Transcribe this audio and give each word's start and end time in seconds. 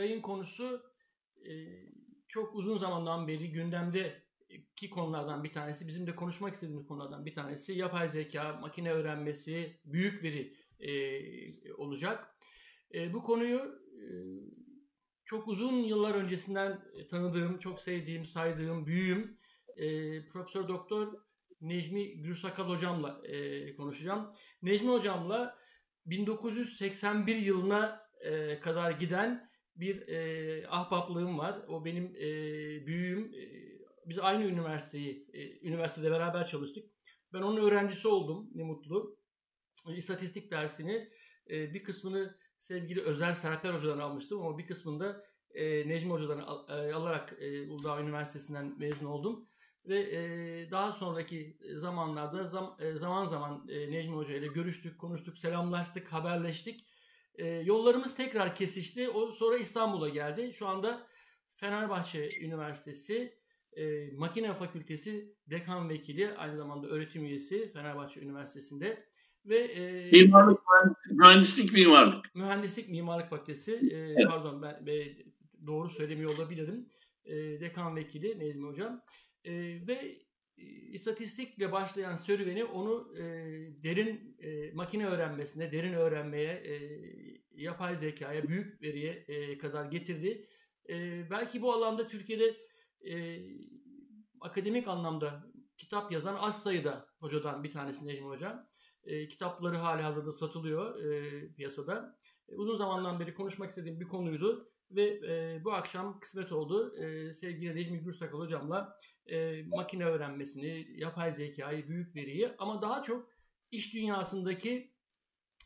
yayın 0.00 0.20
konusu 0.20 0.82
e, 1.48 1.52
çok 2.28 2.54
uzun 2.54 2.76
zamandan 2.76 3.28
beri 3.28 3.52
gündemdeki 3.52 4.90
konulardan 4.90 5.44
bir 5.44 5.52
tanesi. 5.52 5.88
Bizim 5.88 6.06
de 6.06 6.16
konuşmak 6.16 6.54
istediğimiz 6.54 6.86
konulardan 6.86 7.26
bir 7.26 7.34
tanesi. 7.34 7.72
Yapay 7.72 8.08
zeka, 8.08 8.52
makine 8.52 8.92
öğrenmesi, 8.92 9.80
büyük 9.84 10.22
veri 10.22 10.56
e, 10.80 11.72
olacak. 11.72 12.36
E, 12.94 13.12
bu 13.12 13.22
konuyu 13.22 13.58
e, 13.58 14.04
çok 15.24 15.48
uzun 15.48 15.82
yıllar 15.82 16.14
öncesinden 16.14 16.80
tanıdığım, 17.10 17.58
çok 17.58 17.80
sevdiğim, 17.80 18.24
saydığım, 18.24 18.86
büyüğüm 18.86 19.38
e, 19.76 19.86
Profesör 20.26 20.68
Doktor 20.68 21.12
Necmi 21.60 22.22
Gürsakal 22.22 22.68
hocamla 22.68 23.20
e, 23.26 23.74
konuşacağım. 23.76 24.32
Necmi 24.62 24.88
hocamla 24.88 25.58
1981 26.06 27.36
yılına 27.36 28.06
e, 28.20 28.60
kadar 28.60 28.90
giden 28.90 29.49
bir 29.80 30.08
e, 30.08 30.68
ahbaplığım 30.68 31.38
var. 31.38 31.64
O 31.68 31.84
benim 31.84 32.16
e, 32.16 32.20
büyüğüm. 32.86 33.34
E, 33.34 33.70
biz 34.06 34.18
aynı 34.18 34.44
üniversiteyi, 34.44 35.26
e, 35.32 35.68
üniversitede 35.68 36.10
beraber 36.10 36.46
çalıştık. 36.46 36.90
Ben 37.32 37.42
onun 37.42 37.56
öğrencisi 37.56 38.08
oldum. 38.08 38.50
Ne 38.54 38.62
mutlu. 38.62 39.18
E, 39.88 39.94
istatistik 39.94 40.50
dersini 40.50 41.10
e, 41.50 41.74
bir 41.74 41.84
kısmını 41.84 42.38
sevgili 42.58 43.00
Özel 43.00 43.34
Serper 43.34 43.74
Hoca'dan 43.74 43.98
almıştım 43.98 44.42
ama 44.42 44.58
bir 44.58 44.66
kısmında 44.66 45.24
e, 45.54 45.88
Necmi 45.88 46.10
Hoca'dan 46.10 46.38
al, 46.38 46.68
e, 46.68 46.94
alarak 46.94 47.36
e, 47.40 47.70
Uludağ 47.70 48.00
Üniversitesi'nden 48.00 48.78
mezun 48.78 49.06
oldum. 49.06 49.48
Ve 49.84 50.00
e, 50.00 50.70
daha 50.70 50.92
sonraki 50.92 51.58
zamanlarda 51.74 52.46
zam, 52.46 52.76
e, 52.80 52.96
zaman 52.96 53.24
zaman 53.24 53.68
e, 53.68 53.90
Necmi 53.90 54.16
Hoca 54.16 54.34
ile 54.34 54.46
görüştük, 54.46 54.98
konuştuk, 54.98 55.38
selamlaştık, 55.38 56.12
haberleştik. 56.12 56.86
E, 57.34 57.46
yollarımız 57.46 58.16
tekrar 58.16 58.54
kesişti. 58.54 59.08
O 59.08 59.30
sonra 59.30 59.56
İstanbul'a 59.56 60.08
geldi. 60.08 60.52
Şu 60.54 60.66
anda 60.66 61.06
Fenerbahçe 61.54 62.28
Üniversitesi 62.40 63.40
e, 63.72 64.10
Makine 64.12 64.54
Fakültesi 64.54 65.34
Dekan 65.46 65.88
Vekili, 65.88 66.34
aynı 66.34 66.56
zamanda 66.56 66.88
öğretim 66.88 67.24
üyesi 67.24 67.68
Fenerbahçe 67.72 68.20
Üniversitesi'nde 68.20 69.10
ve 69.44 69.58
e, 69.58 70.10
mimarlık 70.10 70.60
mühendislik 71.10 71.72
mimarlık 71.72 72.34
mühendislik 72.34 72.88
mimarlık 72.88 73.28
fakültesi 73.28 73.74
e, 73.92 73.96
evet. 73.96 74.26
pardon 74.28 74.62
ben 74.62 74.86
e, 74.86 75.16
doğru 75.66 75.88
söylemiyor 75.88 76.36
olabilirim 76.36 76.88
e, 77.24 77.34
dekan 77.60 77.96
vekili 77.96 78.38
Nezmi 78.38 78.66
hocam 78.66 79.02
e, 79.44 79.52
ve 79.86 80.18
istatistikle 80.92 81.72
başlayan 81.72 82.14
serüveni 82.14 82.64
onu 82.64 83.18
e, 83.18 83.22
derin 83.82 84.36
e, 84.38 84.72
makine 84.72 85.06
öğrenmesine, 85.06 85.72
derin 85.72 85.92
öğrenmeye, 85.92 86.52
e, 86.52 86.76
yapay 87.50 87.96
zekaya, 87.96 88.48
büyük 88.48 88.82
veriye 88.82 89.12
e, 89.28 89.58
kadar 89.58 89.84
getirdi. 89.84 90.48
E, 90.88 91.26
belki 91.30 91.62
bu 91.62 91.72
alanda 91.72 92.06
Türkiye'de 92.06 92.56
e, 93.10 93.40
akademik 94.40 94.88
anlamda 94.88 95.44
kitap 95.76 96.12
yazan 96.12 96.34
az 96.34 96.62
sayıda 96.62 97.06
hocadan 97.20 97.64
bir 97.64 97.72
tanesi 97.72 98.06
Necmi 98.06 98.26
Hocam. 98.26 98.66
E, 99.04 99.28
kitapları 99.28 99.76
hali 99.76 100.02
hazırda 100.02 100.32
satılıyor 100.32 101.04
e, 101.04 101.52
piyasada. 101.52 102.18
E, 102.48 102.54
uzun 102.54 102.76
zamandan 102.76 103.20
beri 103.20 103.34
konuşmak 103.34 103.68
istediğim 103.68 104.00
bir 104.00 104.08
konuydu 104.08 104.70
ve 104.90 105.04
e, 105.04 105.64
bu 105.64 105.72
akşam 105.72 106.20
kısmet 106.20 106.52
oldu. 106.52 106.96
E, 106.96 107.32
sevgili 107.32 107.74
Necmi 107.74 107.98
Gürsakal 107.98 108.38
hocamla 108.38 108.96
e, 109.26 109.62
makine 109.62 110.04
öğrenmesini, 110.04 110.86
yapay 110.96 111.32
zekayı, 111.32 111.88
büyük 111.88 112.16
veriyi 112.16 112.50
ama 112.58 112.82
daha 112.82 113.02
çok 113.02 113.30
iş 113.70 113.94
dünyasındaki 113.94 114.92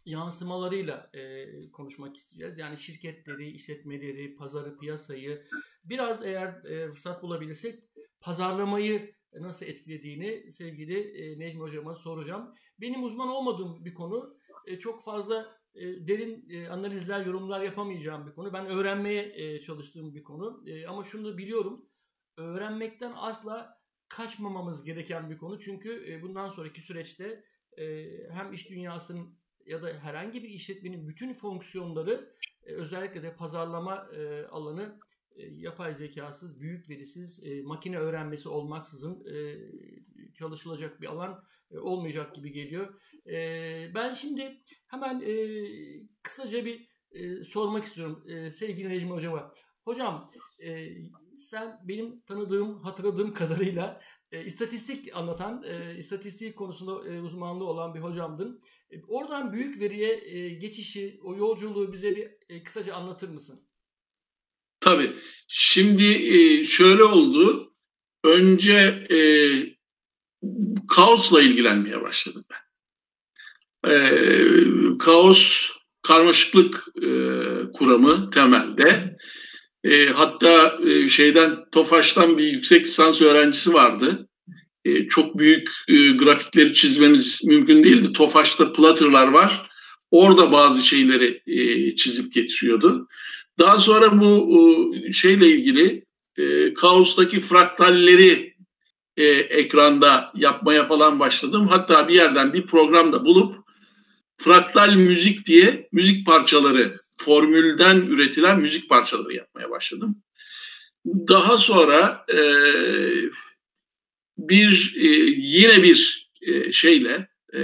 yansımalarıyla 0.05 1.10
e, 1.14 1.47
konuşmak 1.70 2.16
isteyeceğiz. 2.16 2.58
Yani 2.58 2.78
şirketleri, 2.78 3.50
işletmeleri, 3.50 4.36
pazarı, 4.36 4.78
piyasayı 4.78 5.44
biraz 5.84 6.25
eğer 6.25 6.64
e, 6.64 6.91
fırsat 6.91 7.22
bulabilirsek 7.22 7.82
pazarlamayı 8.20 9.14
nasıl 9.32 9.66
etkilediğini 9.66 10.50
sevgili 10.50 11.00
e, 11.00 11.38
Necmi 11.38 11.60
Hocam'a 11.60 11.94
soracağım. 11.94 12.54
Benim 12.81 13.04
uzman 13.04 13.28
olmadığım 13.28 13.84
bir 13.84 13.94
konu. 13.94 14.38
E, 14.66 14.78
çok 14.78 15.04
fazla 15.04 15.56
e, 15.75 16.09
derin 16.09 16.48
e, 16.50 16.69
analizler, 16.69 17.26
yorumlar 17.26 17.60
yapamayacağım 17.60 18.26
bir 18.26 18.32
konu. 18.32 18.53
Ben 18.53 18.66
öğrenmeye 18.66 19.32
e, 19.34 19.60
çalıştığım 19.60 20.14
bir 20.14 20.22
konu. 20.22 20.62
E, 20.66 20.87
ama 20.87 21.04
şunu 21.04 21.38
biliyorum. 21.38 21.88
Öğrenmekten 22.37 23.12
asla 23.17 23.84
kaçmamamız 24.09 24.84
gereken 24.84 25.31
bir 25.31 25.39
konu. 25.39 25.59
Çünkü 25.59 26.12
e, 26.12 26.22
bundan 26.22 26.49
sonraki 26.49 26.83
süreçte 26.83 27.45
e, 27.77 28.11
hem 28.31 28.53
iş 28.53 28.71
dünyasının 28.71 29.39
ya 29.67 29.83
da 29.83 29.89
herhangi 29.89 30.43
bir 30.43 30.49
işletmenin 30.49 31.09
bütün 31.09 31.34
fonksiyonları 31.34 32.34
e, 32.62 32.73
özellikle 32.73 33.23
de 33.23 33.37
pazarlama 33.37 34.09
alanı 34.50 34.99
yapay 35.37 35.94
zekasız, 35.94 36.61
büyük 36.61 36.91
verisiz, 36.91 37.44
makine 37.65 37.99
öğrenmesi 37.99 38.49
olmaksızın 38.49 39.25
çalışılacak 40.34 41.00
bir 41.00 41.06
alan 41.06 41.44
olmayacak 41.71 42.34
gibi 42.34 42.53
geliyor. 42.53 43.00
Ben 43.94 44.12
şimdi 44.12 44.62
hemen 44.87 45.23
kısaca 46.23 46.65
bir 46.65 46.89
sormak 47.44 47.84
istiyorum 47.84 48.25
sevgili 48.50 48.89
Necmi 48.89 49.11
Hocam'a. 49.11 49.53
Hocam 49.84 50.31
sen 51.37 51.81
benim 51.89 52.21
tanıdığım, 52.21 52.83
hatırladığım 52.83 53.34
kadarıyla 53.34 54.00
e, 54.33 54.45
istatistik 54.45 55.17
anlatan, 55.17 55.62
e, 55.62 55.97
istatistik 55.97 56.56
konusunda 56.56 57.09
e, 57.09 57.21
uzmanlığı 57.21 57.65
olan 57.65 57.95
bir 57.95 58.00
hocamdın. 58.00 58.61
E, 58.91 59.03
oradan 59.09 59.53
büyük 59.53 59.81
veriye 59.81 60.21
e, 60.25 60.49
geçişi, 60.49 61.19
o 61.23 61.37
yolculuğu 61.37 61.93
bize 61.93 62.17
bir 62.17 62.31
e, 62.49 62.62
kısaca 62.62 62.94
anlatır 62.94 63.28
mısın? 63.28 63.69
Tabii. 64.81 65.17
Şimdi 65.49 66.05
e, 66.05 66.65
şöyle 66.65 67.05
oldu. 67.05 67.75
Önce 68.25 69.06
e, 69.11 69.19
kaosla 70.89 71.43
ilgilenmeye 71.43 72.03
başladım 72.03 72.44
ben. 72.50 72.65
E, 73.91 73.99
kaos, 74.99 75.71
karmaşıklık 76.03 76.87
e, 76.97 77.09
kuramı 77.73 78.31
temelde. 78.31 79.17
E, 79.84 80.06
hatta 80.06 80.78
e, 80.87 81.09
şeyden 81.09 81.56
Tofaş'tan 81.72 82.39
bir 82.39 82.45
yüksek 82.45 82.87
lisans 82.87 83.21
öğrencisi 83.21 83.75
vardı. 83.75 84.28
E, 84.84 85.09
çok 85.09 85.39
büyük 85.39 85.71
e, 85.89 86.11
grafikleri 86.11 86.75
çizmemiz 86.75 87.41
mümkün 87.45 87.84
değildi. 87.84 88.12
Tofaş'ta 88.12 88.73
platırlar 88.73 89.28
var. 89.28 89.71
Orada 90.11 90.53
bazı 90.53 90.83
şeyleri 90.83 91.43
e, 91.47 91.94
çizip 91.94 92.34
getiriyordu. 92.34 93.09
Daha 93.59 93.78
sonra 93.78 94.21
bu 94.21 94.94
şeyle 95.12 95.49
ilgili 95.49 96.05
e, 96.37 96.75
kaostaki 96.75 97.41
fraktalleri 97.41 98.55
e, 99.17 99.25
ekranda 99.27 100.33
yapmaya 100.34 100.87
falan 100.87 101.21
başladım. 101.21 101.69
Hatta 101.69 102.09
bir 102.09 102.15
yerden 102.15 102.53
bir 102.53 102.67
programda 102.67 103.25
bulup 103.25 103.55
fraktal 104.39 104.94
müzik 104.94 105.47
diye 105.47 105.89
müzik 105.93 106.27
parçaları, 106.27 107.00
formülden 107.16 107.97
üretilen 107.97 108.60
müzik 108.60 108.88
parçaları 108.88 109.34
yapmaya 109.34 109.70
başladım. 109.70 110.22
Daha 111.06 111.58
sonra 111.58 112.25
e, 112.34 112.38
bir 114.38 114.94
e, 114.97 115.08
yine 115.36 115.82
bir 115.82 116.30
e, 116.42 116.72
şeyle 116.72 117.28
e, 117.54 117.60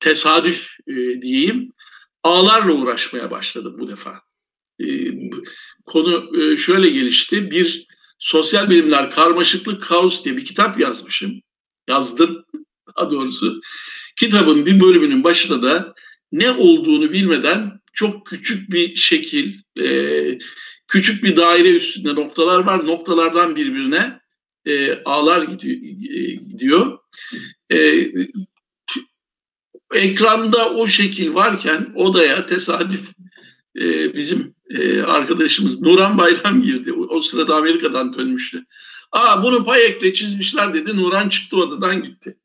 tesadüf 0.00 0.76
e, 0.86 1.22
diyeyim 1.22 1.72
ağlarla 2.22 2.72
uğraşmaya 2.72 3.30
başladım 3.30 3.76
bu 3.78 3.88
defa. 3.88 4.22
E, 4.80 4.86
konu 5.84 6.42
e, 6.42 6.56
şöyle 6.56 6.90
gelişti. 6.90 7.50
Bir 7.50 7.86
sosyal 8.18 8.70
bilimler 8.70 9.10
karmaşıklık 9.10 9.82
kaos 9.82 10.24
diye 10.24 10.36
bir 10.36 10.44
kitap 10.44 10.80
yazmışım. 10.80 11.40
Yazdım 11.88 12.44
daha 12.96 13.10
doğrusu. 13.10 13.60
Kitabın 14.16 14.66
bir 14.66 14.80
bölümünün 14.80 15.24
başında 15.24 15.62
da 15.62 15.94
ne 16.32 16.50
olduğunu 16.50 17.12
bilmeden 17.12 17.80
çok 17.92 18.26
küçük 18.26 18.70
bir 18.70 18.94
şekil, 18.94 19.54
e, 19.80 20.38
küçük 20.88 21.24
bir 21.24 21.36
daire 21.36 21.68
üstünde 21.68 22.14
noktalar 22.14 22.58
var. 22.58 22.86
Noktalardan 22.86 23.56
birbirine 23.56 24.20
e, 24.66 25.02
ağlar 25.04 25.42
gidiyor. 25.42 25.76
E, 26.10 26.34
gidiyor. 26.34 26.98
E, 27.72 28.08
ekranda 29.94 30.70
o 30.70 30.86
şekil 30.86 31.34
varken 31.34 31.92
odaya 31.94 32.46
tesadüf 32.46 33.12
e, 33.76 34.14
bizim 34.14 34.54
e, 34.70 35.02
arkadaşımız 35.02 35.82
Nuran 35.82 36.18
Bayram 36.18 36.62
girdi. 36.62 36.92
O, 36.92 37.00
o 37.00 37.20
sırada 37.20 37.56
Amerika'dan 37.56 38.18
dönmüştü. 38.18 38.64
Aa 39.12 39.42
bunu 39.42 39.64
Payek'le 39.64 40.14
çizmişler 40.14 40.74
dedi. 40.74 40.96
Nuran 40.96 41.28
çıktı 41.28 41.56
odadan 41.56 42.02
gitti. 42.02 42.38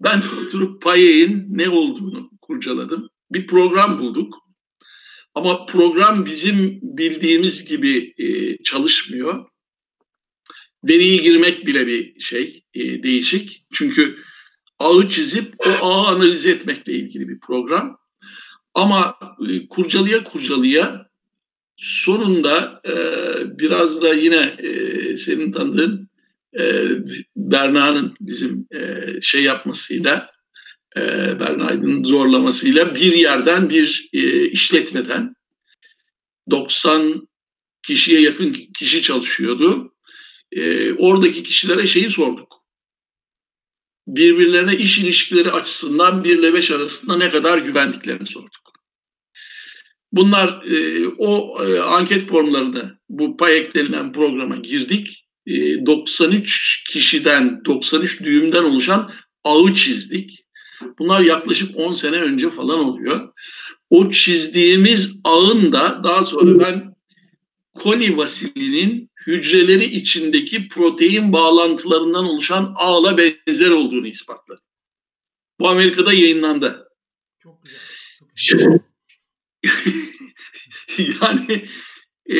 Ben 0.00 0.22
oturup 0.46 0.82
Payek'in 0.82 1.46
ne 1.48 1.68
olduğunu 1.68 2.30
kurcaladım. 2.40 3.10
Bir 3.32 3.46
program 3.46 3.98
bulduk. 3.98 4.34
Ama 5.34 5.66
program 5.66 6.26
bizim 6.26 6.78
bildiğimiz 6.82 7.64
gibi 7.64 8.14
e, 8.18 8.56
çalışmıyor. 8.62 9.46
Veriyi 10.84 11.20
girmek 11.20 11.66
bile 11.66 11.86
bir 11.86 12.20
şey 12.20 12.64
e, 12.74 13.02
değişik. 13.02 13.66
Çünkü 13.72 14.16
ağı 14.78 15.08
çizip 15.08 15.54
o 15.66 15.68
ağı 15.68 16.06
analiz 16.06 16.46
etmekle 16.46 16.92
ilgili 16.92 17.28
bir 17.28 17.40
program. 17.40 17.98
Ama 18.74 19.18
e, 19.48 19.66
kurcalıya 19.68 20.24
kurcalıya 20.24 21.10
sonunda 21.76 22.82
e, 22.88 22.94
biraz 23.58 24.02
da 24.02 24.14
yine 24.14 24.56
e, 24.58 25.16
senin 25.16 25.52
tanıdığın 25.52 26.10
e, 26.58 26.88
Berna'nın 27.36 28.14
bizim 28.20 28.66
e, 28.74 29.06
şey 29.22 29.42
yapmasıyla 29.42 30.30
e, 30.96 31.00
Berna'nın 31.40 32.04
zorlamasıyla 32.04 32.94
bir 32.94 33.12
yerden 33.12 33.70
bir 33.70 34.08
e, 34.12 34.48
işletmeden 34.48 35.34
90 36.50 37.28
kişiye 37.82 38.20
yakın 38.20 38.52
kişi 38.78 39.02
çalışıyordu. 39.02 39.94
E, 40.52 40.92
oradaki 40.92 41.42
kişilere 41.42 41.86
şeyi 41.86 42.10
sorduk. 42.10 42.60
Birbirlerine 44.06 44.76
iş 44.76 44.98
ilişkileri 44.98 45.52
açısından 45.52 46.24
1 46.24 46.38
ile 46.38 46.54
5 46.54 46.70
arasında 46.70 47.16
ne 47.16 47.30
kadar 47.30 47.58
güvendiklerini 47.58 48.26
sorduk. 48.26 48.70
Bunlar 50.12 50.62
e, 50.64 51.08
o 51.18 51.64
e, 51.64 51.78
anket 51.80 52.28
formlarını 52.28 52.98
bu 53.08 53.36
PAYEK 53.36 53.74
denilen 53.74 54.12
programa 54.12 54.56
girdik. 54.56 55.26
E, 55.46 55.86
93 55.86 56.84
kişiden, 56.88 57.64
93 57.64 58.20
düğümden 58.22 58.64
oluşan 58.64 59.12
ağı 59.44 59.74
çizdik. 59.74 60.39
Bunlar 60.98 61.20
yaklaşık 61.20 61.76
10 61.76 61.94
sene 61.94 62.16
önce 62.16 62.50
falan 62.50 62.78
oluyor. 62.78 63.32
O 63.90 64.10
çizdiğimiz 64.10 65.20
ağın 65.24 65.72
da 65.72 66.00
daha 66.04 66.24
sonra 66.24 66.60
ben 66.60 66.94
koli 67.74 68.16
vasilinin 68.16 69.10
hücreleri 69.26 69.84
içindeki 69.84 70.68
protein 70.68 71.32
bağlantılarından 71.32 72.24
oluşan 72.24 72.72
ağla 72.76 73.18
benzer 73.18 73.70
olduğunu 73.70 74.06
ispatladı. 74.06 74.62
Bu 75.60 75.68
Amerika'da 75.68 76.12
yayınlandı. 76.12 76.88
Çok 77.38 77.62
güzel. 77.62 77.78
Çok 78.18 78.82
güzel. 80.96 81.18
yani 81.22 81.64
e, 82.36 82.38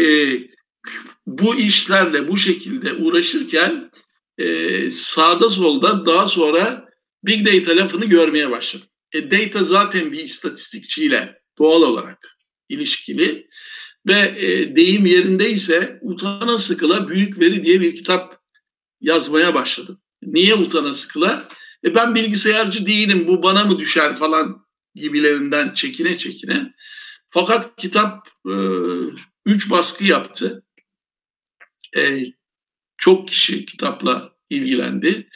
bu 1.26 1.54
işlerle 1.54 2.28
bu 2.28 2.36
şekilde 2.36 2.94
uğraşırken 2.94 3.90
e, 4.38 4.90
sağda 4.90 5.48
solda 5.48 6.06
daha 6.06 6.26
sonra 6.26 6.89
big 7.24 7.46
data 7.46 7.76
lafını 7.76 8.04
görmeye 8.04 8.50
başladım. 8.50 8.86
E, 9.12 9.30
data 9.30 9.64
zaten 9.64 10.12
bir 10.12 10.24
istatistikçiyle 10.24 11.42
doğal 11.58 11.82
olarak 11.82 12.36
ilişkili 12.68 13.48
ve 14.06 14.34
e, 14.38 14.76
deyim 14.76 15.06
yerindeyse 15.06 15.98
utana 16.02 16.58
sıkıla 16.58 17.08
büyük 17.08 17.40
veri 17.40 17.64
diye 17.64 17.80
bir 17.80 17.94
kitap 17.94 18.40
yazmaya 19.00 19.54
başladım. 19.54 20.00
Niye 20.22 20.54
utana 20.54 20.94
sıkıla? 20.94 21.48
E, 21.84 21.94
ben 21.94 22.14
bilgisayarcı 22.14 22.86
değilim 22.86 23.26
bu 23.26 23.42
bana 23.42 23.64
mı 23.64 23.78
düşer 23.78 24.16
falan 24.16 24.66
gibilerinden 24.94 25.72
çekine 25.72 26.18
çekine 26.18 26.72
fakat 27.28 27.76
kitap 27.76 28.28
e, 28.46 28.54
üç 29.46 29.70
baskı 29.70 30.04
yaptı. 30.04 30.64
E, 31.96 32.24
çok 32.96 33.28
kişi 33.28 33.66
kitapla 33.66 34.32
ilgilendi. 34.50 35.28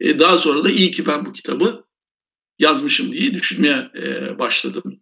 E, 0.00 0.18
daha 0.18 0.38
sonra 0.38 0.64
da 0.64 0.70
iyi 0.70 0.90
ki 0.90 1.06
ben 1.06 1.26
bu 1.26 1.32
kitabı 1.32 1.84
yazmışım 2.58 3.12
diye 3.12 3.34
düşünmeye 3.34 3.90
e, 4.02 4.38
başladım. 4.38 5.00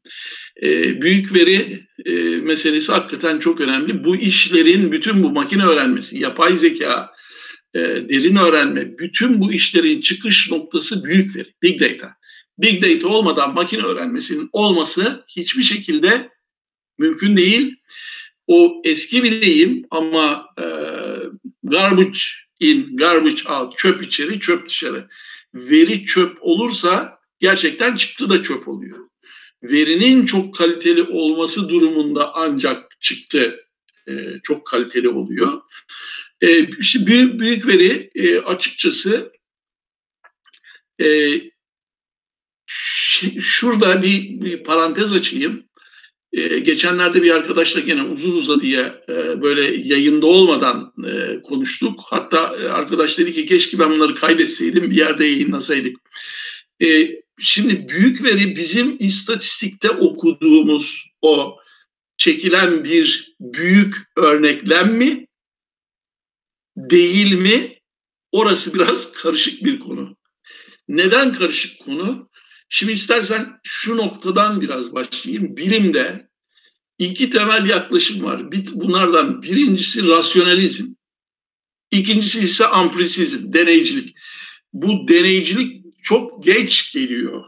E, 0.62 1.02
büyük 1.02 1.34
veri 1.34 1.86
e, 2.04 2.12
meselesi 2.36 2.92
hakikaten 2.92 3.38
çok 3.38 3.60
önemli. 3.60 4.04
Bu 4.04 4.16
işlerin 4.16 4.92
bütün 4.92 5.22
bu 5.22 5.30
makine 5.30 5.64
öğrenmesi, 5.64 6.18
yapay 6.18 6.56
zeka, 6.56 7.10
e, 7.74 7.78
derin 7.80 8.36
öğrenme, 8.36 8.98
bütün 8.98 9.40
bu 9.40 9.52
işlerin 9.52 10.00
çıkış 10.00 10.50
noktası 10.50 11.04
büyük 11.04 11.36
veri, 11.36 11.52
big 11.62 11.80
data. 11.80 12.12
Big 12.58 12.82
data 12.82 13.08
olmadan 13.08 13.54
makine 13.54 13.82
öğrenmesinin 13.82 14.48
olması 14.52 15.24
hiçbir 15.36 15.62
şekilde 15.62 16.30
mümkün 16.98 17.36
değil. 17.36 17.76
O 18.46 18.82
eski 18.84 19.22
bir 19.22 19.42
deyim 19.42 19.82
ama 19.90 20.46
e, 20.58 20.64
garbage 21.62 22.18
in, 22.60 22.96
garbage 22.96 23.48
out, 23.48 23.78
çöp 23.78 24.02
içeri, 24.02 24.40
çöp 24.40 24.68
dışarı. 24.68 25.08
Veri 25.54 26.04
çöp 26.04 26.38
olursa 26.40 27.18
gerçekten 27.38 27.96
çıktı 27.96 28.30
da 28.30 28.42
çöp 28.42 28.68
oluyor. 28.68 29.08
Verinin 29.62 30.26
çok 30.26 30.54
kaliteli 30.54 31.02
olması 31.02 31.68
durumunda 31.68 32.34
ancak 32.34 33.00
çıktı 33.00 33.66
e, 34.08 34.12
çok 34.42 34.66
kaliteli 34.66 35.08
oluyor. 35.08 35.62
E, 36.40 36.66
işte 36.78 37.06
büyük, 37.06 37.40
büyük 37.40 37.66
veri 37.66 38.10
e, 38.14 38.38
açıkçası 38.38 39.32
e, 41.00 41.06
şurada 43.40 44.02
bir, 44.02 44.40
bir 44.40 44.64
parantez 44.64 45.12
açayım. 45.12 45.66
Ee, 46.36 46.58
geçenlerde 46.58 47.22
bir 47.22 47.30
arkadaşla 47.30 47.80
gene 47.80 48.02
uzun 48.02 48.32
uzadıya 48.32 49.02
e, 49.08 49.42
böyle 49.42 49.88
yayında 49.88 50.26
olmadan 50.26 50.92
e, 51.06 51.42
konuştuk. 51.42 52.00
Hatta 52.04 52.56
e, 52.56 52.68
arkadaş 52.68 53.18
dedi 53.18 53.32
ki 53.32 53.46
keşke 53.46 53.78
ben 53.78 53.90
bunları 53.90 54.14
kaydetseydim 54.14 54.90
bir 54.90 54.96
yerde 54.96 55.24
yayınlasaydık. 55.24 55.96
E, 56.82 57.08
şimdi 57.38 57.88
büyük 57.88 58.24
veri 58.24 58.56
bizim 58.56 58.96
istatistikte 58.98 59.90
okuduğumuz 59.90 61.06
o 61.22 61.56
çekilen 62.16 62.84
bir 62.84 63.36
büyük 63.40 63.94
örneklem 64.16 64.94
mi 64.94 65.26
değil 66.76 67.34
mi? 67.34 67.78
Orası 68.32 68.74
biraz 68.74 69.12
karışık 69.22 69.64
bir 69.64 69.78
konu. 69.78 70.16
Neden 70.88 71.32
karışık 71.32 71.80
konu? 71.80 72.28
Şimdi 72.68 72.92
istersen 72.92 73.60
şu 73.62 73.96
noktadan 73.96 74.60
biraz 74.60 74.94
başlayayım. 74.94 75.56
Bilimde 75.56 76.25
iki 76.98 77.30
temel 77.30 77.66
yaklaşım 77.66 78.22
var. 78.22 78.52
Bunlardan 78.72 79.42
birincisi 79.42 80.08
rasyonalizm. 80.08 80.86
İkincisi 81.90 82.40
ise 82.40 82.66
ampresizm, 82.66 83.52
deneycilik. 83.52 84.16
Bu 84.72 85.08
deneycilik 85.08 85.84
çok 86.02 86.44
geç 86.44 86.92
geliyor. 86.92 87.44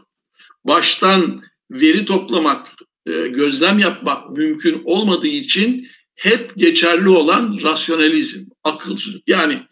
Baştan 0.63 1.43
veri 1.71 2.05
toplamak, 2.05 2.67
e, 3.05 3.11
gözlem 3.11 3.79
yapmak 3.79 4.29
mümkün 4.37 4.81
olmadığı 4.85 5.27
için 5.27 5.87
hep 6.15 6.51
geçerli 6.57 7.09
olan 7.09 7.59
rasyonalizm, 7.61 8.45
akılcılık. 8.63 9.23
Yani 9.27 9.63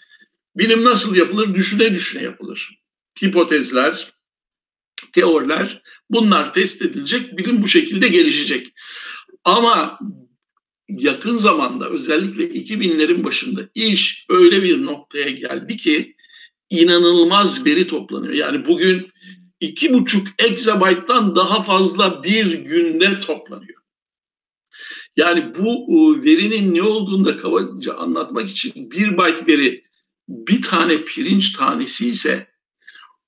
bilim 0.56 0.84
nasıl 0.84 1.16
yapılır? 1.16 1.56
Düşüne 1.56 1.94
düşüne 1.94 2.24
yapılır. 2.24 2.80
Hipotezler, 3.24 4.14
teoriler 5.14 5.82
bunlar 6.10 6.54
test 6.54 6.82
edilecek, 6.82 7.38
bilim 7.38 7.62
bu 7.62 7.68
şekilde 7.68 8.08
gelişecek. 8.08 8.74
Ama 9.44 10.00
yakın 10.90 11.38
zamanda 11.38 11.90
özellikle 11.90 12.44
2000'lerin 12.44 13.24
başında 13.24 13.70
iş 13.76 14.26
öyle 14.30 14.64
bir 14.64 14.86
noktaya 14.86 15.30
geldi 15.30 15.78
ki 15.78 16.16
inanılmaz 16.70 17.66
veri 17.66 17.88
toplanıyor. 17.88 18.34
Yani 18.34 18.66
bugün 18.66 19.12
iki 19.60 19.94
buçuk 19.94 20.28
exabyte'dan 20.40 21.36
daha 21.36 21.62
fazla 21.62 22.24
bir 22.24 22.54
günde 22.54 23.20
toplanıyor. 23.20 23.78
Yani 25.18 25.54
bu 25.56 25.88
e, 25.90 26.24
verinin 26.24 26.76
ne 26.76 26.82
olduğunu 26.82 27.26
da 27.26 27.38
kabaca 27.38 27.94
anlatmak 27.94 28.50
için 28.50 28.92
bir 28.92 29.18
byte 29.18 29.48
veri 29.48 29.84
bir 30.30 30.62
tane 30.62 31.04
pirinç 31.04 31.54
tanesi 31.54 32.10
ise 32.10 32.48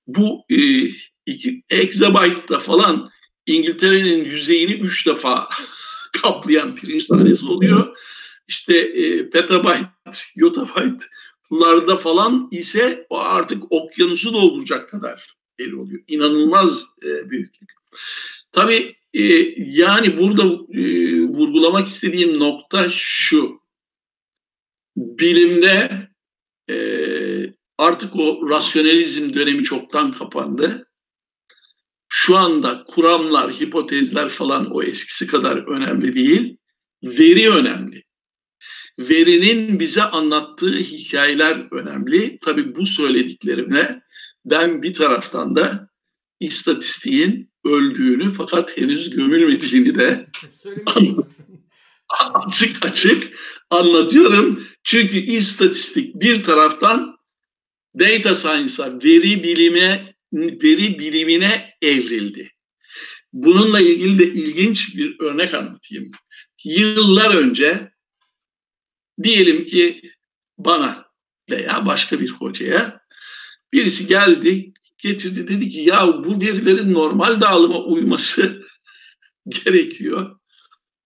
bu 0.08 0.46
e, 0.50 0.90
2 1.26 1.64
exabyte'da 1.70 2.60
falan 2.60 3.10
İngiltere'nin 3.46 4.26
yüzeyini 4.26 4.74
3 4.74 5.08
defa 5.08 5.50
kaplayan 6.22 6.76
pirinç 6.76 7.06
tanesi 7.06 7.46
oluyor. 7.46 7.98
İşte 8.48 8.78
e, 8.78 9.30
petabyte, 9.30 9.90
yotabyte'larda 10.36 11.98
falan 11.98 12.48
ise 12.52 13.06
o 13.10 13.20
artık 13.20 13.64
okyanusu 13.70 14.34
dolduracak 14.34 14.90
kadar 14.90 15.36
el 15.60 15.72
oluyor. 15.72 16.04
İnanılmaz 16.08 16.86
e, 17.04 17.30
büyüklük. 17.30 17.74
Tabii 18.52 18.96
e, 19.14 19.24
yani 19.58 20.18
burada 20.18 20.44
e, 20.80 21.22
vurgulamak 21.22 21.88
istediğim 21.88 22.40
nokta 22.40 22.90
şu. 22.90 23.60
Bilimde 24.98 26.08
e, 26.70 26.76
artık 27.78 28.16
o 28.16 28.50
rasyonalizm 28.50 29.34
dönemi 29.34 29.64
çoktan 29.64 30.12
kapandı 30.12 30.89
şu 32.10 32.38
anda 32.38 32.84
kuramlar, 32.84 33.54
hipotezler 33.54 34.30
falan 34.30 34.72
o 34.72 34.84
eskisi 34.84 35.28
kadar 35.28 35.58
önemli 35.58 36.16
değil. 36.16 36.58
Veri 37.04 37.50
önemli. 37.50 38.04
Verinin 39.00 39.80
bize 39.80 40.04
anlattığı 40.04 40.78
hikayeler 40.78 41.68
önemli. 41.72 42.40
Tabii 42.42 42.76
bu 42.76 42.86
söylediklerimle 42.86 44.02
ben 44.46 44.84
bir 44.84 44.94
taraftan 44.94 45.56
da 45.56 45.90
istatistiğin 46.40 47.52
öldüğünü 47.66 48.30
fakat 48.30 48.78
henüz 48.78 49.10
gömülmediğini 49.10 49.96
de 49.96 50.28
açık 52.34 52.86
açık 52.86 53.34
anlatıyorum. 53.70 54.64
Çünkü 54.84 55.18
istatistik 55.18 56.16
bir 56.16 56.44
taraftan 56.44 57.18
data 58.00 58.36
science'a, 58.36 58.94
veri 59.04 59.44
bilime 59.44 60.16
veri 60.34 61.00
bilimine 61.00 61.74
evrildi. 61.82 62.52
Bununla 63.34 63.80
ilgili 63.80 64.20
de 64.20 64.26
ilginç 64.26 64.98
bir 64.98 65.20
örnek 65.20 65.54
anlatayım. 65.54 66.12
Yıllar 66.64 67.36
önce 67.36 67.92
diyelim 69.24 69.64
ki 69.64 70.02
bana 70.58 71.06
veya 71.50 71.86
başka 71.86 72.20
bir 72.20 72.30
hocaya 72.30 73.02
birisi 73.74 74.08
geldi 74.08 74.74
getirdi 74.98 75.48
dedi 75.48 75.70
ki 75.70 75.80
ya 75.80 76.08
bu 76.08 76.42
verilerin 76.42 76.94
normal 76.94 77.42
dağılıma 77.42 77.84
uyması 77.84 78.64
gerekiyor. 79.48 80.40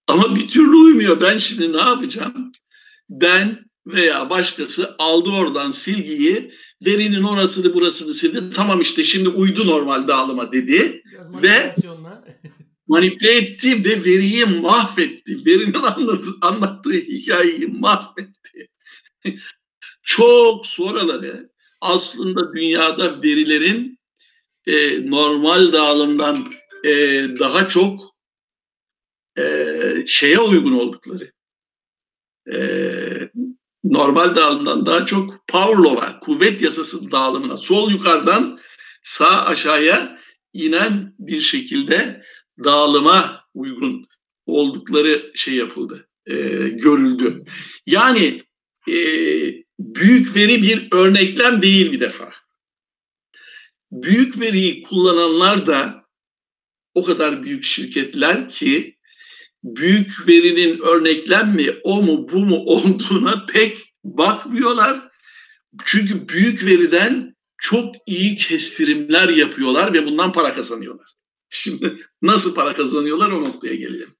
Ama 0.08 0.36
bir 0.36 0.48
türlü 0.48 0.76
uymuyor. 0.76 1.22
Ben 1.22 1.38
şimdi 1.38 1.74
ne 1.74 1.82
yapacağım? 1.82 2.52
Ben 3.10 3.66
veya 3.88 4.30
başkası 4.30 4.96
aldı 5.00 5.30
oradan 5.30 5.72
silgiyi, 5.72 6.54
verinin 6.86 7.24
orasını 7.24 7.74
burasını 7.74 8.14
sildi. 8.14 8.54
Tamam 8.56 8.82
işte 8.82 9.04
şimdi 9.04 9.30
uydu 9.30 9.68
normal 9.68 10.08
dağılıma 10.08 10.52
dedi. 10.52 11.04
Ve 11.44 11.76
manipüle 12.88 13.38
etti 13.38 13.86
ve 13.86 14.06
veriyi 14.06 14.46
mahvetti. 14.46 15.46
Verinin 15.46 15.74
anlattığı, 15.74 16.32
anlattığı 16.42 16.94
hikayeyi 16.94 17.68
mahvetti. 17.68 18.70
Çok 20.04 20.66
sonraları 20.66 21.50
aslında 21.82 22.54
dünyada 22.56 23.24
verilerin 23.24 24.00
e, 24.66 25.10
normal 25.12 25.74
dağılımdan 25.74 26.46
e, 26.84 26.92
daha 27.40 27.68
çok 27.68 28.14
e, 29.38 29.44
şeye 30.08 30.40
uygun 30.40 30.74
oldukları. 30.74 31.32
E, 32.48 32.58
normal 33.84 34.36
dağılımdan 34.36 34.86
daha 34.86 35.06
çok 35.06 35.48
Pavlova, 35.48 36.20
kuvvet 36.20 36.62
yasası 36.62 37.12
dağılımına, 37.12 37.58
sol 37.58 37.92
yukarıdan 37.92 38.60
sağ 39.04 39.46
aşağıya 39.46 40.18
inen 40.54 41.16
bir 41.20 41.42
şekilde 41.42 42.24
dağılıma 42.64 43.44
uygun 43.54 44.08
oldukları 44.46 45.32
şey 45.36 45.54
yapıldı, 45.54 46.08
e, 46.26 46.36
görüldü. 46.70 47.44
Yani 47.86 48.44
e, 48.88 48.96
büyük 49.80 50.36
veri 50.36 50.62
bir 50.62 50.88
örneklem 50.92 51.62
değil 51.62 51.92
bir 51.92 52.00
defa. 52.00 52.32
Büyük 53.92 54.40
veriyi 54.40 54.82
kullananlar 54.82 55.68
da 55.68 56.04
o 56.94 57.04
kadar 57.04 57.44
büyük 57.44 57.64
şirketler 57.64 58.50
ki 58.50 58.93
büyük 59.64 60.28
verinin 60.28 60.80
örneklem 60.80 61.56
mi 61.56 61.76
o 61.84 62.04
mu 62.04 62.30
bu 62.32 62.46
mu 62.46 62.56
olduğuna 62.56 63.46
pek 63.46 63.94
bakmıyorlar. 64.04 65.10
Çünkü 65.86 66.30
büyük 66.30 66.66
veriden 66.66 67.36
çok 67.58 67.96
iyi 68.06 68.36
kestirimler 68.36 69.30
yapıyorlar 69.30 69.94
ve 69.94 70.06
bundan 70.06 70.32
para 70.32 70.54
kazanıyorlar. 70.54 71.08
Şimdi 71.50 72.06
nasıl 72.22 72.56
para 72.56 72.76
kazanıyorlar 72.76 73.32
o 73.32 73.44
noktaya 73.44 73.76
gelelim. 73.76 74.16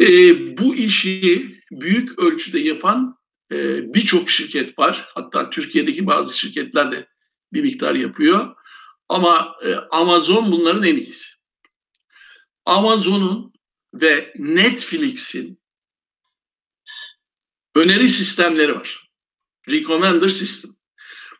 Ee, 0.00 0.58
bu 0.58 0.74
işi 0.74 1.46
büyük 1.70 2.18
ölçüde 2.18 2.58
yapan 2.58 3.16
e, 3.52 3.56
birçok 3.94 4.30
şirket 4.30 4.78
var. 4.78 5.08
Hatta 5.14 5.50
Türkiye'deki 5.50 6.06
bazı 6.06 6.38
şirketler 6.38 6.92
de 6.92 7.06
bir 7.52 7.62
miktar 7.62 7.94
yapıyor. 7.94 8.54
Ama 9.08 9.56
e, 9.64 9.74
Amazon 9.74 10.52
bunların 10.52 10.82
en 10.82 10.96
iyisi. 10.96 11.28
Amazon'un 12.66 13.51
ve 13.94 14.32
Netflix'in 14.38 15.60
öneri 17.74 18.08
sistemleri 18.08 18.74
var. 18.74 19.10
Recommender 19.68 20.28
System. 20.28 20.70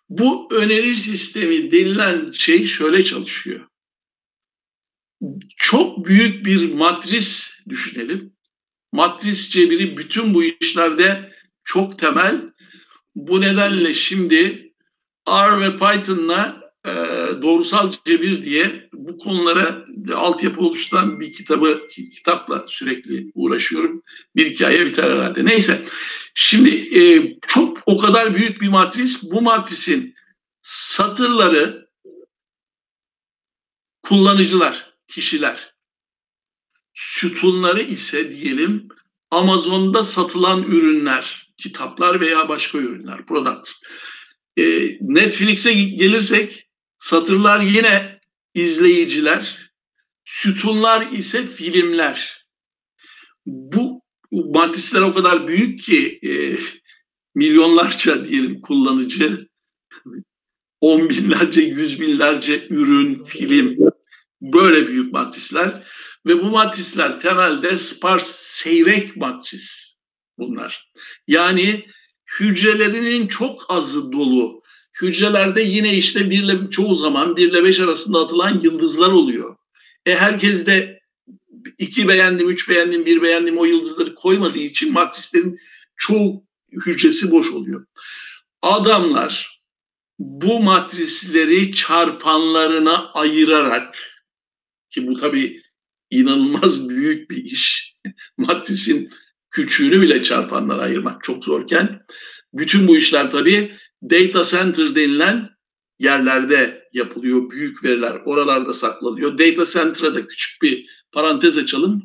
Bu 0.09 0.49
öneri 0.55 0.95
sistemi 0.95 1.73
denilen 1.73 2.33
şey 2.33 2.65
şöyle 2.67 3.05
çalışıyor. 3.05 3.69
Çok 5.57 6.07
büyük 6.07 6.47
bir 6.47 6.73
matris 6.73 7.51
düşünelim. 7.69 8.33
Matris 8.93 9.51
cebiri 9.51 9.97
bütün 9.97 10.35
bu 10.35 10.45
işlerde 10.45 11.33
çok 11.65 11.99
temel. 11.99 12.53
Bu 13.15 13.41
nedenle 13.41 13.95
şimdi 13.95 14.73
R 15.29 15.61
ve 15.61 15.79
Python'la 15.79 16.62
e, 16.87 16.91
doğrusal 17.43 17.91
cebir 18.05 18.45
diye 18.45 18.89
bu 18.93 19.19
konulara 19.19 19.87
altyapı 20.15 20.61
oluşturan 20.61 21.21
bir 21.21 21.33
kitabı 21.33 21.87
kitapla 21.89 22.65
sürekli 22.69 23.31
uğraşıyorum. 23.35 24.03
Bir 24.37 24.51
hikaye 24.51 24.87
biter 24.87 25.11
herhalde. 25.11 25.45
Neyse. 25.45 25.83
Şimdi 26.35 26.99
e, 26.99 27.37
çok 27.47 27.83
o 27.87 27.99
kadar 27.99 28.37
büyük 28.37 28.61
bir 28.61 28.69
matris. 28.69 29.31
Bu 29.33 29.43
matrisin 29.43 30.15
satırları 30.63 31.89
kullanıcılar, 34.03 34.95
kişiler. 35.09 35.73
Sütunları 36.95 37.83
ise 37.83 38.33
diyelim 38.33 38.89
Amazon'da 39.31 40.05
satılan 40.05 40.63
ürünler, 40.63 41.53
kitaplar 41.57 42.21
veya 42.21 42.49
başka 42.49 42.79
ürünler, 42.79 43.27
products. 43.27 43.83
E, 44.57 44.63
Netflix'e 45.01 45.73
gelirsek 45.73 46.69
Satırlar 47.03 47.61
yine 47.61 48.21
izleyiciler, 48.55 49.71
sütunlar 50.25 51.13
ise 51.13 51.47
filmler. 51.47 52.47
Bu 53.47 54.03
matrisler 54.33 55.01
o 55.01 55.15
kadar 55.15 55.49
büyük 55.49 55.81
ki 55.81 56.19
e, 56.23 56.59
milyonlarca 57.35 58.27
diyelim 58.29 58.61
kullanıcı, 58.61 59.49
on 60.81 61.09
binlerce, 61.09 61.63
yüz 61.63 62.01
binlerce 62.01 62.67
ürün, 62.71 63.25
film, 63.25 63.77
böyle 64.41 64.89
büyük 64.89 65.13
matrisler. 65.13 65.87
Ve 66.27 66.39
bu 66.41 66.45
matrisler 66.45 67.21
temelde 67.21 67.79
spars, 67.79 68.37
seyrek 68.37 69.17
matris 69.17 69.97
bunlar. 70.39 70.93
Yani 71.27 71.87
hücrelerinin 72.41 73.27
çok 73.27 73.67
azı 73.69 74.13
dolu 74.13 74.62
Hücrelerde 75.01 75.63
yine 75.63 75.97
işte 75.97 76.31
birle 76.31 76.71
çoğu 76.71 76.95
zaman 76.95 77.37
birle 77.37 77.65
beş 77.65 77.81
arasında 77.81 78.21
atılan 78.21 78.61
yıldızlar 78.63 79.13
oluyor. 79.13 79.57
E 80.07 80.15
herkes 80.15 80.67
de 80.67 81.01
iki 81.79 82.09
beğendim, 82.09 82.51
üç 82.51 82.69
beğendim, 82.69 83.07
bir 83.07 83.23
beğendim 83.23 83.59
o 83.59 83.65
yıldızları 83.65 84.15
koymadığı 84.15 84.59
için 84.59 84.93
matrislerin 84.93 85.59
çoğu 85.97 86.45
hücresi 86.87 87.31
boş 87.31 87.53
oluyor. 87.53 87.87
Adamlar 88.63 89.63
bu 90.19 90.63
matrisleri 90.63 91.75
çarpanlarına 91.75 93.11
ayırarak 93.13 93.99
ki 94.91 95.07
bu 95.07 95.17
tabii 95.17 95.63
inanılmaz 96.11 96.89
büyük 96.89 97.31
bir 97.31 97.45
iş. 97.45 97.95
Matrisin 98.37 99.11
küçüğünü 99.51 100.01
bile 100.01 100.23
çarpanlara 100.23 100.83
ayırmak 100.83 101.25
çok 101.25 101.45
zorken 101.45 102.03
bütün 102.53 102.89
bu 102.89 102.97
işler 102.97 103.31
tabii 103.31 103.77
data 104.03 104.45
center 104.45 104.95
denilen 104.95 105.49
yerlerde 105.99 106.89
yapılıyor. 106.93 107.51
Büyük 107.51 107.85
veriler 107.85 108.21
oralarda 108.25 108.75
saklanıyor. 108.75 109.39
Data 109.39 109.67
center'a 109.67 110.15
da 110.15 110.27
küçük 110.27 110.63
bir 110.63 110.87
parantez 111.13 111.57
açalım. 111.57 112.03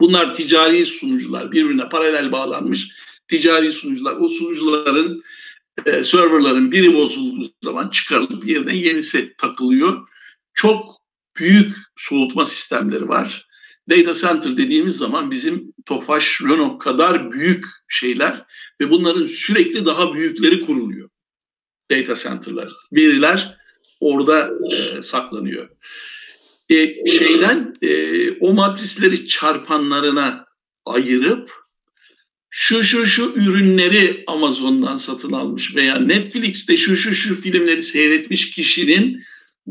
Bunlar 0.00 0.34
ticari 0.34 0.86
sunucular, 0.86 1.52
birbirine 1.52 1.88
paralel 1.88 2.32
bağlanmış 2.32 2.88
ticari 3.28 3.72
sunucular. 3.72 4.16
O 4.16 4.28
sunucuların 4.28 5.22
e, 5.86 6.02
serverların 6.02 6.72
biri 6.72 6.94
bozulduğu 6.94 7.50
zaman 7.62 7.88
çıkarılıp 7.88 8.46
yerine 8.46 8.76
yenisi 8.76 9.34
takılıyor. 9.38 10.08
Çok 10.54 10.96
büyük 11.38 11.76
soğutma 11.96 12.46
sistemleri 12.46 13.08
var. 13.08 13.46
Data 13.90 14.14
center 14.14 14.56
dediğimiz 14.56 14.96
zaman 14.96 15.30
bizim 15.30 15.72
Tofaş, 15.86 16.40
Renault 16.42 16.78
kadar 16.82 17.32
büyük 17.32 17.64
şeyler 17.88 18.44
ve 18.80 18.90
bunların 18.90 19.26
sürekli 19.26 19.86
daha 19.86 20.14
büyükleri 20.14 20.60
kuruluyor. 20.60 21.05
Data 21.90 22.14
center'lar, 22.14 22.72
veriler 22.92 23.56
orada 24.00 24.50
e, 24.72 25.02
saklanıyor. 25.02 25.68
E, 26.68 27.06
şeyden 27.06 27.74
e, 27.82 28.30
o 28.30 28.52
matrisleri 28.52 29.28
çarpanlarına 29.28 30.46
ayırıp 30.84 31.52
şu 32.50 32.82
şu 32.82 33.06
şu 33.06 33.32
ürünleri 33.36 34.24
Amazon'dan 34.26 34.96
satın 34.96 35.32
almış 35.32 35.76
veya 35.76 35.98
Netflix'te 35.98 36.76
şu 36.76 36.96
şu 36.96 37.14
şu 37.14 37.40
filmleri 37.40 37.82
seyretmiş 37.82 38.50
kişinin 38.50 39.22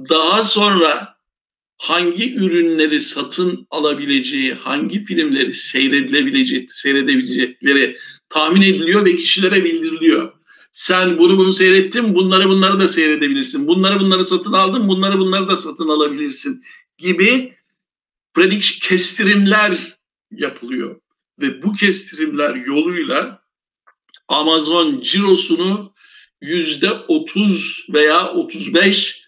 daha 0.09 0.43
sonra 0.43 1.15
hangi 1.77 2.35
ürünleri 2.35 3.01
satın 3.01 3.67
alabileceği, 3.69 4.53
hangi 4.53 5.03
filmleri 5.03 5.53
seyredilebileceği, 5.53 6.67
seyredebilecekleri 6.69 7.97
tahmin 8.29 8.61
ediliyor 8.61 9.05
ve 9.05 9.15
kişilere 9.15 9.63
bildiriliyor. 9.63 10.33
Sen 10.75 11.17
bunu 11.17 11.37
bunu 11.37 11.53
seyrettin, 11.53 12.15
bunları 12.15 12.49
bunları 12.49 12.79
da 12.79 12.87
seyredebilirsin. 12.87 13.67
Bunları 13.67 13.99
bunları 13.99 14.25
satın 14.25 14.53
aldın, 14.53 14.87
bunları 14.87 15.19
bunları 15.19 15.47
da 15.47 15.57
satın 15.57 15.89
alabilirsin 15.89 16.63
gibi 16.97 17.55
prediction 18.33 18.89
kestirimler 18.89 19.97
yapılıyor. 20.31 21.01
Ve 21.41 21.63
bu 21.63 21.73
kestirimler 21.73 22.55
yoluyla 22.55 23.41
Amazon 24.27 24.99
cirosunu 25.01 25.93
yüzde 26.41 26.91
30 26.91 27.85
veya 27.93 28.33
35 28.33 29.21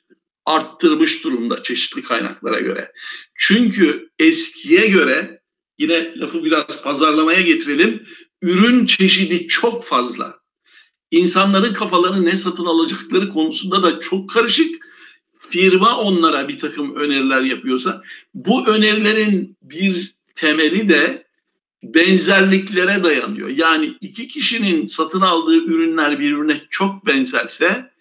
arttırmış 0.46 1.24
durumda 1.24 1.64
çeşitli 1.64 2.02
kaynaklara 2.02 2.60
göre. 2.60 2.92
Çünkü 3.36 4.10
eskiye 4.20 4.88
göre 4.88 5.42
yine 5.78 6.20
lafı 6.20 6.44
biraz 6.44 6.84
pazarlamaya 6.84 7.42
getirelim. 7.42 8.08
ürün 8.42 8.86
çeşidi 8.86 9.48
çok 9.48 9.86
fazla. 9.86 10.37
İnsanların 11.12 11.74
kafaları 11.74 12.26
ne 12.26 12.36
satın 12.36 12.66
alacakları 12.66 13.30
konusunda 13.30 13.84
da 13.84 14.00
çok 14.00 14.30
karışık. 14.30 14.88
Firma 15.50 15.98
onlara 15.98 16.48
bir 16.48 16.60
takım 16.60 16.96
öneriler 16.96 17.42
yapıyorsa 17.42 18.02
bu 18.34 18.68
önerilerin 18.68 19.58
bir 19.62 20.16
temeli 20.36 20.90
de 20.90 21.28
benzerliklere 21.84 23.04
dayanıyor. 23.04 23.50
Yani 23.50 23.94
iki 24.02 24.28
kişinin 24.28 24.86
satın 24.86 25.22
aldığı 25.22 25.66
ürünler 25.66 26.20
birbirine 26.20 26.62
çok 26.70 27.06
benzerse 27.06 27.92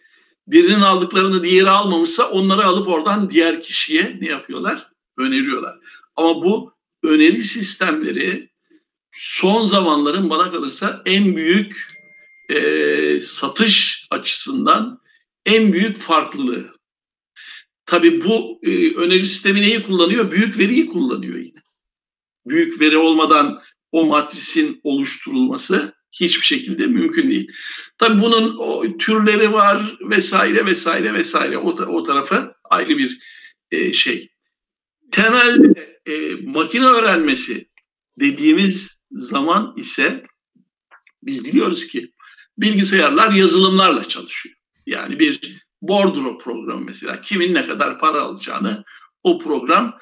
birinin 0.49 0.81
aldıklarını 0.81 1.45
diğeri 1.45 1.71
almamışsa 1.71 2.31
onları 2.31 2.65
alıp 2.65 2.89
oradan 2.89 3.31
diğer 3.31 3.61
kişiye 3.61 4.17
ne 4.21 4.29
yapıyorlar? 4.29 4.87
Öneriyorlar. 5.17 5.79
Ama 6.17 6.45
bu 6.45 6.73
öneri 7.03 7.45
sistemleri 7.45 8.49
son 9.13 9.63
zamanların 9.63 10.31
bana 10.31 10.51
kalırsa 10.51 11.03
en 11.07 11.37
büyük 11.37 11.96
e, 12.49 13.21
satış 13.21 14.07
açısından 14.11 15.01
en 15.47 15.73
büyük 15.73 15.97
farklılığı. 15.97 16.77
Tabii 17.87 18.25
bu 18.25 18.61
e, 18.63 18.95
öneri 18.95 19.27
sistemi 19.27 19.61
neyi 19.61 19.83
kullanıyor? 19.83 20.31
Büyük 20.31 20.59
veriyi 20.59 20.87
kullanıyor 20.87 21.39
yine. 21.39 21.63
Büyük 22.47 22.81
veri 22.81 22.97
olmadan 22.97 23.63
o 23.93 24.07
matrisin 24.07 24.81
oluşturulması 24.83 25.95
hiçbir 26.13 26.45
şekilde 26.45 26.87
mümkün 26.87 27.31
değil. 27.31 27.53
Tabii 27.99 28.23
bunun 28.23 28.57
o, 28.59 28.99
türleri 28.99 29.53
var 29.53 29.99
vesaire 30.01 30.67
vesaire 30.67 31.15
vesaire 31.15 31.59
o, 31.59 31.69
o 31.69 32.03
tarafı 32.03 32.55
ayrı 32.65 32.99
bir 32.99 33.19
e, 33.71 33.93
şey. 33.93 34.29
Temelde 35.11 36.01
e, 36.07 36.35
makine 36.35 36.87
öğrenmesi 36.87 37.69
dediğimiz 38.21 39.01
zaman 39.11 39.75
ise 39.77 40.23
biz 41.23 41.45
biliyoruz 41.45 41.87
ki 41.87 42.13
bilgisayarlar 42.59 43.31
yazılımlarla 43.31 44.09
çalışıyor. 44.09 44.57
Yani 44.87 45.19
bir 45.19 45.63
bordro 45.83 46.39
programı 46.39 46.85
mesela 46.85 47.21
kimin 47.21 47.55
ne 47.55 47.67
kadar 47.67 47.99
para 47.99 48.23
alacağını 48.23 48.85
o 49.23 49.39
program 49.39 49.99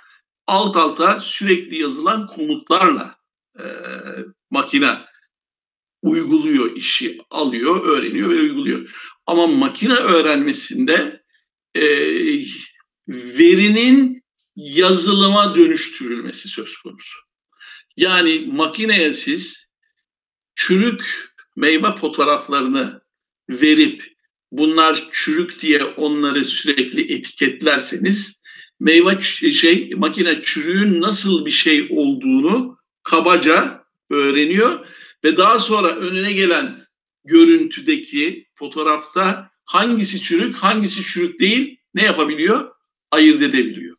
alt 0.46 0.76
alta 0.76 1.20
sürekli 1.20 1.80
yazılan 1.80 2.26
komutlarla 2.26 3.16
e, 3.58 3.64
makine 4.50 4.99
uyguluyor 6.02 6.76
işi, 6.76 7.18
alıyor, 7.30 7.84
öğreniyor 7.87 8.30
ve 8.30 8.40
uyguluyor. 8.40 8.90
Ama 9.26 9.46
makine 9.46 9.94
öğrenmesinde 9.94 11.23
e, 11.75 11.82
verinin 13.08 14.25
yazılıma 14.56 15.56
dönüştürülmesi 15.56 16.49
söz 16.49 16.76
konusu. 16.76 17.18
Yani 17.96 18.49
makineye 18.52 19.12
siz 19.12 19.66
çürük 20.54 21.34
meyve 21.56 21.96
fotoğraflarını 21.96 23.00
verip 23.49 24.14
bunlar 24.52 25.08
çürük 25.12 25.62
diye 25.62 25.84
onları 25.84 26.44
sürekli 26.44 27.14
etiketlerseniz 27.14 28.40
meyve 28.80 29.20
şey 29.52 29.90
makine 29.96 30.42
çürüğün 30.42 31.00
nasıl 31.00 31.46
bir 31.46 31.50
şey 31.50 31.88
olduğunu 31.90 32.78
kabaca 33.02 33.84
öğreniyor 34.11 34.87
ve 35.25 35.37
daha 35.37 35.58
sonra 35.58 35.88
önüne 35.96 36.32
gelen 36.32 36.87
görüntüdeki 37.25 38.49
fotoğrafta 38.54 39.50
hangisi 39.64 40.20
çürük, 40.20 40.56
hangisi 40.56 41.02
çürük 41.02 41.40
değil 41.40 41.78
ne 41.94 42.02
yapabiliyor? 42.02 42.70
Ayırt 43.11 43.42
edebiliyor. 43.42 43.96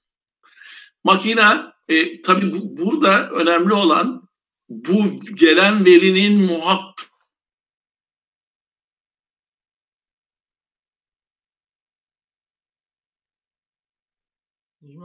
Makina 1.03 1.73
e, 1.87 2.21
tabii 2.21 2.51
bu, 2.51 2.77
burada 2.77 3.29
önemli 3.29 3.73
olan 3.73 4.29
bu 4.69 5.19
gelen 5.35 5.85
verinin 5.85 6.41
muhakkak 6.41 7.14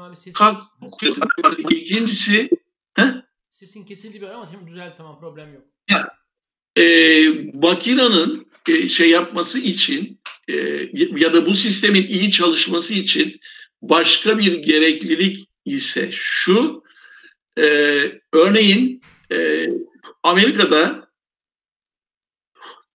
abi 0.01 0.17
sesin... 0.17 0.45
İkincisi 1.71 2.51
he? 2.95 3.15
Sesin 3.51 3.85
kesildi 3.85 4.21
bir 4.21 4.27
ama 4.27 4.49
şimdi 4.53 4.71
düzelt 4.71 4.97
tamam 4.97 5.21
problem 5.21 5.55
yok. 5.55 5.65
Ya, 5.91 6.17
e, 6.77 7.25
makinenin 7.55 8.53
e, 8.69 8.89
şey 8.89 9.11
yapması 9.11 9.59
için 9.59 10.21
e, 10.49 10.55
ya 10.95 11.33
da 11.33 11.47
bu 11.47 11.55
sistemin 11.55 12.07
iyi 12.07 12.31
çalışması 12.31 12.95
için 12.95 13.41
başka 13.83 14.39
bir 14.39 14.63
gereklilik 14.63 15.49
ise 15.65 16.11
şu 16.13 16.85
e, 17.59 17.65
örneğin 18.33 19.01
e, 19.33 19.69
Amerika'da 20.23 21.11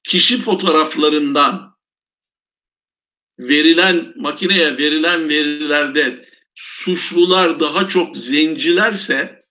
kişi 0.04 0.42
fotoğraflarından 0.42 1.76
verilen 3.40 4.14
makineye 4.16 4.78
verilen 4.78 5.30
verilerde 5.30 6.30
suçlular 6.56 7.60
daha 7.60 7.88
çok 7.88 8.18
zencilerse 8.18 9.46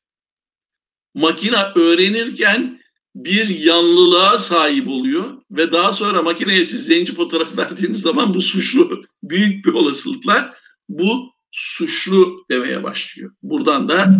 makine 1.15 1.59
öğrenirken 1.75 2.81
bir 3.15 3.49
yanlılığa 3.49 4.39
sahip 4.39 4.89
oluyor 4.89 5.43
ve 5.51 5.73
daha 5.73 5.93
sonra 5.93 6.23
makineye 6.23 6.67
siz 6.67 6.87
zenci 6.87 7.15
fotoğraf 7.15 7.57
verdiğiniz 7.57 8.01
zaman 8.01 8.35
bu 8.35 8.41
suçlu 8.41 9.05
büyük 9.23 9.65
bir 9.65 9.73
olasılıkla 9.73 10.55
bu 10.89 11.31
suçlu 11.51 12.45
demeye 12.51 12.83
başlıyor. 12.83 13.33
Buradan 13.43 13.89
da 13.89 14.19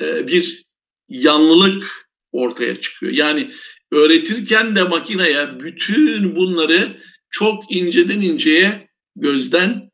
e, 0.00 0.26
bir 0.26 0.64
yanlılık 1.08 2.08
ortaya 2.32 2.80
çıkıyor. 2.80 3.12
Yani 3.12 3.54
öğretirken 3.92 4.76
de 4.76 4.82
makineye 4.82 5.60
bütün 5.60 6.36
bunları 6.36 7.00
çok 7.30 7.72
inceden 7.72 8.20
inceye 8.20 8.88
gözden 9.16 9.89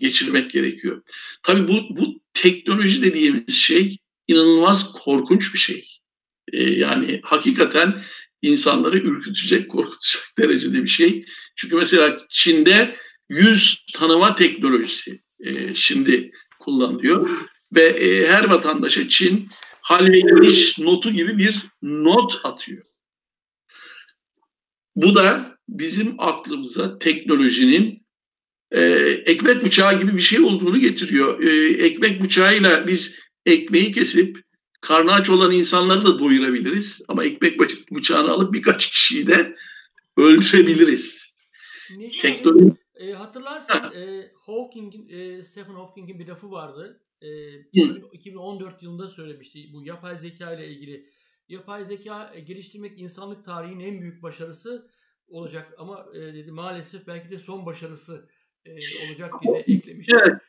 geçirmek 0.00 0.50
gerekiyor. 0.50 1.02
Tabii 1.42 1.68
bu, 1.68 1.96
bu 1.96 2.20
teknoloji 2.34 3.02
dediğimiz 3.02 3.54
şey 3.54 3.96
inanılmaz 4.28 4.92
korkunç 4.92 5.54
bir 5.54 5.58
şey. 5.58 5.84
Ee, 6.52 6.62
yani 6.62 7.20
hakikaten 7.24 8.02
insanları 8.42 8.98
ürkütecek, 8.98 9.70
korkutacak 9.70 10.22
derecede 10.38 10.82
bir 10.82 10.88
şey. 10.88 11.24
Çünkü 11.56 11.76
mesela 11.76 12.16
Çin'de 12.28 12.96
yüz 13.28 13.84
tanıma 13.94 14.34
teknolojisi 14.34 15.20
e, 15.40 15.74
şimdi 15.74 16.30
kullanılıyor 16.58 17.28
ve 17.74 17.86
e, 17.86 18.28
her 18.28 18.44
vatandaşa 18.44 19.08
Çin 19.08 19.48
hal 19.80 20.06
ve 20.06 20.20
geliş 20.20 20.78
notu 20.78 21.10
gibi 21.10 21.38
bir 21.38 21.62
not 21.82 22.40
atıyor. 22.44 22.84
Bu 24.96 25.14
da 25.14 25.58
bizim 25.68 26.14
aklımıza 26.18 26.98
teknolojinin 26.98 28.06
e, 28.72 28.82
ekmek 29.26 29.64
bıçağı 29.64 29.98
gibi 30.00 30.14
bir 30.14 30.20
şey 30.20 30.40
olduğunu 30.40 30.78
getiriyor. 30.78 31.42
E, 31.42 31.68
ekmek 31.86 32.22
bıçağıyla 32.22 32.86
biz 32.86 33.18
ekmeği 33.46 33.92
kesip 33.92 34.36
karnı 34.80 35.12
aç 35.12 35.30
olan 35.30 35.52
insanları 35.52 36.06
da 36.06 36.18
doyurabiliriz. 36.18 37.00
Ama 37.08 37.24
ekmek 37.24 37.60
bıçağını 37.92 38.30
alıp 38.30 38.54
birkaç 38.54 38.90
kişiyi 38.90 39.26
de 39.26 39.54
öldürebiliriz. 40.16 41.34
Teknoloji... 42.22 42.74
E, 42.94 43.12
hatırlarsan 43.12 43.92
e, 43.94 44.32
Hawking'in, 44.46 45.08
e, 45.08 45.42
Stephen 45.42 45.74
Hawking'in 45.74 46.18
bir 46.18 46.26
lafı 46.26 46.50
vardı. 46.50 47.00
E, 47.22 47.28
2014 48.12 48.82
yılında 48.82 49.08
söylemişti 49.08 49.58
bu 49.72 49.84
yapay 49.84 50.16
zeka 50.16 50.54
ile 50.54 50.68
ilgili. 50.68 51.10
Yapay 51.48 51.84
zeka 51.84 52.32
e, 52.34 52.40
geliştirmek 52.40 53.00
insanlık 53.00 53.44
tarihinin 53.44 53.84
en 53.84 54.00
büyük 54.00 54.22
başarısı 54.22 54.90
olacak 55.28 55.74
ama 55.78 56.06
e, 56.14 56.18
dedi 56.18 56.52
maalesef 56.52 57.06
belki 57.06 57.30
de 57.30 57.38
son 57.38 57.66
başarısı 57.66 58.28
e, 58.70 59.06
olacak 59.08 59.32
diye 59.42 59.54
de 59.54 59.72
eklemiş. 59.72 60.06
Evet. 60.08 60.40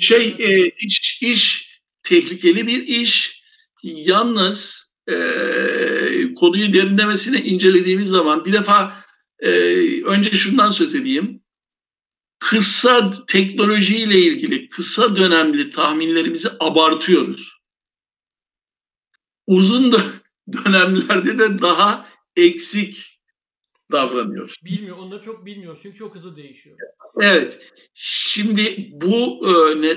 Şey 0.00 0.36
e, 0.38 0.68
iş, 0.68 1.22
iş 1.22 1.70
tehlikeli 2.02 2.66
bir 2.66 2.86
iş. 2.86 3.40
Yalnız 3.82 4.90
e, 5.08 5.14
konuyu 6.34 6.74
derinlemesine 6.74 7.42
incelediğimiz 7.42 8.08
zaman 8.08 8.44
bir 8.44 8.52
defa 8.52 9.04
e, 9.38 9.50
önce 10.02 10.30
şundan 10.30 10.70
söz 10.70 10.94
edeyim. 10.94 11.42
Kısa 12.38 13.10
teknolojiyle 13.26 14.18
ilgili 14.18 14.68
kısa 14.68 15.16
dönemli 15.16 15.70
tahminlerimizi 15.70 16.48
abartıyoruz. 16.60 17.60
Uzun 19.46 19.94
dönemlerde 20.52 21.38
de 21.38 21.62
daha 21.62 22.08
eksik 22.36 23.19
davranıyor. 23.92 24.54
Bilmiyor, 24.64 24.96
onları 24.98 25.22
çok 25.22 25.46
bilmiyor 25.46 25.78
çünkü 25.82 25.98
çok 25.98 26.14
hızlı 26.14 26.36
değişiyor. 26.36 26.76
Evet. 27.20 27.58
Şimdi 27.94 28.90
bu 28.92 29.48
e, 29.48 29.80
ne, 29.82 29.96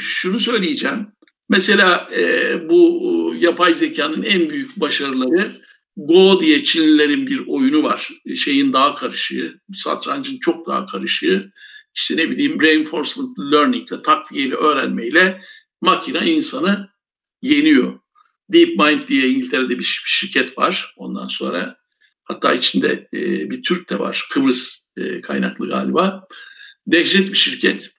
şunu 0.00 0.38
söyleyeceğim. 0.38 1.06
Mesela 1.48 2.10
e, 2.16 2.68
bu 2.68 3.34
yapay 3.38 3.74
zekanın 3.74 4.22
en 4.22 4.50
büyük 4.50 4.80
başarıları 4.80 5.62
Go 5.96 6.40
diye 6.40 6.64
Çinlilerin 6.64 7.26
bir 7.26 7.46
oyunu 7.46 7.82
var. 7.82 8.08
Şeyin 8.36 8.72
daha 8.72 8.94
karışığı, 8.94 9.60
satrancın 9.74 10.38
çok 10.38 10.66
daha 10.66 10.86
karışığı. 10.86 11.52
İşte 11.94 12.16
ne 12.16 12.30
bileyim 12.30 12.60
reinforcement 12.60 13.38
learning 13.52 13.92
ile 13.92 14.02
takviyeli 14.02 14.54
öğrenmeyle 14.54 15.40
makine 15.80 16.32
insanı 16.32 16.88
yeniyor. 17.42 17.98
DeepMind 18.48 19.08
diye 19.08 19.28
İngiltere'de 19.28 19.78
bir 19.78 20.02
şirket 20.04 20.58
var. 20.58 20.94
Ondan 20.96 21.26
sonra 21.26 21.76
Hatta 22.32 22.54
içinde 22.54 23.08
e, 23.14 23.50
bir 23.50 23.62
Türk 23.62 23.90
de 23.90 23.98
var. 23.98 24.26
Kıbrıs 24.30 24.80
e, 24.96 25.20
kaynaklı 25.20 25.68
galiba. 25.68 26.26
Dehşet 26.86 27.28
bir 27.30 27.36
şirket. 27.36 27.90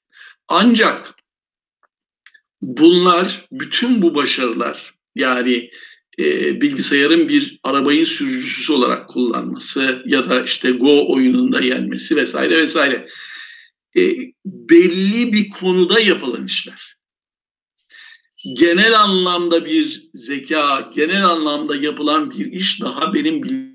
Ancak 0.47 1.15
bunlar, 2.61 3.47
bütün 3.51 4.01
bu 4.01 4.15
başarılar 4.15 4.93
yani 5.15 5.69
e, 6.19 6.61
bilgisayarın 6.61 7.29
bir 7.29 7.59
arabayı 7.63 8.05
sürücüsü 8.05 8.73
olarak 8.73 9.09
kullanması 9.09 10.03
ya 10.05 10.29
da 10.29 10.43
işte 10.43 10.71
Go 10.71 11.13
oyununda 11.13 11.61
yenmesi 11.61 12.15
vesaire 12.15 12.57
vesaire 12.57 13.07
e, 13.97 14.01
belli 14.45 15.33
bir 15.33 15.49
konuda 15.49 15.99
yapılan 15.99 16.45
işler. 16.45 16.97
Genel 18.57 18.99
anlamda 18.99 19.65
bir 19.65 20.09
zeka, 20.13 20.91
genel 20.95 21.25
anlamda 21.25 21.75
yapılan 21.75 22.31
bir 22.31 22.45
iş 22.45 22.81
daha 22.81 23.13
benim 23.13 23.43
bildiğim 23.43 23.72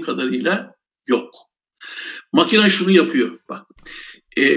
kadarıyla 0.00 0.74
yok. 1.08 1.34
Makine 2.32 2.70
şunu 2.70 2.90
yapıyor. 2.90 3.38
Bak, 3.48 3.66
e, 4.38 4.56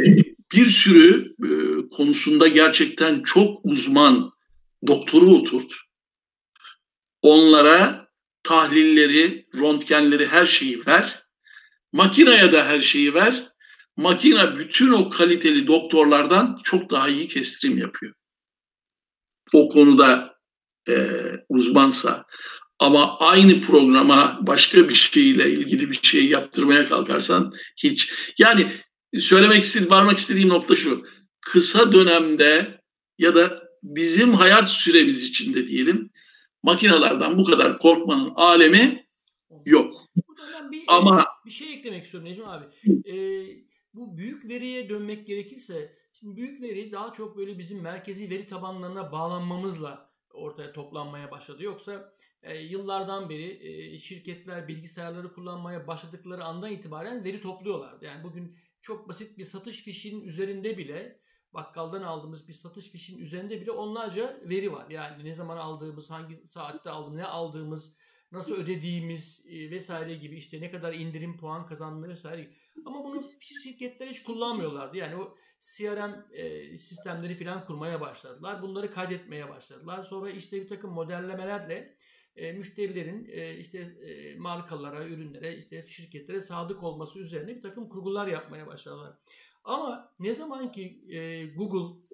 bir 0.53 0.65
sürü 0.65 1.35
e, 1.43 1.49
konusunda 1.89 2.47
gerçekten 2.47 3.23
çok 3.23 3.65
uzman 3.65 4.31
doktoru 4.87 5.35
oturt. 5.35 5.73
Onlara 7.21 8.07
tahlilleri, 8.43 9.47
röntgenleri, 9.55 10.27
her 10.27 10.45
şeyi 10.45 10.85
ver. 10.85 11.23
Makineye 11.91 12.51
de 12.51 12.63
her 12.63 12.81
şeyi 12.81 13.13
ver. 13.13 13.49
Makine 13.97 14.57
bütün 14.57 14.91
o 14.91 15.09
kaliteli 15.09 15.67
doktorlardan 15.67 16.59
çok 16.63 16.89
daha 16.91 17.09
iyi 17.09 17.27
kestirim 17.27 17.77
yapıyor. 17.77 18.13
O 19.53 19.69
konuda 19.69 20.37
e, 20.89 20.95
uzmansa. 21.49 22.25
Ama 22.79 23.17
aynı 23.17 23.61
programa 23.61 24.39
başka 24.41 24.89
bir 24.89 24.95
şeyle 24.95 25.51
ilgili 25.51 25.89
bir 25.89 25.99
şey 26.01 26.27
yaptırmaya 26.27 26.85
kalkarsan 26.85 27.53
hiç. 27.77 28.13
Yani 28.37 28.71
söylemek 29.19 29.63
istediğim, 29.63 29.91
varmak 29.91 30.17
istediğim 30.17 30.49
nokta 30.49 30.75
şu. 30.75 31.05
Kısa 31.41 31.91
dönemde 31.91 32.81
ya 33.17 33.35
da 33.35 33.63
bizim 33.83 34.33
hayat 34.33 34.69
süremiz 34.69 35.23
içinde 35.23 35.67
diyelim 35.67 36.09
makinalardan 36.63 37.37
bu 37.37 37.43
kadar 37.43 37.79
korkmanın 37.79 38.31
alemi 38.35 39.07
yok. 39.65 39.91
bir, 40.71 40.83
Ama 40.87 41.25
bir 41.45 41.51
şey 41.51 41.73
eklemek 41.73 42.05
istiyorum 42.05 42.29
Necmi 42.29 42.45
abi. 42.45 42.65
Ee, 43.11 43.47
bu 43.93 44.17
büyük 44.17 44.49
veriye 44.49 44.89
dönmek 44.89 45.27
gerekirse 45.27 45.97
şimdi 46.13 46.35
büyük 46.35 46.61
veri 46.61 46.91
daha 46.91 47.13
çok 47.13 47.37
böyle 47.37 47.59
bizim 47.59 47.81
merkezi 47.81 48.29
veri 48.29 48.47
tabanlarına 48.47 49.11
bağlanmamızla 49.11 50.11
ortaya 50.33 50.73
toplanmaya 50.73 51.31
başladı. 51.31 51.63
Yoksa 51.63 52.13
e, 52.47 52.57
yıllardan 52.57 53.29
beri 53.29 53.67
e, 53.67 53.99
şirketler 53.99 54.67
bilgisayarları 54.67 55.33
kullanmaya 55.33 55.87
başladıkları 55.87 56.43
andan 56.43 56.71
itibaren 56.71 57.23
veri 57.23 57.41
topluyorlardı. 57.41 58.05
Yani 58.05 58.23
bugün 58.23 58.57
çok 58.81 59.09
basit 59.09 59.37
bir 59.37 59.45
satış 59.45 59.83
fişinin 59.83 60.21
üzerinde 60.21 60.77
bile 60.77 61.19
bakkaldan 61.53 62.01
aldığımız 62.01 62.47
bir 62.47 62.53
satış 62.53 62.89
fişinin 62.89 63.21
üzerinde 63.21 63.61
bile 63.61 63.71
onlarca 63.71 64.41
veri 64.43 64.73
var. 64.73 64.89
Yani 64.89 65.25
ne 65.25 65.33
zaman 65.33 65.57
aldığımız, 65.57 66.09
hangi 66.09 66.47
saatte 66.47 66.89
aldığımız, 66.89 67.17
ne 67.17 67.25
aldığımız, 67.25 67.97
nasıl 68.31 68.55
ödediğimiz 68.55 69.47
e, 69.49 69.71
vesaire 69.71 70.15
gibi 70.15 70.35
işte 70.35 70.61
ne 70.61 70.71
kadar 70.71 70.93
indirim 70.93 71.37
puan 71.37 71.65
kazandığı 71.65 72.09
vesaire. 72.09 72.51
Ama 72.85 73.03
bunu 73.03 73.23
şirketler 73.63 74.07
hiç 74.07 74.23
kullanmıyorlardı. 74.23 74.97
Yani 74.97 75.15
o 75.15 75.35
CRM 75.59 76.25
e, 76.31 76.77
sistemleri 76.77 77.35
falan 77.35 77.65
kurmaya 77.65 78.01
başladılar. 78.01 78.61
Bunları 78.61 78.91
kaydetmeye 78.93 79.49
başladılar. 79.49 80.03
Sonra 80.03 80.29
işte 80.29 80.61
bir 80.61 80.67
takım 80.67 80.91
modellemelerle 80.91 81.97
e, 82.37 82.51
müşterilerin 82.51 83.27
e, 83.31 83.57
işte 83.57 83.79
e, 83.79 84.35
markalara, 84.35 85.05
ürünlere, 85.05 85.57
işte 85.57 85.85
şirketlere 85.87 86.41
sadık 86.41 86.83
olması 86.83 87.19
üzerine 87.19 87.55
bir 87.55 87.61
takım 87.61 87.89
kurgular 87.89 88.27
yapmaya 88.27 88.67
başladılar. 88.67 89.17
Ama 89.63 90.13
ne 90.19 90.33
zaman 90.33 90.71
ki 90.71 91.03
e, 91.09 91.45
Google, 91.45 92.09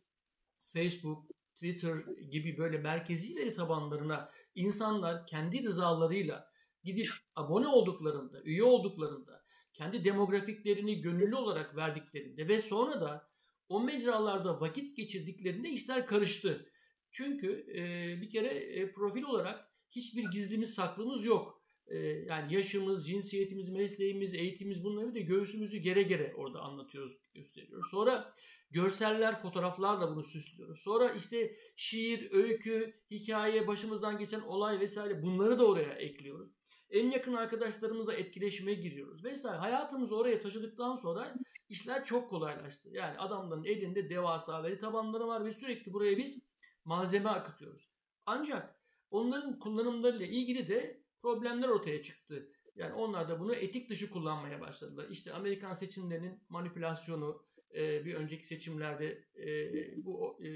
Facebook, 0.66 1.26
Twitter 1.56 1.98
gibi 2.32 2.58
böyle 2.58 2.78
merkezi 2.78 3.36
veri 3.36 3.54
tabanlarına 3.54 4.32
insanlar 4.56 5.28
kendi 5.28 5.64
rızalarıyla 5.64 6.52
gidip 6.84 7.08
abone 7.36 7.68
olduklarında, 7.68 8.42
üye 8.44 8.64
olduklarında, 8.64 9.44
kendi 9.74 10.04
demografiklerini 10.04 11.02
gönüllü 11.02 11.36
olarak 11.36 11.76
verdiklerinde 11.76 12.48
ve 12.48 12.62
sonra 12.62 13.02
da 13.02 13.30
o 13.70 13.84
mecralarda 13.84 14.62
vakit 14.62 14.98
geçirdiklerinde 14.98 15.70
işler 15.70 16.08
karıştı. 16.08 16.70
Çünkü 17.12 17.66
e, 17.76 17.82
bir 18.22 18.30
kere 18.30 18.48
e, 18.48 18.92
profil 18.92 19.24
olarak 19.24 19.73
hiçbir 19.96 20.24
gizlimiz 20.24 20.74
saklımız 20.74 21.26
yok. 21.26 21.64
Ee, 21.88 21.98
yani 21.98 22.54
yaşımız, 22.54 23.08
cinsiyetimiz, 23.08 23.70
mesleğimiz, 23.70 24.34
eğitimimiz 24.34 24.84
bunları 24.84 25.16
da 25.16 25.20
göğsümüzü 25.20 25.78
gere 25.78 26.04
gere 26.04 26.34
orada 26.38 26.60
anlatıyoruz, 26.60 27.18
gösteriyoruz. 27.34 27.88
Sonra 27.92 28.34
görseller, 28.72 29.42
fotoğraflarla 29.42 30.12
bunu 30.12 30.24
süslüyoruz. 30.24 30.80
Sonra 30.80 31.12
işte 31.12 31.56
şiir, 31.76 32.32
öykü, 32.32 33.02
hikaye, 33.12 33.68
başımızdan 33.68 34.18
geçen 34.18 34.42
olay 34.42 34.80
vesaire 34.80 35.22
bunları 35.22 35.60
da 35.60 35.68
oraya 35.68 35.94
ekliyoruz. 35.94 36.48
En 36.90 37.12
yakın 37.12 37.34
arkadaşlarımızla 37.34 38.14
etkileşime 38.14 38.74
giriyoruz 38.74 39.24
vesaire. 39.24 39.58
Hayatımızı 39.58 40.16
oraya 40.16 40.42
taşıdıktan 40.42 40.96
sonra 40.96 41.36
işler 41.70 42.06
çok 42.06 42.30
kolaylaştı. 42.30 42.90
Yani 42.92 43.18
adamların 43.18 43.64
elinde 43.64 44.10
devasa 44.10 44.64
veri 44.64 44.80
tabanları 44.80 45.28
var 45.28 45.46
ve 45.46 45.54
sürekli 45.54 45.94
buraya 45.94 46.18
biz 46.18 46.44
malzeme 46.86 47.30
akıtıyoruz. 47.30 47.90
Ancak 48.26 48.83
onların 49.14 49.60
kullanımlarıyla 49.60 50.26
ilgili 50.26 50.68
de 50.68 51.04
problemler 51.22 51.68
ortaya 51.68 52.02
çıktı. 52.02 52.50
Yani 52.76 52.94
onlar 52.94 53.30
da 53.30 53.40
bunu 53.40 53.56
etik 53.56 53.90
dışı 53.90 54.10
kullanmaya 54.10 54.62
başladılar. 54.62 55.08
İşte 55.10 55.34
Amerikan 55.34 55.74
seçimlerinin 55.74 56.44
manipülasyonu, 56.50 57.46
e, 57.76 58.06
bir 58.06 58.14
önceki 58.14 58.48
seçimlerde 58.48 59.24
e, 59.36 60.06
bu 60.06 60.40
e, 60.44 60.48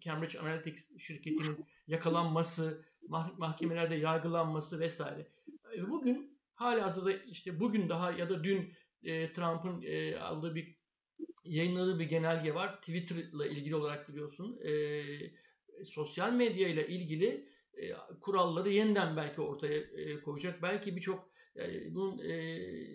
Cambridge 0.00 0.38
Analytics 0.38 0.98
şirketinin 0.98 1.66
yakalanması, 1.86 2.84
mah- 3.02 3.38
mahkemelerde 3.38 3.94
yargılanması 3.94 4.80
vesaire. 4.80 5.26
Bugün 5.88 6.38
halihazırda 6.54 7.12
işte 7.12 7.60
bugün 7.60 7.88
daha 7.88 8.12
ya 8.12 8.28
da 8.28 8.44
dün 8.44 8.72
Trump'ın 9.34 9.82
aldığı 10.16 10.54
bir 10.54 10.76
yayınladığı 11.44 11.98
bir 11.98 12.04
genelge 12.04 12.54
var. 12.54 12.80
Twitter 12.80 13.16
ile 13.16 13.50
ilgili 13.50 13.76
olarak 13.76 14.08
biliyorsun. 14.08 14.60
Sosyal 15.84 16.32
medya 16.32 16.68
ile 16.68 16.88
ilgili 16.88 17.55
e, 17.76 17.92
kuralları 18.20 18.70
yeniden 18.70 19.16
belki 19.16 19.40
ortaya 19.40 19.78
e, 19.78 20.20
koyacak. 20.20 20.62
Belki 20.62 20.96
birçok 20.96 21.30
yani 21.54 21.94
bunun 21.94 22.18
e, 22.18 22.32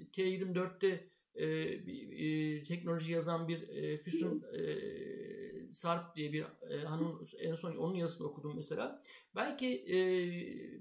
T24'te 0.04 1.12
e, 1.36 1.46
bir, 1.86 2.12
e, 2.12 2.64
teknoloji 2.64 3.12
yazan 3.12 3.48
bir 3.48 3.70
e, 3.70 3.98
Füsun 3.98 4.44
e, 4.58 5.72
Sarp 5.72 6.16
diye 6.16 6.34
bir 6.34 6.46
e, 6.70 6.84
hanım 6.84 7.26
en 7.40 7.56
son 7.56 7.76
onun 7.76 7.96
yazısını 7.96 8.28
okudum 8.28 8.56
mesela. 8.56 9.04
Belki 9.36 9.68
e, 9.68 9.98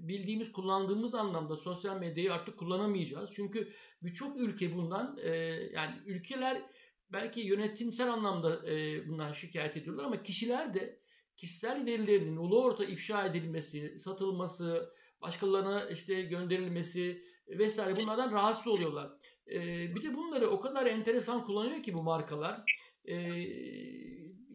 bildiğimiz 0.07 0.51
kullandığımız 0.51 1.15
anlamda 1.15 1.55
sosyal 1.55 1.99
medyayı 1.99 2.33
artık 2.33 2.57
kullanamayacağız. 2.57 3.29
Çünkü 3.33 3.71
birçok 4.03 4.39
ülke 4.39 4.75
bundan 4.75 5.17
e, 5.23 5.29
yani 5.73 5.95
ülkeler 6.05 6.61
belki 7.09 7.41
yönetimsel 7.41 8.13
anlamda 8.13 8.71
e, 8.71 9.07
bundan 9.07 9.33
şikayet 9.33 9.77
ediyorlar 9.77 10.03
ama 10.03 10.23
kişiler 10.23 10.73
de 10.73 11.00
kişisel 11.37 11.85
verilerinin 11.85 12.37
ulu 12.37 12.63
orta 12.63 12.85
ifşa 12.85 13.25
edilmesi, 13.25 13.99
satılması, 13.99 14.93
başkalarına 15.21 15.89
işte 15.89 16.21
gönderilmesi 16.21 17.23
vesaire 17.47 17.99
bunlardan 17.99 18.31
rahatsız 18.31 18.67
oluyorlar. 18.67 19.11
Ee, 19.47 19.95
bir 19.95 20.03
de 20.03 20.15
bunları 20.15 20.49
o 20.49 20.59
kadar 20.59 20.85
enteresan 20.85 21.45
kullanıyor 21.45 21.83
ki 21.83 21.93
bu 21.93 22.03
markalar. 22.03 22.63
Ee, 23.05 23.41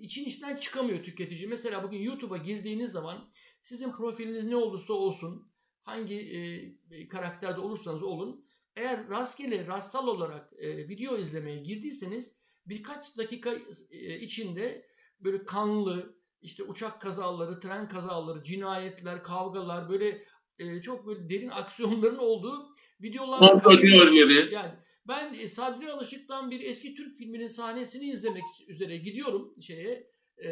için 0.00 0.24
içinden 0.24 0.56
çıkamıyor 0.56 1.02
tüketici. 1.02 1.48
Mesela 1.48 1.82
bugün 1.82 1.98
YouTube'a 1.98 2.36
girdiğiniz 2.36 2.90
zaman 2.92 3.30
sizin 3.62 3.92
profiliniz 3.92 4.44
ne 4.44 4.56
olursa 4.56 4.92
olsun, 4.92 5.52
hangi 5.82 6.14
e, 6.90 7.08
karakterde 7.08 7.60
olursanız 7.60 8.02
olun, 8.02 8.46
eğer 8.76 9.08
rastgele, 9.08 9.66
rastsal 9.66 10.06
olarak 10.06 10.52
e, 10.58 10.88
video 10.88 11.18
izlemeye 11.18 11.62
girdiyseniz 11.62 12.38
birkaç 12.66 13.18
dakika 13.18 13.56
e, 13.90 14.20
içinde 14.20 14.86
böyle 15.20 15.44
kanlı, 15.44 16.16
işte 16.46 16.62
uçak 16.62 17.00
kazaları, 17.00 17.61
tren 17.61 17.88
kazaları, 17.88 18.42
cinayetler, 18.42 19.22
kavgalar 19.22 19.88
böyle 19.88 20.22
e, 20.59 20.80
çok 20.80 21.06
böyle 21.06 21.28
derin 21.28 21.48
aksiyonların 21.48 22.18
olduğu 22.18 22.76
videolar 23.00 23.40
karşılaşıyoruz. 23.62 24.52
Yani 24.52 24.72
ben 25.09 25.35
e, 25.35 25.48
Sadri 25.48 25.92
Alışık'tan 25.92 26.50
bir 26.50 26.61
eski 26.61 26.94
Türk 26.94 27.18
filminin 27.18 27.46
sahnesini 27.46 28.04
izlemek 28.04 28.44
üzere 28.68 28.96
gidiyorum 28.96 29.54
şeye 29.61 30.11
e, 30.37 30.50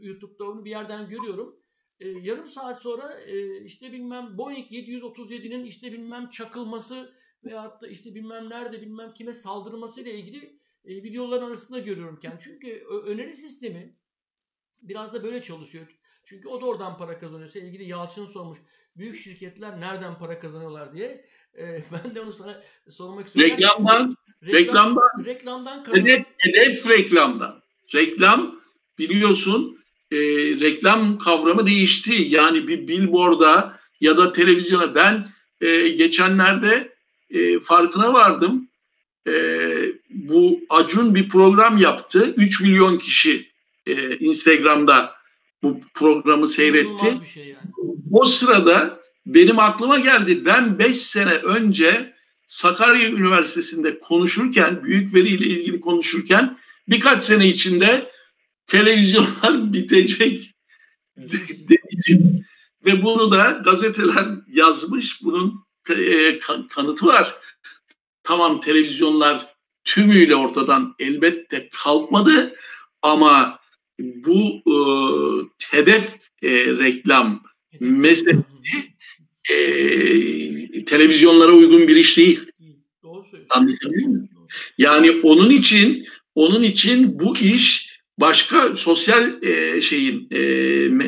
YouTube'da 0.00 0.44
onu 0.44 0.64
bir 0.64 0.70
yerden 0.70 1.08
görüyorum. 1.08 1.56
E, 2.00 2.08
yarım 2.08 2.46
saat 2.46 2.82
sonra 2.82 3.20
e, 3.20 3.64
işte 3.64 3.92
bilmem 3.92 4.38
Boeing 4.38 4.72
737'nin 4.72 5.64
işte 5.64 5.92
bilmem 5.92 6.30
çakılması 6.30 7.14
veyahut 7.44 7.82
da 7.82 7.88
işte 7.88 8.14
bilmem 8.14 8.50
nerede 8.50 8.80
bilmem 8.80 9.12
kime 9.14 9.32
saldırması 9.32 10.00
ile 10.00 10.14
ilgili 10.14 10.58
e, 10.84 10.94
videoların 11.02 11.46
arasında 11.46 11.78
görüyorum 11.78 12.18
kendim. 12.18 12.38
Çünkü 12.42 12.84
öneri 13.06 13.34
sistemi 13.34 13.96
Biraz 14.82 15.14
da 15.14 15.22
böyle 15.22 15.42
çalışıyor. 15.42 15.86
Çünkü 16.24 16.48
o 16.48 16.60
da 16.60 16.66
oradan 16.66 16.98
para 16.98 17.18
kazanıyor. 17.18 17.48
Sevgili 17.48 17.84
Yalçın 17.84 18.26
sormuş. 18.26 18.58
Büyük 18.96 19.16
şirketler 19.20 19.80
nereden 19.80 20.18
para 20.18 20.40
kazanıyorlar 20.40 20.94
diye. 20.94 21.24
E, 21.58 21.84
ben 22.04 22.14
de 22.14 22.20
onu 22.20 22.32
sana 22.32 22.62
sormak 22.88 23.26
istiyorum. 23.26 23.56
Reklamdan. 23.56 24.16
Reklam, 24.42 24.56
reklamdan. 24.56 25.24
Reklamdan 25.24 25.84
kazan- 25.84 26.00
hedef, 26.00 26.26
hedef 26.38 26.88
reklamdan. 26.88 27.62
Reklam 27.94 28.60
biliyorsun 28.98 29.78
e, 30.10 30.16
reklam 30.60 31.18
kavramı 31.18 31.66
değişti. 31.66 32.26
Yani 32.28 32.68
bir 32.68 32.88
billboard'a 32.88 33.78
ya 34.00 34.16
da 34.16 34.32
televizyona 34.32 34.94
ben 34.94 35.26
e, 35.60 35.88
geçenlerde 35.88 36.92
e, 37.30 37.60
farkına 37.60 38.12
vardım. 38.14 38.68
E, 39.28 39.32
bu 40.10 40.60
Acun 40.70 41.14
bir 41.14 41.28
program 41.28 41.76
yaptı. 41.76 42.34
3 42.36 42.60
milyon 42.60 42.98
kişi 42.98 43.51
e, 43.86 44.18
Instagram'da 44.18 45.14
bu 45.62 45.80
programı 45.94 46.48
seyretti. 46.48 47.32
Şey 47.34 47.48
yani. 47.48 47.70
O 48.10 48.24
sırada 48.24 49.00
benim 49.26 49.58
aklıma 49.58 49.98
geldi. 49.98 50.44
Ben 50.44 50.78
5 50.78 50.98
sene 50.98 51.34
önce 51.34 52.14
Sakarya 52.46 53.08
Üniversitesi'nde 53.08 53.98
konuşurken, 53.98 54.84
büyük 54.84 55.14
veriyle 55.14 55.46
ilgili 55.46 55.80
konuşurken 55.80 56.58
birkaç 56.88 57.24
sene 57.24 57.48
içinde 57.48 58.10
televizyonlar 58.66 59.72
bitecek 59.72 60.54
demişim. 61.16 62.44
Ve 62.84 63.02
bunu 63.02 63.32
da 63.32 63.50
gazeteler 63.64 64.26
yazmış. 64.48 65.22
Bunun 65.22 65.64
e, 65.90 66.38
kanıtı 66.68 67.06
var. 67.06 67.34
Tamam 68.22 68.60
televizyonlar 68.60 69.54
tümüyle 69.84 70.36
ortadan 70.36 70.94
elbette 70.98 71.68
kalkmadı 71.72 72.54
ama 73.02 73.61
bu 73.98 74.62
e, 74.66 74.76
hedef 75.70 76.04
e, 76.42 76.50
reklam 76.66 77.42
meselesi 77.80 78.92
e, 79.50 80.84
televizyonlara 80.84 81.52
uygun 81.52 81.88
bir 81.88 81.96
iş 81.96 82.16
değil. 82.16 82.40
Doğru 83.02 83.24
söylüyorsun. 83.24 84.28
Yani 84.78 85.20
onun 85.22 85.50
için 85.50 86.06
onun 86.34 86.62
için 86.62 87.20
bu 87.20 87.36
iş 87.36 87.92
başka 88.18 88.76
sosyal 88.76 89.42
e, 89.42 89.80
şeyin 89.80 90.28
e, 90.30 90.40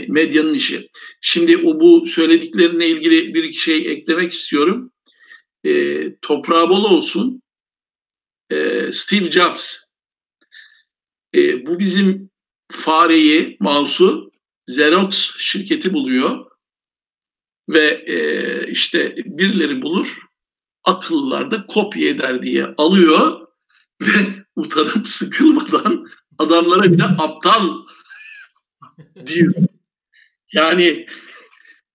medyanın 0.08 0.54
işi. 0.54 0.88
Şimdi 1.20 1.56
o 1.56 1.80
bu 1.80 2.06
söylediklerine 2.06 2.88
ilgili 2.88 3.34
bir 3.34 3.44
iki 3.44 3.60
şey 3.60 3.92
eklemek 3.92 4.32
istiyorum. 4.32 4.92
E, 5.64 6.02
toprağı 6.22 6.68
bol 6.68 6.84
olsun. 6.84 7.42
E, 8.50 8.90
Steve 8.92 9.30
Jobs. 9.30 9.76
E, 11.34 11.66
bu 11.66 11.78
bizim 11.78 12.30
fareyi, 12.74 13.56
mouse'u 13.60 14.30
Xerox 14.68 15.36
şirketi 15.38 15.92
buluyor 15.92 16.46
ve 17.68 18.04
e, 18.06 18.16
işte 18.70 19.16
birileri 19.16 19.82
bulur, 19.82 20.18
akıllılar 20.84 21.50
da 21.50 21.66
kopya 21.66 22.08
eder 22.08 22.42
diye 22.42 22.66
alıyor 22.78 23.46
ve 24.00 24.12
utanıp 24.56 25.08
sıkılmadan 25.08 26.06
adamlara 26.38 26.92
bir 26.92 26.98
de 26.98 27.04
aptal 27.04 27.68
diyor. 29.26 29.52
Yani 30.52 31.06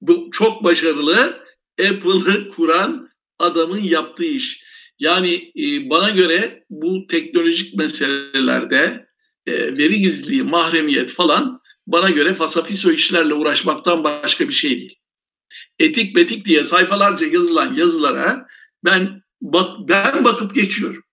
bu 0.02 0.30
çok 0.32 0.64
başarılı 0.64 1.46
Apple'ı 1.80 2.50
kuran 2.50 3.10
adamın 3.40 3.82
yaptığı 3.82 4.26
iş. 4.26 4.64
Yani 5.00 5.52
e, 5.56 5.90
bana 5.90 6.10
göre 6.10 6.66
bu 6.70 7.08
teknolojik 7.08 7.76
meselelerde 7.76 9.09
e, 9.50 9.78
veri 9.78 10.00
gizliliği, 10.00 10.44
mahremiyet 10.44 11.12
falan 11.12 11.62
bana 11.88 12.10
göre 12.10 12.34
fasafiso 12.34 12.92
işlerle 12.92 13.34
uğraşmaktan 13.34 14.04
başka 14.04 14.48
bir 14.48 14.54
şey 14.54 14.80
değil. 14.80 14.96
Etik 15.80 16.16
betik 16.16 16.46
diye 16.46 16.64
sayfalarca 16.64 17.28
yazılan 17.28 17.74
yazılara 17.74 18.48
ben 18.86 19.22
bak 19.42 19.90
ben 19.90 20.26
bakıp 20.26 20.56
geçiyorum. 20.56 21.04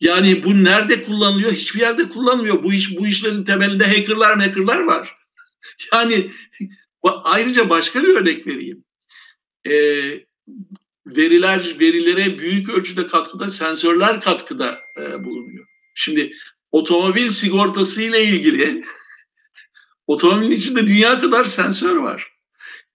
Yani 0.00 0.44
bu 0.44 0.64
nerede 0.64 1.02
kullanılıyor? 1.02 1.52
Hiçbir 1.52 1.80
yerde 1.80 2.08
kullanılmıyor. 2.08 2.62
Bu 2.62 2.72
iş 2.72 2.96
bu 2.98 3.06
işlerin 3.06 3.44
temelinde 3.44 3.86
hackerlar 3.86 4.40
hackerlar 4.40 4.80
var. 4.80 5.16
Yani 5.92 6.30
ayrıca 7.02 7.70
başka 7.70 8.02
bir 8.02 8.08
örnek 8.08 8.46
vereyim. 8.46 8.84
Ee, 9.66 9.72
veriler 11.06 11.76
verilere 11.80 12.38
büyük 12.38 12.68
ölçüde 12.68 13.06
katkıda 13.06 13.50
sensörler 13.50 14.20
katkıda 14.20 14.78
e, 15.00 15.24
bulunuyor. 15.24 15.66
Şimdi 15.94 16.32
otomobil 16.72 17.30
sigortası 17.30 18.02
ile 18.02 18.24
ilgili 18.24 18.84
otomobilin 20.06 20.50
içinde 20.50 20.86
dünya 20.86 21.20
kadar 21.20 21.44
sensör 21.44 21.96
var. 21.96 22.32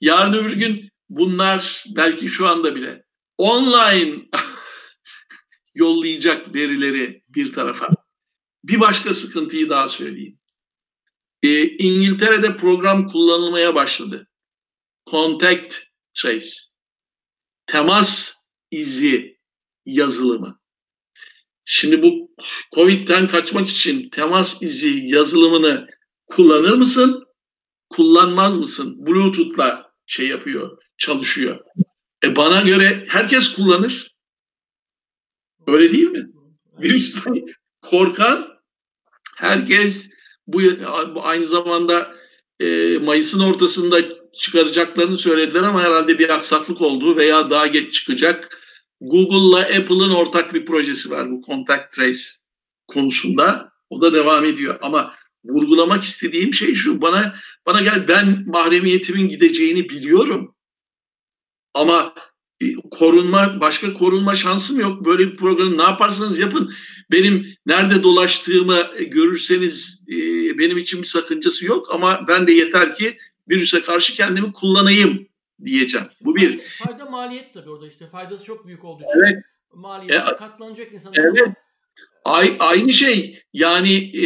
Yarın 0.01 0.33
öbür 0.33 0.51
gün 0.51 0.89
bunlar 1.09 1.83
belki 1.95 2.29
şu 2.29 2.47
anda 2.47 2.75
bile 2.75 3.03
online 3.37 4.21
yollayacak 5.75 6.55
verileri 6.55 7.23
bir 7.29 7.53
tarafa. 7.53 7.89
Bir 8.63 8.79
başka 8.79 9.13
sıkıntıyı 9.13 9.69
daha 9.69 9.89
söyleyeyim. 9.89 10.39
Ee, 11.43 11.63
İngiltere'de 11.63 12.57
program 12.57 13.07
kullanılmaya 13.07 13.75
başladı. 13.75 14.27
Contact 15.11 15.75
Trace. 16.13 16.55
Temas 17.65 18.33
izi 18.71 19.39
yazılımı. 19.85 20.60
Şimdi 21.73 22.03
bu 22.03 22.35
Covid'den 22.75 23.27
kaçmak 23.27 23.69
için 23.69 24.09
temas 24.09 24.61
izi 24.61 25.01
yazılımını 25.03 25.87
kullanır 26.25 26.73
mısın? 26.73 27.23
Kullanmaz 27.89 28.57
mısın? 28.57 29.05
Bluetooth'la 29.05 29.91
şey 30.05 30.27
yapıyor, 30.27 30.77
çalışıyor. 30.97 31.59
E 32.23 32.35
bana 32.35 32.61
göre 32.61 33.05
herkes 33.07 33.55
kullanır. 33.55 34.15
Öyle 35.67 35.91
değil 35.91 36.07
mi? 36.07 36.29
Virüsten 36.81 37.45
korkan 37.81 38.47
herkes 39.37 40.11
bu 40.47 40.61
aynı 41.21 41.45
zamanda 41.45 42.15
e, 42.59 42.97
Mayıs'ın 42.97 43.39
ortasında 43.39 44.01
çıkaracaklarını 44.33 45.17
söylediler 45.17 45.63
ama 45.63 45.83
herhalde 45.83 46.19
bir 46.19 46.29
aksaklık 46.29 46.81
oldu 46.81 47.15
veya 47.15 47.49
daha 47.49 47.67
geç 47.67 47.93
çıkacak. 47.93 48.60
Google'la 49.01 49.59
Apple'ın 49.59 50.09
ortak 50.09 50.53
bir 50.53 50.65
projesi 50.65 51.09
var 51.09 51.31
bu 51.31 51.41
Contact 51.45 51.93
Trace 51.93 52.19
konusunda. 52.87 53.71
O 53.89 54.01
da 54.01 54.13
devam 54.13 54.45
ediyor 54.45 54.77
ama 54.81 55.13
vurgulamak 55.45 56.03
istediğim 56.03 56.53
şey 56.53 56.75
şu. 56.75 57.01
Bana 57.01 57.35
bana 57.65 57.81
gel 57.81 58.07
ben 58.07 58.43
mahremiyetimin 58.47 59.27
gideceğini 59.27 59.89
biliyorum. 59.89 60.55
Ama 61.73 62.13
korunma 62.91 63.61
başka 63.61 63.93
korunma 63.93 64.35
şansım 64.35 64.79
yok. 64.79 65.05
Böyle 65.05 65.31
bir 65.31 65.37
programı 65.37 65.77
ne 65.77 65.81
yaparsanız 65.81 66.39
yapın. 66.39 66.73
Benim 67.11 67.55
nerede 67.65 68.03
dolaştığımı 68.03 68.91
görürseniz 69.07 70.05
e, 70.09 70.17
benim 70.57 70.77
için 70.77 71.01
bir 71.01 71.07
sakıncası 71.07 71.65
yok 71.65 71.87
ama 71.91 72.25
ben 72.27 72.47
de 72.47 72.51
yeter 72.51 72.95
ki 72.95 73.17
virüse 73.49 73.81
karşı 73.81 74.13
kendimi 74.13 74.53
kullanayım 74.53 75.27
diyeceğim. 75.65 76.07
Bu 76.21 76.35
bir. 76.35 76.59
Fayda 76.83 77.05
maliyet 77.05 77.53
tabii 77.53 77.69
orada 77.69 77.87
işte. 77.87 78.07
Faydası 78.07 78.43
çok 78.43 78.67
büyük 78.67 78.85
olduğu 78.85 79.03
için. 79.03 79.19
Evet. 79.19 79.43
Maliyet 79.73 80.29
e, 80.29 80.35
katlanacak 80.35 80.93
insan. 80.93 81.13
Evet. 81.17 81.47
Ay, 82.25 82.57
aynı 82.59 82.93
şey 82.93 83.43
yani 83.53 84.17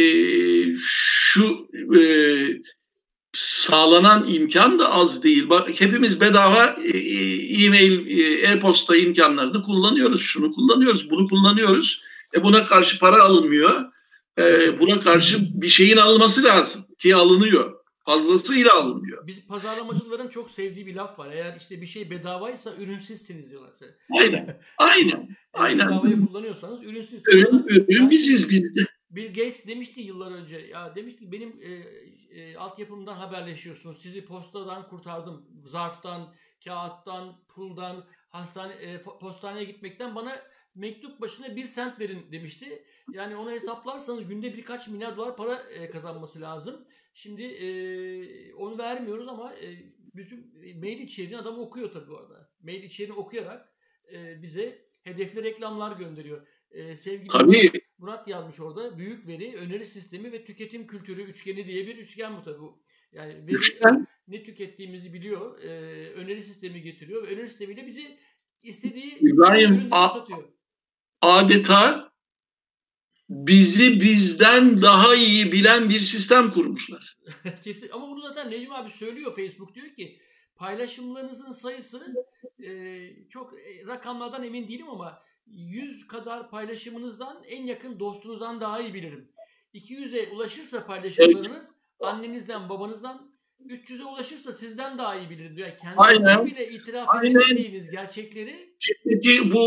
şu 0.80 1.68
e, 1.98 2.00
sağlanan 3.32 4.26
imkan 4.28 4.78
da 4.78 4.92
az 4.92 5.22
değil. 5.22 5.48
Bak 5.50 5.80
hepimiz 5.80 6.20
bedava 6.20 6.76
e, 6.84 6.98
e, 6.98 7.64
e-mail, 7.64 8.18
e-posta 8.42 8.96
imkanlarını 8.96 9.62
kullanıyoruz. 9.62 10.22
Şunu 10.22 10.52
kullanıyoruz, 10.52 11.10
bunu 11.10 11.28
kullanıyoruz. 11.28 12.02
E 12.34 12.42
buna 12.42 12.64
karşı 12.64 12.98
para 12.98 13.22
alınmıyor. 13.22 13.84
E, 14.38 14.78
buna 14.78 15.00
karşı 15.00 15.38
bir 15.62 15.68
şeyin 15.68 15.96
alınması 15.96 16.44
lazım 16.44 16.84
ki 16.98 17.16
alınıyor. 17.16 17.75
Fazlasıyla 18.06 18.74
alınmıyor. 18.74 19.26
Biz 19.26 19.46
pazarlamacıların 19.46 20.28
çok 20.28 20.50
sevdiği 20.50 20.86
bir 20.86 20.94
laf 20.94 21.18
var. 21.18 21.32
Eğer 21.32 21.56
işte 21.56 21.80
bir 21.80 21.86
şey 21.86 22.10
bedavaysa 22.10 22.74
ürünsüzsiniz 22.74 23.50
diyorlar. 23.50 23.70
Aynen. 24.18 24.60
Aynen. 24.78 25.36
Aynen. 25.52 25.88
Bedavayı 25.88 26.26
kullanıyorsanız 26.26 26.82
ürünsüzsiniz. 26.82 27.34
Ürün, 27.34 27.64
ürün 27.68 28.10
biziz 28.10 28.50
biz 28.50 28.76
de. 28.76 28.86
Bill 29.10 29.28
Gates 29.28 29.66
demişti 29.66 30.00
yıllar 30.00 30.32
önce 30.32 30.56
ya 30.58 30.94
demişti 30.94 31.32
benim 31.32 31.60
e, 31.62 31.72
e, 32.40 32.56
altyapımdan 32.56 33.14
haberleşiyorsunuz. 33.14 33.98
Sizi 34.02 34.24
postadan 34.24 34.88
kurtardım. 34.88 35.42
Zarftan, 35.64 36.32
kağıttan, 36.66 37.44
puldan, 37.48 38.04
hastane 38.28 38.72
e, 38.72 39.02
postaneye 39.02 39.64
gitmekten 39.64 40.14
bana 40.14 40.38
mektup 40.74 41.20
başına 41.20 41.56
bir 41.56 41.64
sent 41.64 42.00
verin 42.00 42.32
demişti. 42.32 42.84
Yani 43.12 43.36
onu 43.36 43.50
hesaplarsanız 43.50 44.28
günde 44.28 44.56
birkaç 44.56 44.88
milyar 44.88 45.16
dolar 45.16 45.36
para 45.36 45.56
e, 45.56 45.90
kazanması 45.90 46.40
lazım. 46.40 46.86
Şimdi 47.14 47.42
e, 47.42 47.68
onu 48.54 48.78
vermiyoruz 48.78 49.28
ama 49.28 49.54
e, 49.54 49.76
bütün 50.14 50.52
mail 50.80 50.98
içeriğini 50.98 51.38
adam 51.38 51.58
okuyor 51.58 51.92
tabii 51.92 52.08
bu 52.08 52.18
arada. 52.18 52.50
Mail 52.62 52.82
içeriğini 52.82 53.18
okuyarak 53.18 53.72
e, 54.12 54.42
bize 54.42 54.86
hedefli 55.02 55.42
reklamlar 55.42 55.96
gönderiyor. 55.96 56.46
E, 56.70 56.96
sevgili 56.96 57.28
tabii. 57.28 57.72
Murat 57.98 58.28
yazmış 58.28 58.60
orada. 58.60 58.98
Büyük 58.98 59.26
veri, 59.26 59.56
öneri 59.56 59.86
sistemi 59.86 60.32
ve 60.32 60.44
tüketim 60.44 60.86
kültürü 60.86 61.22
üçgeni 61.22 61.66
diye 61.66 61.86
bir 61.86 61.96
üçgen 61.96 62.36
bu 62.36 62.42
tabii. 62.42 62.64
Yani 63.12 63.46
veri, 63.46 64.06
ne 64.28 64.42
tükettiğimizi 64.42 65.12
biliyor. 65.12 65.62
E, 65.62 65.68
öneri 66.10 66.42
sistemi 66.42 66.82
getiriyor 66.82 67.22
ve 67.22 67.26
öneri 67.26 67.48
sistemiyle 67.48 67.86
bizi 67.86 68.18
istediği 68.62 69.18
İbrahim 69.18 69.90
satıyor. 69.90 70.44
Adeta 71.20 72.12
bizi 73.28 74.00
bizden 74.00 74.82
daha 74.82 75.14
iyi 75.14 75.52
bilen 75.52 75.90
bir 75.90 76.00
sistem 76.00 76.50
kurmuşlar. 76.50 77.16
Kesin. 77.64 77.88
Ama 77.92 78.08
bunu 78.08 78.20
zaten 78.20 78.50
Necmi 78.50 78.74
abi 78.74 78.90
söylüyor 78.90 79.36
Facebook 79.36 79.74
diyor 79.74 79.88
ki 79.88 80.18
paylaşımlarınızın 80.56 81.52
sayısı 81.52 82.14
e, 82.64 83.28
çok 83.28 83.54
e, 83.54 83.86
rakamlardan 83.86 84.44
emin 84.44 84.68
değilim 84.68 84.88
ama 84.90 85.22
100 85.46 86.06
kadar 86.06 86.50
paylaşımınızdan 86.50 87.42
en 87.46 87.66
yakın 87.66 88.00
dostunuzdan 88.00 88.60
daha 88.60 88.80
iyi 88.80 88.94
bilirim. 88.94 89.32
200'e 89.74 90.28
ulaşırsa 90.32 90.86
paylaşımlarınız 90.86 91.72
evet. 92.00 92.12
annenizden 92.12 92.68
babanızdan 92.68 93.35
300'e 93.68 94.04
ulaşırsa 94.04 94.52
sizden 94.52 94.98
daha 94.98 95.16
iyi 95.16 95.30
bilirim 95.30 95.56
diyor. 95.56 95.68
Yani 95.68 95.96
kendinize 95.96 96.46
bile 96.46 96.68
itiraf 96.68 97.08
edemediğiniz 97.24 97.90
gerçekleri. 97.90 98.74
Şimdiki 98.78 99.52
bu 99.52 99.58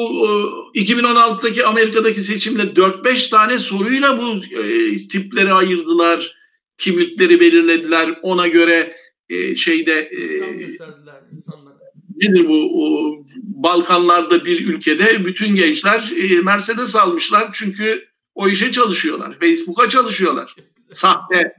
2016'daki 0.76 1.66
Amerika'daki 1.66 2.22
seçimde 2.22 2.62
4-5 2.62 3.30
tane 3.30 3.60
soruyla 3.60 4.20
bu 4.20 4.56
e, 4.64 4.98
tipleri 5.08 5.54
ayırdılar. 5.54 6.36
Kimlikleri 6.78 7.40
belirlediler. 7.40 8.20
Ona 8.22 8.48
göre 8.48 8.96
e, 9.30 9.56
şeyde 9.56 10.10
e, 10.12 10.54
gösterdiler 10.54 11.22
insanlara. 11.32 11.80
Nedir 12.16 12.48
bu? 12.48 12.84
O, 12.84 13.16
Balkanlarda 13.44 14.46
bir 14.46 14.68
ülkede 14.68 15.26
bütün 15.26 15.56
gençler 15.56 16.12
e, 16.18 16.42
Mercedes 16.42 16.96
almışlar 16.96 17.50
çünkü 17.54 18.08
o 18.36 18.48
işe 18.48 18.72
çalışıyorlar. 18.72 19.40
Facebook'a 19.40 19.90
çalışıyorlar. 19.90 20.56
Sahte 20.94 21.54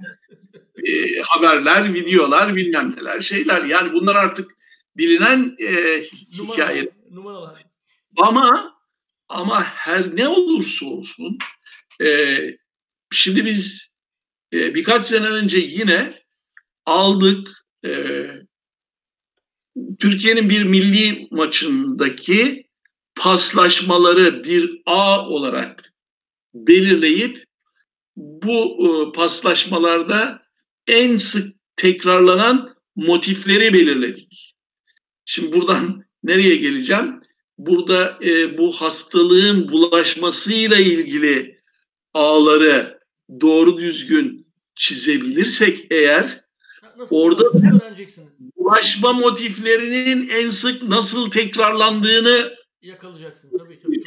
e, 0.85 1.21
haberler, 1.23 1.95
videolar, 1.95 2.57
bilmem 2.57 2.95
neler 2.97 3.21
şeyler. 3.21 3.65
Yani 3.65 3.93
bunlar 3.93 4.17
artık 4.17 4.51
bilinen 4.97 5.57
e, 5.59 6.03
hikaye. 6.33 6.91
Numaralar. 7.11 7.65
Ama 8.17 8.75
ama 9.29 9.65
her 9.65 10.17
ne 10.17 10.29
olursa 10.29 10.87
olsun 10.87 11.39
e, 12.03 12.39
şimdi 13.13 13.45
biz 13.45 13.93
e, 14.53 14.75
birkaç 14.75 15.07
sene 15.07 15.27
önce 15.27 15.59
yine 15.59 16.13
aldık 16.87 17.49
e, 17.87 18.27
Türkiye'nin 19.99 20.51
bir 20.51 20.63
milli 20.63 21.29
maçındaki 21.31 22.67
paslaşmaları 23.15 24.45
bir 24.45 24.83
A 24.87 25.29
olarak 25.29 25.93
belirleyip 26.55 27.45
bu 28.17 28.87
e, 28.87 29.13
paslaşmalarda 29.13 30.43
en 30.91 31.17
sık 31.17 31.55
tekrarlanan 31.77 32.75
motifleri 32.97 33.73
belirledik. 33.73 34.55
Şimdi 35.25 35.53
buradan 35.53 36.05
nereye 36.23 36.57
geleceğim? 36.57 37.21
Burada 37.59 38.19
e, 38.25 38.59
bu 38.59 38.73
hastalığın 38.73 39.69
bulaşmasıyla 39.69 40.77
ilgili 40.77 41.61
ağları 42.15 43.01
doğru 43.41 43.79
düzgün 43.79 44.47
çizebilirsek 44.75 45.87
eğer 45.91 46.45
nasıl 46.97 47.17
orada 47.17 47.45
bulaşma 48.57 49.13
motiflerinin 49.13 50.29
en 50.29 50.51
sık 50.51 50.83
nasıl 50.83 51.31
tekrarlandığını 51.31 52.55
yakalayacaksın 52.83 53.59
tabii 53.59 53.81
tabii. 53.81 54.03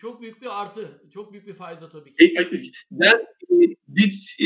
Çok, 0.00 0.22
büyük, 0.22 0.42
bir 0.42 0.60
artı, 0.60 1.00
çok 1.14 1.32
büyük 1.32 1.46
bir 1.46 1.52
fayda 1.52 1.88
tabii 1.88 2.14
ki. 2.14 2.16
E, 2.18 2.42
e, 2.42 2.50
ben 2.90 3.14
e, 3.50 3.76
bir, 3.88 4.36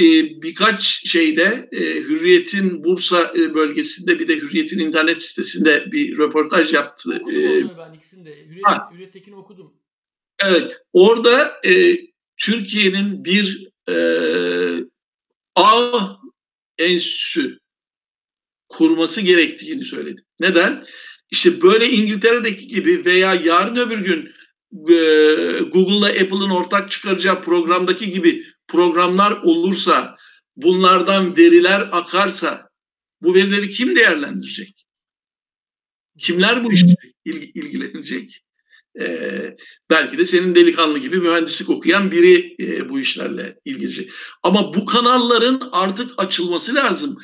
birkaç 0.43 0.83
şeyde 1.09 1.69
Hürriyet'in 1.73 2.85
Bursa 2.85 3.35
bölgesinde 3.35 4.19
bir 4.19 4.29
de 4.29 4.37
Hürriyet'in 4.37 4.79
internet 4.79 5.23
sitesinde 5.23 5.93
bir 5.93 6.19
röportaj 6.19 6.73
yaptı. 6.73 7.19
Okudum 7.21 7.69
onu 7.71 7.79
ben 7.79 7.93
ikisini 7.93 8.27
de. 8.27 8.47
Hürriyet, 8.47 8.67
Hürriyet'tekini 8.93 9.37
okudum. 9.37 9.75
Evet. 10.45 10.77
Orada 10.93 11.61
Türkiye'nin 12.37 13.25
bir 13.25 13.69
e, 13.89 13.97
ağ 15.55 16.17
enstitüsü 16.79 17.59
kurması 18.69 19.21
gerektiğini 19.21 19.85
söyledi. 19.85 20.25
Neden? 20.41 20.85
İşte 21.31 21.63
böyle 21.63 21.91
İngiltere'deki 21.91 22.67
gibi 22.67 23.05
veya 23.05 23.35
yarın 23.35 23.77
öbür 23.77 23.99
gün 23.99 24.27
e, 24.27 24.31
Google'la 25.73 26.07
Apple'ın 26.07 26.51
ortak 26.51 26.91
çıkaracağı 26.91 27.43
programdaki 27.43 28.11
gibi 28.11 28.45
programlar 28.69 29.33
olursa, 29.33 30.17
bunlardan 30.57 31.37
veriler 31.37 31.89
akarsa 31.93 32.69
bu 33.23 33.35
verileri 33.35 33.71
kim 33.71 33.97
değerlendirecek? 33.97 34.87
Kimler 36.19 36.65
bu 36.65 36.73
işle 36.73 36.95
ilgilenecek? 37.25 38.41
Ee, 39.01 39.57
belki 39.91 40.19
de 40.19 40.27
senin 40.27 40.55
delikanlı 40.55 40.99
gibi 40.99 41.17
mühendislik 41.17 41.71
okuyan 41.71 42.11
biri 42.11 42.57
e, 42.61 42.89
bu 42.89 43.01
işlerle 43.01 43.59
ilgilenecek. 43.65 44.11
Ama 44.43 44.75
bu 44.75 44.85
kanalların 44.85 45.69
artık 45.73 46.11
açılması 46.17 46.75
lazım. 46.75 47.19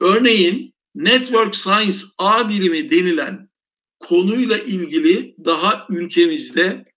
Örneğin 0.00 0.74
Network 0.94 1.56
Science 1.56 1.98
A 2.18 2.48
bilimi 2.48 2.90
denilen 2.90 3.48
konuyla 3.98 4.58
ilgili 4.58 5.34
daha 5.44 5.86
ülkemizde 5.90 6.89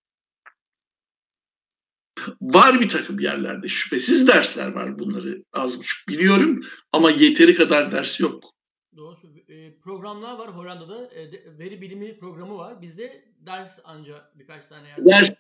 var 2.42 2.82
bir 2.82 2.90
takım 2.90 3.20
yerlerde 3.20 3.70
şüphesiz 3.70 4.28
dersler 4.28 4.68
var 4.68 5.00
bunları 5.00 5.44
az 5.54 5.80
buçuk 5.80 6.08
biliyorum 6.08 6.64
ama 6.92 7.12
yeteri 7.12 7.56
kadar 7.56 7.92
ders 7.92 8.20
yok. 8.20 8.54
Doğru. 8.98 9.18
E, 9.50 9.80
programlar 9.80 10.38
var 10.38 10.50
Hollanda'da 10.50 11.06
e, 11.06 11.32
veri 11.60 11.82
bilimi 11.82 12.18
programı 12.20 12.58
var. 12.58 12.82
Bizde 12.82 13.24
ders 13.46 13.80
ancak 13.86 14.40
birkaç 14.40 14.68
tane 14.68 14.88
yerde. 14.88 15.06
Ders, 15.06 15.32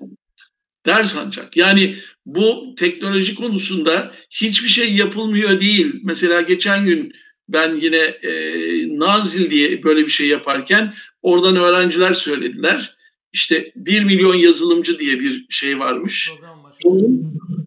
ders 0.85 1.17
ancak. 1.17 1.57
Yani 1.57 1.95
bu 2.25 2.75
teknoloji 2.77 3.35
konusunda 3.35 4.11
hiçbir 4.29 4.67
şey 4.67 4.95
yapılmıyor 4.95 5.61
değil. 5.61 5.99
Mesela 6.03 6.41
geçen 6.41 6.85
gün 6.85 7.13
ben 7.49 7.75
yine 7.75 7.97
e, 7.97 8.31
Nazil 8.99 9.51
diye 9.51 9.83
böyle 9.83 10.05
bir 10.05 10.11
şey 10.11 10.27
yaparken 10.27 10.93
oradan 11.21 11.55
öğrenciler 11.55 12.13
söylediler. 12.13 12.97
İşte 13.33 13.71
1 13.75 14.03
milyon 14.03 14.35
yazılımcı 14.35 14.99
diye 14.99 15.19
bir 15.19 15.45
şey 15.49 15.79
varmış. 15.79 16.31
Program. 16.35 16.62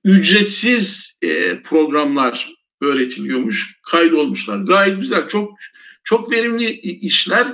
Ücretsiz 0.05 1.19
e, 1.23 1.63
programlar 1.63 2.53
öğretiliyormuş. 2.81 3.81
Kaydolmuşlar. 3.83 4.59
Gayet 4.59 5.01
güzel. 5.01 5.29
Çok 5.29 5.59
çok 6.05 6.31
verimli 6.31 6.71
işler 6.81 7.47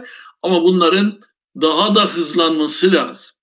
ama 0.42 0.62
bunların 0.62 1.20
daha 1.60 1.94
da 1.94 2.06
hızlanması 2.06 2.92
lazım. 2.92 3.36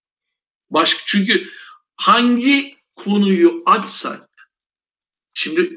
Başka 0.69 1.01
çünkü 1.05 1.47
hangi 1.95 2.75
konuyu 2.95 3.63
açsak 3.65 4.29
şimdi 5.33 5.75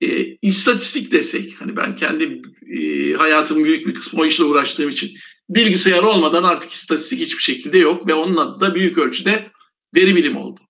e, 0.00 0.36
istatistik 0.42 1.12
desek 1.12 1.60
hani 1.60 1.76
ben 1.76 1.96
kendi 1.96 2.42
e, 2.78 3.12
hayatımın 3.12 3.64
büyük 3.64 3.86
bir 3.86 3.94
kısmı 3.94 4.20
o 4.20 4.26
işle 4.26 4.44
uğraştığım 4.44 4.88
için 4.88 5.10
bilgisayar 5.48 6.02
olmadan 6.02 6.44
artık 6.44 6.72
istatistik 6.72 7.20
hiçbir 7.20 7.42
şekilde 7.42 7.78
yok 7.78 8.06
ve 8.06 8.14
onun 8.14 8.36
adı 8.36 8.60
da 8.60 8.74
büyük 8.74 8.98
ölçüde 8.98 9.50
veri 9.94 10.16
bilim 10.16 10.36
oldu. 10.36 10.60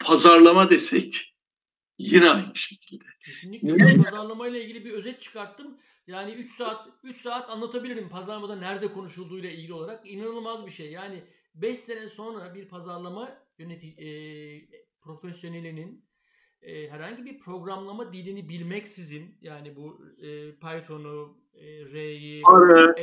Pazarlama 0.00 0.70
desek 0.70 1.34
yine 1.98 2.30
aynı 2.30 2.56
şekilde. 2.56 3.04
Kesinlikle. 3.24 3.78
Ben 3.78 4.02
pazarlamayla 4.02 4.60
ilgili 4.60 4.84
bir 4.84 4.92
özet 4.92 5.22
çıkarttım. 5.22 5.78
Yani 6.06 6.32
3 6.32 6.50
saat 6.50 6.88
3 7.02 7.16
saat 7.16 7.50
anlatabilirim 7.50 8.08
pazarlamada 8.08 8.56
nerede 8.56 8.92
konuşulduğuyla 8.92 9.50
ilgili 9.50 9.72
olarak. 9.72 10.10
inanılmaz 10.10 10.66
bir 10.66 10.70
şey. 10.70 10.90
Yani 10.90 11.24
5 11.54 11.78
sene 11.78 12.08
sonra 12.08 12.54
bir 12.54 12.68
pazarlama 12.68 13.28
yönetici 13.58 13.92
e, 13.92 14.08
profesyonelinin 15.00 16.08
e, 16.62 16.88
herhangi 16.88 17.24
bir 17.24 17.38
programlama 17.38 18.12
dilini 18.12 18.48
bilmeksizin 18.48 19.38
yani 19.40 19.76
bu 19.76 20.06
e, 20.22 20.54
Python'u, 20.54 21.38
e, 21.54 21.66
R'yi, 21.66 22.42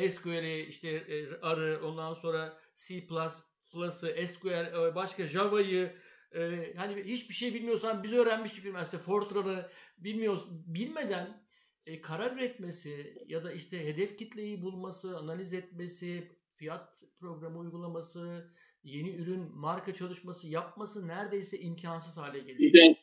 SQL'i, 0.09 0.61
işte 0.61 0.89
e, 0.89 1.41
arı, 1.41 1.79
ondan 1.83 2.13
sonra 2.13 2.57
C++'ı, 2.75 4.27
SQL, 4.27 4.47
e, 4.47 4.95
başka 4.95 5.27
Java'yı 5.27 5.95
e, 6.35 6.73
hani 6.77 7.03
hiçbir 7.03 7.33
şey 7.33 7.53
bilmiyorsan 7.53 8.03
biz 8.03 8.13
öğrenmiştik 8.13 8.65
üniversite 8.65 8.97
Fortran'ı 8.97 9.69
bilmiyoruz. 9.97 10.43
Bilmeden 10.49 11.45
e, 11.85 12.01
karar 12.01 12.31
üretmesi 12.31 13.17
ya 13.27 13.43
da 13.43 13.51
işte 13.51 13.85
hedef 13.85 14.17
kitleyi 14.17 14.61
bulması, 14.61 15.17
analiz 15.17 15.53
etmesi, 15.53 16.31
fiyat 16.55 16.89
programı 17.19 17.59
uygulaması, 17.59 18.51
yeni 18.83 19.09
ürün 19.15 19.55
marka 19.55 19.93
çalışması 19.93 20.47
yapması 20.47 21.07
neredeyse 21.07 21.59
imkansız 21.59 22.17
hale 22.17 22.39
geliyor. 22.39 22.95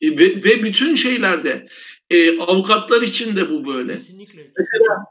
E, 0.00 0.18
ve, 0.18 0.44
ve 0.44 0.62
bütün 0.62 0.94
şeylerde 0.94 1.68
e, 2.10 2.38
avukatlar 2.38 3.02
için 3.02 3.36
de 3.36 3.50
bu 3.50 3.66
böyle. 3.66 3.92
Kesinlikle. 3.92 4.52
Mesela 4.58 5.04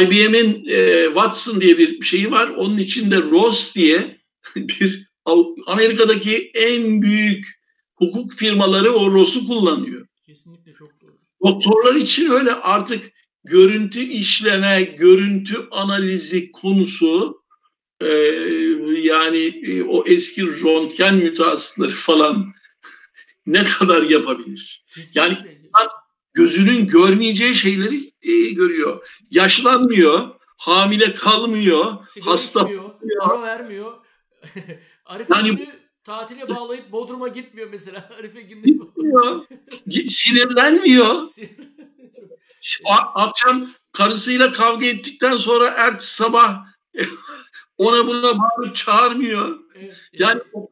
IBM'in 0.00 0.64
e, 0.68 1.04
Watson 1.06 1.60
diye 1.60 1.78
bir 1.78 2.02
şeyi 2.02 2.30
var. 2.30 2.48
Onun 2.48 2.78
içinde 2.78 3.16
Ross 3.22 3.74
diye 3.74 4.20
bir 4.56 5.09
Amerika'daki 5.66 6.50
en 6.54 7.02
büyük 7.02 7.44
hukuk 7.94 8.32
firmaları 8.32 8.92
o 8.92 9.10
Ross'u 9.10 9.46
kullanıyor. 9.46 10.06
Kesinlikle 10.26 10.74
çok 10.74 11.00
doğru. 11.00 11.18
Doktorlar 11.44 11.94
için 11.94 12.30
öyle 12.30 12.54
artık 12.54 13.12
görüntü 13.44 14.00
işleme, 14.00 14.82
görüntü 14.82 15.68
analizi 15.70 16.52
konusu 16.52 17.42
e, 18.00 18.06
yani 19.02 19.38
e, 19.66 19.82
o 19.82 20.04
eski 20.06 20.46
röntgen 20.46 21.14
mütehassısları 21.14 21.94
falan 21.94 22.52
ne 23.46 23.64
kadar 23.64 24.02
yapabilir? 24.02 24.84
Yani 25.14 25.38
gözünün 26.34 26.86
görmeyeceği 26.86 27.54
şeyleri 27.54 28.12
e, 28.22 28.50
görüyor. 28.50 29.04
Yaşlanmıyor, 29.30 30.28
hamile 30.56 31.14
kalmıyor, 31.14 32.06
Sigara 32.14 32.30
hasta 32.30 32.60
içmiyor, 32.60 32.90
para 33.20 33.42
vermiyor. 33.42 33.92
Arife 35.10 35.34
Yani- 35.34 35.56
günü 35.56 35.66
tatile 36.04 36.48
bağlayıp 36.48 36.92
Bodrum'a 36.92 37.28
gitmiyor 37.28 37.68
mesela. 37.72 38.10
Arife 38.18 38.40
günü. 38.42 38.62
gitmiyor, 38.62 39.46
sinirlenmiyor. 40.08 41.28
Akşam 43.14 43.70
karısıyla 43.92 44.52
kavga 44.52 44.86
ettikten 44.86 45.36
sonra 45.36 45.68
ertesi 45.68 46.14
sabah 46.14 46.66
ona 47.78 48.06
buna 48.06 48.38
bağırıp 48.38 48.76
çağırmıyor. 48.76 49.58
evet, 49.74 49.94
Yani 50.12 50.40
o, 50.52 50.70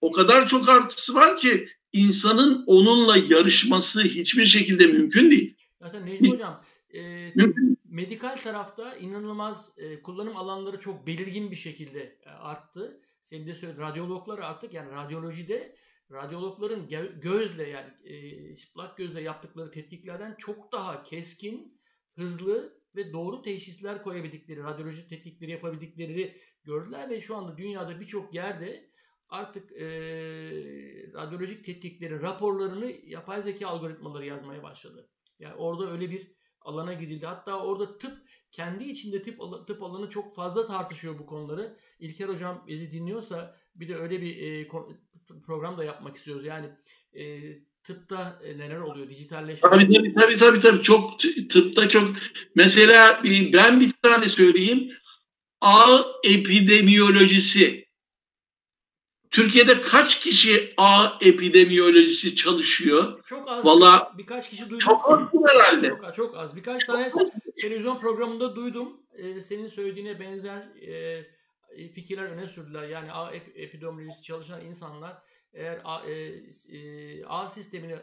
o 0.00 0.12
kadar 0.12 0.48
çok 0.48 0.68
artısı 0.68 1.14
var 1.14 1.36
ki 1.36 1.68
insanın 1.92 2.64
onunla 2.66 3.16
yarışması 3.16 4.02
hiçbir 4.02 4.44
şekilde 4.44 4.86
mümkün 4.86 5.30
değil. 5.30 5.56
Zaten 5.82 6.06
Necmi 6.06 6.30
Hocam 6.30 6.64
e, 6.94 7.32
medikal 7.84 8.36
tarafta 8.36 8.96
inanılmaz 8.96 9.72
e, 9.78 10.02
kullanım 10.02 10.36
alanları 10.36 10.78
çok 10.80 11.06
belirgin 11.06 11.50
bir 11.50 11.56
şekilde 11.56 12.16
e, 12.26 12.30
arttı. 12.30 13.00
Senin 13.22 13.46
de 13.46 13.54
söyle 13.54 13.76
radyologlar 13.76 14.38
artık 14.38 14.74
yani 14.74 14.90
radyolojide 14.90 15.76
radyologların 16.12 16.88
gö- 16.88 17.20
gözle 17.20 17.68
yani 17.68 17.90
e, 18.04 18.56
çıplak 18.56 18.96
gözle 18.96 19.22
yaptıkları 19.22 19.70
tetkiklerden 19.70 20.34
çok 20.38 20.72
daha 20.72 21.02
keskin, 21.02 21.80
hızlı 22.16 22.80
ve 22.96 23.12
doğru 23.12 23.42
teşhisler 23.42 24.02
koyabildikleri, 24.02 24.62
radyoloji 24.62 25.08
tetkikleri 25.08 25.50
yapabildikleri 25.50 26.40
gördüler 26.64 27.10
ve 27.10 27.20
şu 27.20 27.36
anda 27.36 27.56
dünyada 27.56 28.00
birçok 28.00 28.34
yerde 28.34 28.90
artık 29.28 29.72
e, 29.72 29.86
radyolojik 31.14 31.64
tetkiklerin 31.64 32.22
raporlarını 32.22 32.92
yapay 33.04 33.42
zeka 33.42 33.68
algoritmaları 33.68 34.26
yazmaya 34.26 34.62
başladı. 34.62 35.10
Yani 35.38 35.54
orada 35.54 35.90
öyle 35.90 36.10
bir 36.10 36.32
alana 36.60 36.92
gidildi. 36.92 37.26
Hatta 37.26 37.64
orada 37.64 37.98
tıp 37.98 38.18
kendi 38.52 38.84
içinde 38.84 39.22
tıp 39.22 39.66
tıp 39.66 39.82
alanı 39.82 40.10
çok 40.10 40.34
fazla 40.34 40.66
tartışıyor 40.66 41.18
bu 41.18 41.26
konuları. 41.26 41.76
İlker 41.98 42.28
hocam 42.28 42.64
bizi 42.68 42.92
dinliyorsa 42.92 43.56
bir 43.74 43.88
de 43.88 43.96
öyle 43.96 44.22
bir 44.22 44.36
e, 44.42 44.68
program 45.46 45.78
da 45.78 45.84
yapmak 45.84 46.16
istiyoruz. 46.16 46.46
Yani 46.46 46.66
e, 47.12 47.40
tıpta 47.84 48.40
e, 48.44 48.58
neler 48.58 48.78
oluyor? 48.78 49.10
Dijitalleşme. 49.10 49.70
Tabii 49.70 49.92
tabii 49.92 50.14
tabii 50.14 50.38
tabii, 50.38 50.60
tabii. 50.60 50.82
çok 50.82 51.20
tıpta 51.50 51.88
çok 51.88 52.10
mesela 52.54 53.20
ben 53.24 53.80
bir 53.80 53.92
tane 54.02 54.28
söyleyeyim 54.28 54.92
ağ 55.60 56.02
epidemiyolojisi 56.24 57.89
Türkiye'de 59.30 59.80
kaç 59.80 60.20
kişi 60.20 60.74
ağ 60.76 61.08
epidemiyolojisi 61.20 62.36
çalışıyor? 62.36 63.24
Çok 63.24 63.48
az. 63.50 63.64
Vallahi 63.64 64.18
birkaç 64.18 64.50
kişi 64.50 64.62
duydum. 64.64 64.78
Çok 64.78 65.10
az 65.12 65.20
herhalde. 65.48 65.88
Çok 65.88 66.04
az, 66.04 66.16
çok 66.16 66.36
az. 66.36 66.56
Birkaç 66.56 66.84
tane 66.84 67.12
televizyon 67.60 67.98
programında 67.98 68.56
duydum. 68.56 69.00
Ee, 69.14 69.40
senin 69.40 69.66
söylediğine 69.68 70.20
benzer 70.20 70.58
e, 71.78 71.88
fikirler 71.92 72.22
öne 72.24 72.48
sürdüler. 72.48 72.88
Yani 72.88 73.12
A 73.12 73.30
ep- 73.34 73.52
epidemiolojisi 73.56 74.22
çalışan 74.22 74.64
insanlar 74.66 75.16
eğer 75.54 75.80
A, 75.84 76.00
e, 76.10 76.12
e, 76.78 77.24
A 77.24 77.46
sistemini 77.46 77.96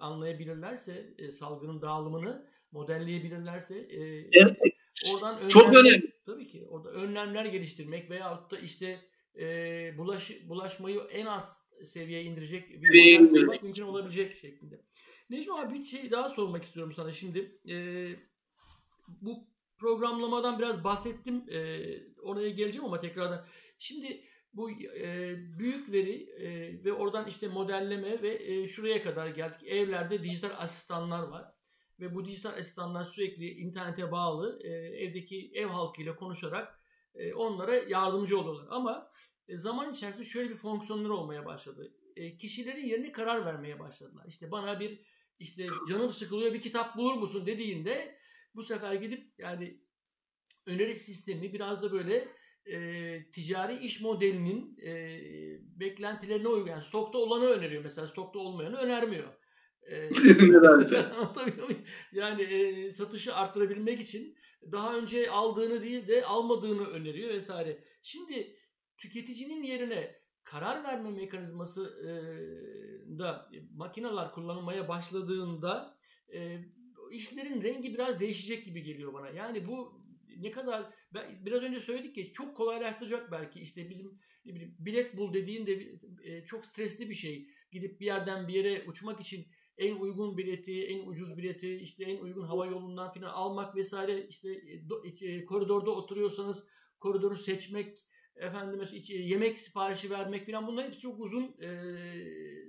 anlayabilirlerse 0.00 1.14
e, 1.18 1.30
salgının 1.32 1.82
dağılımını 1.82 2.46
modelleyebilirlerse 2.72 3.78
e, 3.78 4.00
Evet. 4.32 4.56
oradan 5.14 5.48
Çok 5.48 5.66
önlemler- 5.68 5.80
önemli. 5.80 6.12
Tabii 6.26 6.46
ki 6.46 6.64
orada 6.70 6.90
önlemler 6.90 7.44
geliştirmek 7.44 8.10
veyahut 8.10 8.50
da 8.50 8.58
işte 8.58 9.00
e, 9.38 9.98
bulaş, 9.98 10.30
bulaşmayı 10.48 11.00
en 11.10 11.26
az 11.26 11.68
seviyeye 11.84 12.24
indirecek 12.24 12.82
bir 12.82 13.18
kurmak 13.30 13.62
mümkün 13.62 13.82
olabilecek 13.82 14.36
şeklinde. 14.36 14.80
Necmi 15.30 15.54
abi 15.54 15.74
bir 15.74 15.84
şey 15.84 16.10
daha 16.10 16.28
sormak 16.28 16.64
istiyorum 16.64 16.92
sana 16.96 17.12
şimdi. 17.12 17.58
E, 17.68 17.76
bu 19.08 19.48
programlamadan 19.78 20.58
biraz 20.58 20.84
bahsettim. 20.84 21.44
E, 21.50 21.58
oraya 22.22 22.50
geleceğim 22.50 22.84
ama 22.84 23.00
tekrardan. 23.00 23.46
Şimdi 23.78 24.24
bu 24.52 24.70
e, 24.70 25.36
büyük 25.58 25.92
veri 25.92 26.22
e, 26.22 26.84
ve 26.84 26.92
oradan 26.92 27.26
işte 27.26 27.48
modelleme 27.48 28.22
ve 28.22 28.52
e, 28.52 28.68
şuraya 28.68 29.02
kadar 29.02 29.28
geldik. 29.28 29.66
Evlerde 29.66 30.22
dijital 30.22 30.50
asistanlar 30.58 31.22
var. 31.22 31.54
Ve 32.00 32.14
bu 32.14 32.24
dijital 32.24 32.58
asistanlar 32.58 33.04
sürekli 33.04 33.50
internete 33.50 34.12
bağlı 34.12 34.60
e, 34.64 34.68
evdeki 34.70 35.50
ev 35.54 35.66
halkıyla 35.66 36.16
konuşarak 36.16 36.80
e, 37.14 37.34
onlara 37.34 37.76
yardımcı 37.76 38.38
oluyorlar. 38.38 38.66
Ama 38.70 39.10
zaman 39.48 39.92
içerisinde 39.92 40.24
şöyle 40.24 40.50
bir 40.50 40.54
fonksiyonları 40.54 41.12
olmaya 41.14 41.46
başladı. 41.46 41.94
E, 42.16 42.36
kişilerin 42.36 42.86
yerine 42.86 43.12
karar 43.12 43.46
vermeye 43.46 43.78
başladılar. 43.78 44.24
İşte 44.28 44.50
bana 44.50 44.80
bir 44.80 45.00
işte 45.38 45.66
canım 45.88 46.10
sıkılıyor 46.10 46.54
bir 46.54 46.60
kitap 46.60 46.96
bulur 46.96 47.14
musun 47.14 47.46
dediğinde 47.46 48.18
bu 48.54 48.62
sefer 48.62 48.94
gidip 48.94 49.32
yani 49.38 49.80
öneri 50.66 50.96
sistemi 50.96 51.52
biraz 51.52 51.82
da 51.82 51.92
böyle 51.92 52.28
e, 52.66 53.30
ticari 53.32 53.78
iş 53.78 54.00
modelinin 54.00 54.78
e, 54.82 55.18
beklentilerine 55.80 56.48
uygun. 56.48 56.70
Yani 56.70 56.82
stokta 56.82 57.18
olanı 57.18 57.46
öneriyor 57.46 57.82
mesela 57.82 58.06
stokta 58.06 58.38
olmayanı 58.38 58.76
önermiyor. 58.76 59.28
E? 59.90 60.10
Yani 62.12 62.42
e, 62.42 62.90
satışı 62.90 63.34
arttırabilmek 63.34 64.00
için 64.00 64.36
daha 64.72 64.96
önce 64.96 65.30
aldığını 65.30 65.82
değil 65.82 66.08
de 66.08 66.24
almadığını 66.24 66.86
öneriyor 66.86 67.34
vesaire. 67.34 67.84
Şimdi 68.02 68.56
tüketicinin 69.04 69.62
yerine 69.62 70.16
karar 70.44 70.84
verme 70.84 71.10
mekanizması 71.10 71.82
e, 72.00 72.08
da 73.18 73.50
makineler 73.74 74.32
kullanılmaya 74.32 74.88
başladığında 74.88 75.98
e, 76.34 76.58
işlerin 77.10 77.62
rengi 77.62 77.94
biraz 77.94 78.20
değişecek 78.20 78.64
gibi 78.64 78.82
geliyor 78.82 79.12
bana. 79.12 79.28
Yani 79.28 79.64
bu 79.64 80.04
ne 80.36 80.50
kadar 80.50 80.90
biraz 81.44 81.62
önce 81.62 81.80
söyledik 81.80 82.14
ki 82.14 82.32
çok 82.32 82.56
kolaylaştıracak 82.56 83.32
belki 83.32 83.60
işte 83.60 83.90
bizim 83.90 84.18
bilet 84.78 85.16
bul 85.16 85.34
dediğinde 85.34 85.98
e, 86.22 86.44
çok 86.44 86.66
stresli 86.66 87.10
bir 87.10 87.14
şey. 87.14 87.48
Gidip 87.72 88.00
bir 88.00 88.06
yerden 88.06 88.48
bir 88.48 88.54
yere 88.54 88.84
uçmak 88.88 89.20
için 89.20 89.46
en 89.78 89.96
uygun 89.96 90.36
bileti, 90.36 90.84
en 90.84 91.06
ucuz 91.06 91.36
bileti, 91.38 91.74
işte 91.74 92.04
en 92.04 92.18
uygun 92.18 92.42
hava 92.42 92.66
yolundan 92.66 93.10
falan 93.10 93.28
almak 93.28 93.76
vesaire 93.76 94.26
işte 94.28 94.48
do, 94.88 95.02
koridorda 95.46 95.90
oturuyorsanız 95.90 96.66
koridoru 97.00 97.36
seçmek, 97.36 97.98
efendim 98.36 98.80
işte 98.92 99.14
yemek 99.14 99.58
siparişi 99.58 100.10
vermek 100.10 100.46
falan 100.46 100.66
bunlar 100.66 100.86
hepsi 100.86 101.00
çok 101.00 101.20
uzun 101.20 101.56
e, 101.62 101.68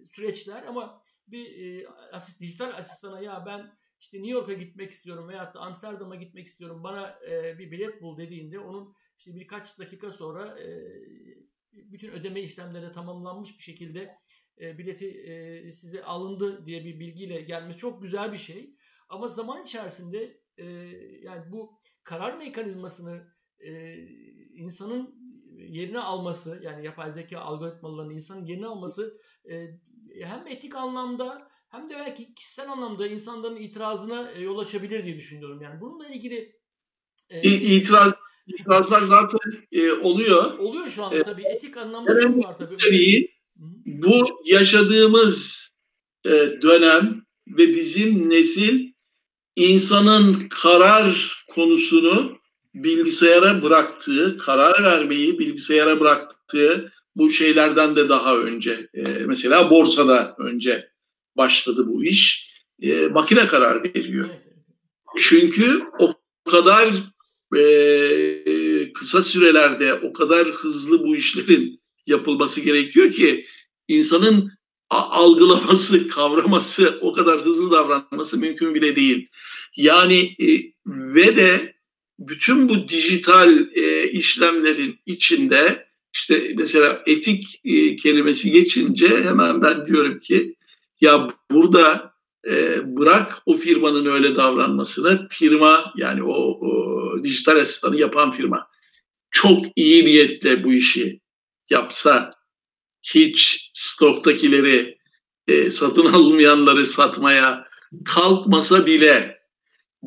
süreçler 0.08 0.64
ama 0.64 1.02
bir 1.28 1.46
e, 1.46 1.88
asist, 2.12 2.42
dijital 2.42 2.78
asistana 2.78 3.20
ya 3.20 3.44
ben 3.46 3.78
işte 4.00 4.18
New 4.18 4.32
York'a 4.32 4.54
gitmek 4.54 4.92
istiyorum 4.92 5.30
veyahut 5.30 5.56
da 5.56 5.60
Amsterdam'a 5.60 6.16
gitmek 6.16 6.48
istiyorum 6.48 6.84
bana 6.84 7.20
e, 7.30 7.60
bir 7.60 7.72
bilet 7.72 8.02
bul 8.02 8.18
dediğinde 8.18 8.60
onun 8.60 8.94
işte 9.18 9.36
birkaç 9.36 9.80
dakika 9.80 10.12
sonra 10.12 10.60
e, 10.60 10.68
bütün 11.74 12.12
ödeme 12.12 12.42
işlemleri 12.42 12.92
tamamlanmış 12.92 13.58
bir 13.58 13.64
şekilde 13.64 14.16
e, 14.62 14.78
bileti 14.78 15.08
e, 15.08 15.72
size 15.72 16.04
alındı 16.04 16.66
diye 16.66 16.86
bir 16.86 17.00
bilgiyle 17.00 17.42
gelmesi 17.42 17.78
çok 17.78 18.02
güzel 18.02 18.34
bir 18.34 18.38
şey. 18.38 18.76
Ama 19.10 19.28
zaman 19.28 19.64
içerisinde 19.64 20.42
e, 20.58 20.66
yani 21.22 21.52
bu 21.52 21.80
karar 22.04 22.38
mekanizmasını 22.38 23.28
e, 23.60 23.98
insanın 24.54 25.25
yerine 25.58 26.00
alması 26.00 26.60
yani 26.64 26.86
yapay 26.86 27.12
zeka 27.12 27.40
algoritmalarının 27.40 28.14
insanın 28.14 28.46
yerine 28.46 28.66
alması 28.66 29.18
e, 29.50 29.68
hem 30.24 30.48
etik 30.48 30.76
anlamda 30.76 31.48
hem 31.70 31.90
de 31.90 31.94
belki 31.96 32.34
kişisel 32.34 32.72
anlamda 32.72 33.08
insanların 33.08 33.56
itirazına 33.56 34.32
e, 34.32 34.42
yol 34.42 34.58
açabilir 34.58 35.06
diye 35.06 35.16
düşünüyorum. 35.16 35.62
Yani 35.62 35.82
bununla 35.82 36.08
ilgili 36.08 36.56
e, 37.30 37.50
itiraz 37.50 38.14
itirazlar 38.48 39.02
zaten 39.02 39.40
e, 39.72 39.92
oluyor. 39.92 40.58
oluyor 40.58 40.90
şu 40.90 41.04
anda 41.04 41.18
E, 41.18 41.24
tabii. 41.24 41.44
Etik 41.44 41.78
anlamda 41.78 42.12
evet, 42.14 42.24
çok 42.24 42.46
var 42.46 42.58
tabii. 42.58 42.78
Tabii 42.78 43.28
bu 43.86 44.42
yaşadığımız 44.46 45.66
e, 46.26 46.30
dönem 46.62 47.26
ve 47.48 47.68
bizim 47.68 48.30
nesil 48.30 48.94
insanın 49.56 50.48
karar 50.50 51.46
konusunu 51.48 52.38
bilgisayara 52.76 53.64
bıraktığı, 53.64 54.38
karar 54.38 54.84
vermeyi 54.84 55.40
bilgisayara 55.40 56.00
bıraktığı 56.00 56.92
bu 57.16 57.32
şeylerden 57.32 57.96
de 57.96 58.10
daha 58.10 58.38
önce 58.38 58.90
e, 58.94 59.02
mesela 59.02 59.70
borsada 59.70 60.36
önce 60.40 60.90
başladı 61.38 61.88
bu 61.88 62.04
iş. 62.04 62.50
E, 62.82 63.08
makine 63.08 63.48
karar 63.48 63.84
veriyor. 63.84 64.30
Çünkü 65.18 65.84
o 66.00 66.14
kadar 66.52 66.94
e, 67.58 68.94
kısa 68.94 69.22
sürelerde 69.22 69.94
o 69.94 70.14
kadar 70.14 70.48
hızlı 70.48 71.04
bu 71.04 71.16
işlerin 71.16 71.82
yapılması 72.06 72.62
gerekiyor 72.62 73.12
ki 73.12 73.46
insanın 73.88 74.52
algılaması, 74.90 76.08
kavraması, 76.10 77.00
o 77.02 77.14
kadar 77.14 77.46
hızlı 77.46 77.72
davranması 77.72 78.38
mümkün 78.38 78.76
bile 78.76 78.96
değil. 78.96 79.28
Yani 79.76 80.36
e, 80.40 80.74
ve 80.86 81.36
de 81.36 81.75
bütün 82.20 82.70
bu 82.70 82.88
dijital 82.88 83.68
e, 83.74 84.12
işlemlerin 84.12 85.00
içinde 85.06 85.88
işte 86.14 86.52
mesela 86.56 87.04
etik 87.06 87.62
e, 87.66 87.96
kelimesi 87.96 88.52
geçince 88.52 89.24
hemen 89.24 89.62
ben 89.62 89.86
diyorum 89.86 90.20
ki 90.20 90.56
ya 91.02 91.28
burada 91.52 92.14
e, 92.48 92.82
bırak 92.98 93.42
o 93.46 93.58
firmanın 93.58 94.06
öyle 94.06 94.36
davranmasını 94.36 95.28
firma 95.30 95.94
yani 95.98 96.24
o, 96.24 96.34
o 96.34 97.24
dijital 97.24 97.56
asistanı 97.56 97.98
yapan 97.98 98.32
firma 98.32 98.68
çok 99.32 99.66
iyi 99.76 100.06
niyetle 100.06 100.64
bu 100.64 100.74
işi 100.74 101.20
yapsa 101.70 102.34
hiç 103.02 103.72
stoktakileri 103.74 104.98
e, 105.48 105.72
satın 105.72 106.06
almayanları 106.06 106.86
satmaya 106.86 107.68
kalkmasa 108.06 108.86
bile 108.86 109.35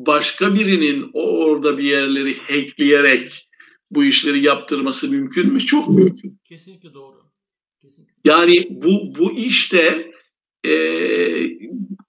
başka 0.05 0.55
birinin 0.55 1.09
orada 1.13 1.77
bir 1.77 1.83
yerleri 1.83 2.37
hackleyerek 2.37 3.49
bu 3.91 4.05
işleri 4.05 4.43
yaptırması 4.45 5.09
mümkün 5.09 5.53
mü? 5.53 5.59
Çok 5.59 5.89
mümkün. 5.89 6.39
Kesinlikle 6.43 6.93
doğru. 6.93 7.21
Kesinlikle. 7.81 8.13
Yani 8.25 8.67
bu 8.69 9.15
bu 9.19 9.31
işte 9.31 10.11
e, 10.65 10.73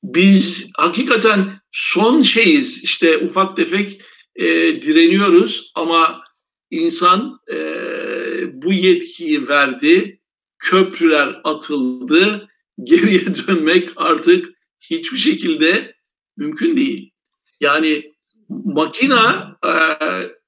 biz 0.02 0.70
hakikaten 0.76 1.60
son 1.72 2.22
şeyiz. 2.22 2.84
İşte 2.84 3.18
ufak 3.18 3.56
tefek 3.56 4.00
e, 4.36 4.46
direniyoruz 4.82 5.72
ama 5.74 6.22
insan 6.70 7.40
e, 7.52 7.56
bu 8.62 8.72
yetkiyi 8.72 9.48
verdi. 9.48 10.20
Köprüler 10.58 11.40
atıldı. 11.44 12.48
Geriye 12.84 13.26
dönmek 13.26 13.88
artık 13.96 14.48
hiçbir 14.90 15.18
şekilde 15.18 15.94
mümkün 16.36 16.76
değil. 16.76 17.09
Yani 17.60 18.12
makina 18.48 19.56
e, 19.64 19.70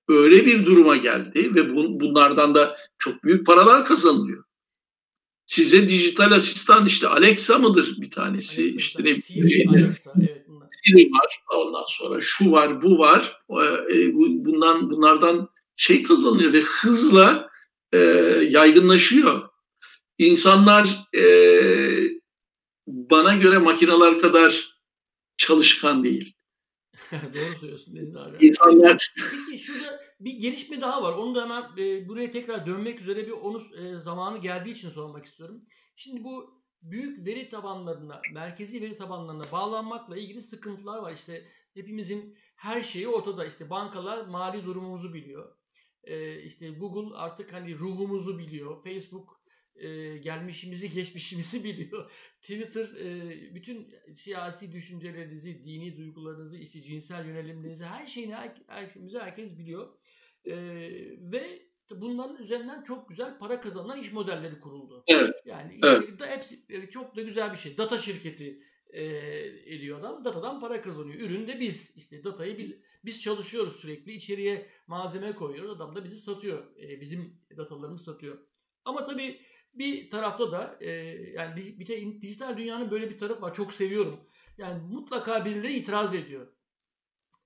öyle 0.08 0.46
bir 0.46 0.66
duruma 0.66 0.96
geldi 0.96 1.54
ve 1.54 1.74
bu, 1.74 2.00
bunlardan 2.00 2.54
da 2.54 2.76
çok 2.98 3.24
büyük 3.24 3.46
paralar 3.46 3.84
kazanılıyor. 3.84 4.44
Size 5.46 5.88
dijital 5.88 6.32
asistan 6.32 6.86
işte 6.86 7.08
Alexa 7.08 7.58
mıdır 7.58 7.96
bir 8.00 8.10
tanesi 8.10 8.62
Alexa, 8.62 8.78
işte 8.78 9.04
ne 9.04 9.14
Siri, 9.14 9.68
Alexa, 9.68 10.12
evet, 10.20 10.46
Siri 10.70 11.10
var 11.10 11.42
ondan 11.56 11.84
sonra 11.88 12.20
şu 12.20 12.52
var 12.52 12.82
bu 12.82 12.98
var 12.98 13.40
e, 13.90 14.14
bundan 14.14 14.90
bunlardan 14.90 15.48
şey 15.76 16.02
kazanılıyor 16.02 16.52
ve 16.52 16.60
hızla 16.60 17.50
e, 17.92 17.98
yaygınlaşıyor. 18.50 19.48
İnsanlar 20.18 21.06
e, 21.16 21.24
bana 22.86 23.34
göre 23.34 23.58
makineler 23.58 24.18
kadar 24.18 24.78
çalışkan 25.36 26.04
değil. 26.04 26.34
Doğru 27.34 27.54
söylüyorsun 27.54 27.94
Nezmi 27.94 28.18
abi. 28.18 28.46
İnsanlar... 28.46 29.14
Peki 29.46 29.62
şurada 29.62 30.00
bir 30.20 30.32
gelişme 30.32 30.80
daha 30.80 31.02
var. 31.02 31.12
Onu 31.12 31.34
da 31.34 31.42
hemen 31.42 31.62
e, 31.78 32.08
buraya 32.08 32.30
tekrar 32.30 32.66
dönmek 32.66 33.00
üzere 33.00 33.26
bir 33.26 33.32
onu 33.32 33.62
e, 33.76 33.98
zamanı 33.98 34.38
geldiği 34.38 34.70
için 34.70 34.88
sormak 34.88 35.26
istiyorum. 35.26 35.62
Şimdi 35.96 36.24
bu 36.24 36.62
büyük 36.82 37.26
veri 37.26 37.48
tabanlarına, 37.48 38.20
merkezi 38.32 38.80
veri 38.82 38.96
tabanlarına 38.96 39.44
bağlanmakla 39.52 40.16
ilgili 40.16 40.42
sıkıntılar 40.42 40.98
var. 40.98 41.12
İşte 41.12 41.44
hepimizin 41.74 42.36
her 42.56 42.82
şeyi 42.82 43.08
ortada. 43.08 43.46
İşte 43.46 43.70
bankalar 43.70 44.26
mali 44.26 44.64
durumumuzu 44.64 45.14
biliyor. 45.14 45.56
E, 46.04 46.42
işte 46.42 46.70
Google 46.70 47.16
artık 47.16 47.52
hani 47.52 47.78
ruhumuzu 47.78 48.38
biliyor. 48.38 48.84
Facebook 48.84 49.41
e, 49.76 50.16
gelmişimizi 50.16 50.90
geçmişimizi 50.90 51.64
biliyor. 51.64 52.10
Twitter 52.40 52.88
e, 53.00 53.54
bütün 53.54 53.94
siyasi 54.14 54.72
düşüncelerinizi, 54.72 55.64
dini 55.64 55.96
duygularınızı, 55.96 56.56
işte 56.56 56.80
cinsel 56.80 57.26
yönelimlerinizi 57.26 57.84
her 57.84 58.06
şeyini 58.06 58.34
her, 58.34 58.54
her 58.66 58.90
şeyimizi 58.90 59.18
herkes 59.18 59.58
biliyor. 59.58 59.88
E, 60.44 60.54
ve 61.32 61.62
bunların 61.90 62.36
üzerinden 62.36 62.82
çok 62.82 63.08
güzel 63.08 63.38
para 63.38 63.60
kazanılan 63.60 64.00
iş 64.00 64.12
modelleri 64.12 64.60
kuruldu. 64.60 65.04
Evet. 65.08 65.34
Yani 65.44 65.78
evet. 65.84 66.20
da 66.20 66.26
hepsi 66.26 66.66
çok 66.90 67.16
da 67.16 67.22
güzel 67.22 67.52
bir 67.52 67.56
şey. 67.56 67.78
Data 67.78 67.98
şirketi 67.98 68.62
e, 68.92 69.04
ediyor 69.74 70.00
adam. 70.00 70.24
Datadan 70.24 70.60
para 70.60 70.82
kazanıyor. 70.82 71.20
Ürün 71.20 71.48
de 71.48 71.60
biz. 71.60 71.96
işte 71.96 72.24
datayı 72.24 72.58
biz 72.58 72.76
biz 73.04 73.22
çalışıyoruz 73.22 73.76
sürekli. 73.76 74.12
içeriye 74.12 74.66
malzeme 74.86 75.32
koyuyoruz. 75.32 75.70
Adam 75.70 75.96
da 75.96 76.04
bizi 76.04 76.16
satıyor. 76.16 76.76
E, 76.76 77.00
bizim 77.00 77.40
datalarımızı 77.56 78.04
satıyor. 78.04 78.38
Ama 78.84 79.06
tabii 79.06 79.40
bir 79.74 80.10
tarafta 80.10 80.52
da 80.52 80.78
e, 80.80 80.90
yani 81.36 81.56
bir 81.56 81.86
de 81.86 82.22
dijital 82.22 82.56
dünyanın 82.56 82.90
böyle 82.90 83.10
bir 83.10 83.18
tarafı 83.18 83.42
var. 83.42 83.54
Çok 83.54 83.72
seviyorum. 83.72 84.20
Yani 84.58 84.82
mutlaka 84.82 85.44
birileri 85.44 85.74
itiraz 85.74 86.14
ediyor. 86.14 86.46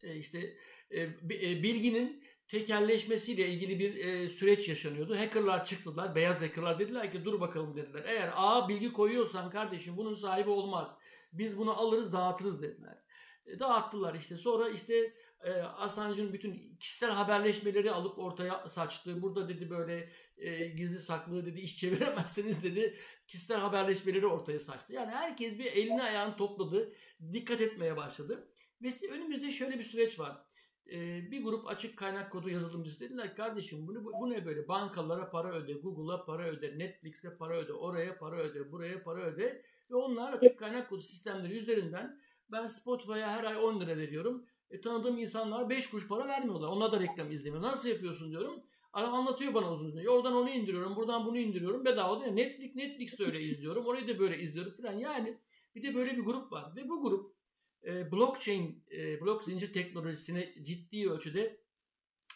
E, 0.02 0.16
işte 0.16 0.56
e, 0.90 1.02
e, 1.02 1.62
bilginin 1.62 2.24
tekelleşmesiyle 2.48 3.48
ilgili 3.48 3.78
bir 3.78 3.96
e, 3.96 4.30
süreç 4.30 4.68
yaşanıyordu. 4.68 5.18
Hackerlar 5.18 5.64
çıktılar, 5.64 6.14
beyaz 6.14 6.42
hackerlar 6.42 6.78
dediler 6.78 7.12
ki 7.12 7.24
dur 7.24 7.40
bakalım 7.40 7.76
dediler. 7.76 8.02
Eğer 8.06 8.32
A 8.36 8.68
bilgi 8.68 8.92
koyuyorsan 8.92 9.50
kardeşim 9.50 9.96
bunun 9.96 10.14
sahibi 10.14 10.50
olmaz. 10.50 10.98
Biz 11.32 11.58
bunu 11.58 11.80
alırız 11.80 12.12
dağıtırız 12.12 12.62
dediler. 12.62 13.05
E, 13.46 13.58
dağıttılar 13.58 14.14
işte. 14.14 14.36
Sonra 14.36 14.68
işte 14.68 15.14
e, 15.40 15.52
Assange'ın 15.52 16.32
bütün 16.32 16.76
kişisel 16.76 17.10
haberleşmeleri 17.10 17.90
alıp 17.90 18.18
ortaya 18.18 18.68
saçtı. 18.68 19.22
Burada 19.22 19.48
dedi 19.48 19.70
böyle 19.70 20.10
e, 20.36 20.66
gizli 20.68 20.98
saklı 20.98 21.46
dedi 21.46 21.60
iş 21.60 21.78
çeviremezseniz 21.78 22.64
dedi 22.64 22.96
kişisel 23.26 23.58
haberleşmeleri 23.58 24.26
ortaya 24.26 24.58
saçtı. 24.58 24.92
Yani 24.92 25.10
herkes 25.10 25.58
bir 25.58 25.64
elini 25.64 26.02
ayağını 26.02 26.36
topladı. 26.36 26.92
Dikkat 27.32 27.60
etmeye 27.60 27.96
başladı. 27.96 28.48
Ve 28.82 28.90
önümüzde 29.12 29.50
şöyle 29.50 29.78
bir 29.78 29.84
süreç 29.84 30.18
var. 30.18 30.46
E, 30.92 31.30
bir 31.30 31.44
grup 31.44 31.68
açık 31.68 31.98
kaynak 31.98 32.32
kodu 32.32 32.50
yazılımcısı 32.50 33.00
dediler 33.00 33.36
kardeşim 33.36 33.86
bunu 33.86 34.04
bu 34.04 34.30
ne 34.30 34.46
böyle 34.46 34.68
bankalara 34.68 35.30
para 35.30 35.52
öde, 35.52 35.72
Google'a 35.72 36.24
para 36.24 36.48
öde, 36.48 36.78
Netflix'e 36.78 37.36
para 37.36 37.56
öde, 37.56 37.72
oraya 37.72 38.18
para 38.18 38.36
öde, 38.36 38.72
buraya 38.72 39.02
para 39.02 39.20
öde 39.20 39.62
ve 39.90 39.94
onlar 39.94 40.32
açık 40.32 40.58
kaynak 40.58 40.88
kodu 40.88 41.02
sistemleri 41.02 41.58
üzerinden 41.58 42.20
ben 42.52 42.66
Spotify'a 42.66 43.30
her 43.30 43.44
ay 43.44 43.56
10 43.56 43.80
lira 43.80 43.96
veriyorum. 43.96 44.46
E, 44.70 44.80
tanıdığım 44.80 45.18
insanlar 45.18 45.70
5 45.70 45.90
kuruş 45.90 46.08
para 46.08 46.28
vermiyorlar. 46.28 46.68
Onlar 46.68 46.92
da 46.92 47.00
reklam 47.00 47.30
izlemiyor. 47.30 47.62
Nasıl 47.62 47.88
yapıyorsun 47.88 48.30
diyorum. 48.30 48.62
Adam 48.92 49.14
anlatıyor 49.14 49.54
bana 49.54 49.72
uzun 49.72 49.86
uzun. 49.86 50.04
Oradan 50.04 50.32
onu 50.32 50.50
indiriyorum, 50.50 50.96
buradan 50.96 51.26
bunu 51.26 51.38
indiriyorum. 51.38 51.84
Bedava 51.84 52.20
değil. 52.20 52.32
Netflix, 52.32 52.74
Netflix'te 52.74 53.24
öyle 53.24 53.42
izliyorum. 53.42 53.86
Orayı 53.86 54.08
da 54.08 54.18
böyle 54.18 54.38
izliyorum 54.38 54.74
falan. 54.74 54.92
Yani 54.92 55.38
bir 55.74 55.82
de 55.82 55.94
böyle 55.94 56.16
bir 56.16 56.22
grup 56.22 56.52
var. 56.52 56.76
Ve 56.76 56.88
bu 56.88 57.02
grup 57.02 57.36
e, 57.84 58.12
blockchain, 58.12 58.84
e, 58.92 59.20
blok 59.20 59.44
zincir 59.44 59.72
teknolojisine 59.72 60.54
ciddi 60.62 61.10
ölçüde 61.10 61.60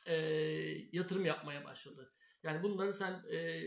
e, 0.07 0.17
yatırım 0.93 1.25
yapmaya 1.25 1.65
başladı. 1.65 2.13
Yani 2.43 2.63
bunları 2.63 2.93
sen 2.95 3.13
e, 3.31 3.61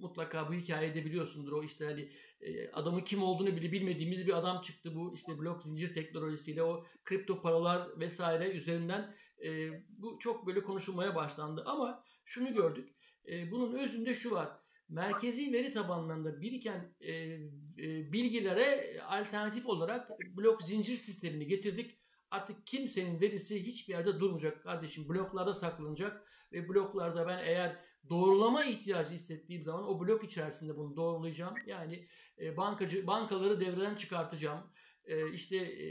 mutlaka 0.00 0.48
bu 0.48 0.54
hikayede 0.54 1.04
biliyorsundur. 1.04 1.52
O 1.52 1.62
işte 1.62 1.84
hani 1.84 2.10
e, 2.40 2.70
adamın 2.70 3.00
kim 3.00 3.22
olduğunu 3.22 3.56
bile 3.56 3.72
bilmediğimiz 3.72 4.26
bir 4.26 4.38
adam 4.38 4.62
çıktı. 4.62 4.94
Bu 4.94 5.14
işte 5.14 5.38
blok 5.38 5.62
zincir 5.62 5.94
teknolojisiyle 5.94 6.62
o 6.62 6.86
kripto 7.04 7.42
paralar 7.42 8.00
vesaire 8.00 8.50
üzerinden 8.50 9.16
e, 9.44 9.70
bu 9.88 10.18
çok 10.18 10.46
böyle 10.46 10.62
konuşulmaya 10.62 11.14
başlandı. 11.14 11.62
Ama 11.66 12.04
şunu 12.24 12.54
gördük. 12.54 12.94
E, 13.28 13.50
bunun 13.50 13.74
özünde 13.74 14.14
şu 14.14 14.30
var. 14.30 14.48
Merkezi 14.88 15.52
veri 15.52 15.72
tabanlarında 15.72 16.40
biriken 16.40 16.94
e, 17.00 17.12
e, 17.12 18.12
bilgilere 18.12 19.00
alternatif 19.00 19.66
olarak 19.66 20.10
blok 20.36 20.62
zincir 20.62 20.96
sistemini 20.96 21.46
getirdik. 21.46 21.98
Artık 22.30 22.66
kimsenin 22.66 23.20
verisi 23.20 23.66
hiçbir 23.66 23.94
yerde 23.94 24.20
durmayacak 24.20 24.62
kardeşim. 24.62 25.08
Bloklarda 25.08 25.54
saklanacak 25.54 26.26
ve 26.52 26.68
bloklarda 26.68 27.26
ben 27.26 27.38
eğer 27.38 27.84
doğrulama 28.10 28.64
ihtiyacı 28.64 29.10
hissettiğim 29.10 29.64
zaman 29.64 29.88
o 29.88 30.00
blok 30.00 30.24
içerisinde 30.24 30.76
bunu 30.76 30.96
doğrulayacağım. 30.96 31.54
Yani 31.66 32.08
e, 32.40 32.56
bankacı 32.56 33.06
bankaları 33.06 33.60
devreden 33.60 33.94
çıkartacağım. 33.94 34.60
E, 35.04 35.32
işte 35.32 35.56
e, 35.56 35.86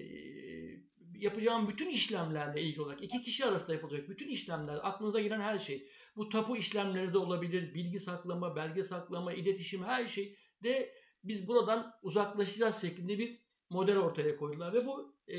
yapacağım 1.19 1.67
bütün 1.67 1.89
işlemlerle 1.89 2.61
ilgili 2.61 2.81
olarak 2.81 3.03
iki 3.03 3.21
kişi 3.21 3.45
arasında 3.45 3.73
yapılacak 3.73 4.09
bütün 4.09 4.27
işlemler, 4.27 4.79
aklınıza 4.83 5.21
gelen 5.21 5.41
her 5.41 5.57
şey. 5.57 5.89
Bu 6.15 6.29
tapu 6.29 6.57
işlemleri 6.57 7.13
de 7.13 7.17
olabilir, 7.17 7.73
bilgi 7.73 7.99
saklama, 7.99 8.55
belge 8.55 8.83
saklama, 8.83 9.33
iletişim 9.33 9.83
her 9.83 10.05
şey 10.05 10.37
de 10.63 10.95
biz 11.23 11.47
buradan 11.47 11.93
uzaklaşacağız 12.01 12.81
şeklinde 12.81 13.19
bir 13.19 13.41
model 13.69 13.97
ortaya 13.97 14.37
koydular 14.37 14.73
ve 14.73 14.85
bu 14.85 15.15
e, 15.27 15.37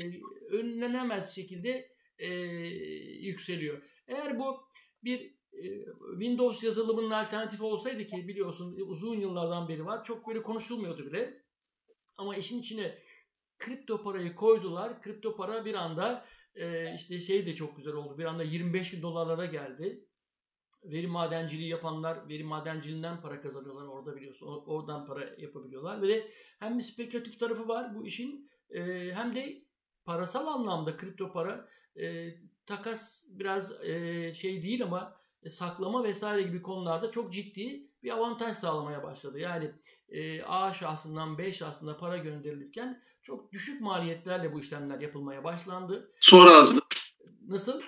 önlenemez 0.51 1.35
şekilde 1.35 1.91
e, 2.17 2.29
yükseliyor. 3.27 3.83
Eğer 4.07 4.39
bu 4.39 4.67
bir 5.03 5.37
Windows 6.11 6.63
yazılımının 6.63 7.11
alternatifi 7.11 7.63
olsaydı 7.63 8.05
ki 8.05 8.27
biliyorsun 8.27 8.77
uzun 8.87 9.15
yıllardan 9.15 9.69
beri 9.69 9.85
var. 9.85 10.03
Çok 10.03 10.27
böyle 10.27 10.41
konuşulmuyordu 10.41 11.05
bile. 11.05 11.43
Ama 12.17 12.35
işin 12.35 12.59
içine 12.59 12.97
kripto 13.59 14.03
parayı 14.03 14.35
koydular. 14.35 15.01
Kripto 15.01 15.35
para 15.35 15.65
bir 15.65 15.73
anda 15.73 16.25
e, 16.55 16.95
işte 16.95 17.19
şey 17.19 17.45
de 17.45 17.55
çok 17.55 17.77
güzel 17.77 17.93
oldu. 17.93 18.17
Bir 18.17 18.25
anda 18.25 18.43
25 18.43 18.93
bin 18.93 19.01
dolarlara 19.01 19.45
geldi. 19.45 20.03
veri 20.83 21.07
madenciliği 21.07 21.69
yapanlar 21.69 22.29
veri 22.29 22.43
madenciliğinden 22.43 23.21
para 23.21 23.41
kazanıyorlar 23.41 23.87
orada 23.87 24.15
biliyorsun. 24.15 24.47
Oradan 24.65 25.05
para 25.05 25.35
yapabiliyorlar. 25.37 26.01
Ve 26.01 26.31
hem 26.59 26.77
bir 26.77 26.83
spekülatif 26.83 27.39
tarafı 27.39 27.67
var 27.67 27.95
bu 27.95 28.05
işin 28.05 28.49
e, 28.69 29.11
hem 29.13 29.35
de 29.35 29.63
parasal 30.05 30.47
anlamda 30.47 30.97
kripto 30.97 31.31
para 31.31 31.69
e, 31.99 32.35
takas 32.65 33.27
biraz 33.29 33.85
e, 33.85 34.33
şey 34.33 34.63
değil 34.63 34.83
ama 34.83 35.16
e, 35.43 35.49
saklama 35.49 36.03
vesaire 36.03 36.41
gibi 36.41 36.61
konularda 36.61 37.11
çok 37.11 37.33
ciddi 37.33 37.87
bir 38.03 38.11
avantaj 38.11 38.55
sağlamaya 38.55 39.03
başladı. 39.03 39.39
Yani 39.39 39.71
e, 40.09 40.43
A 40.43 40.73
şahsından 40.73 41.37
B 41.37 41.53
şahsına 41.53 41.97
para 41.97 42.17
gönderilirken 42.17 43.01
çok 43.21 43.51
düşük 43.51 43.81
maliyetlerle 43.81 44.53
bu 44.53 44.59
işlemler 44.59 44.99
yapılmaya 44.99 45.43
başlandı. 45.43 46.11
Sonra 46.19 46.51
azdı. 46.51 46.79
Nasıl? 47.47 47.81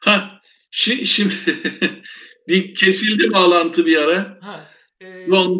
Ha, 0.00 0.40
şimdi, 0.70 1.06
şimdi 1.06 1.34
bir 2.48 2.74
kesildi 2.74 3.32
bağlantı 3.32 3.86
bir 3.86 3.96
ara. 3.96 4.38
Ha, 4.42 4.70
e, 5.00 5.06
yani, 5.06 5.58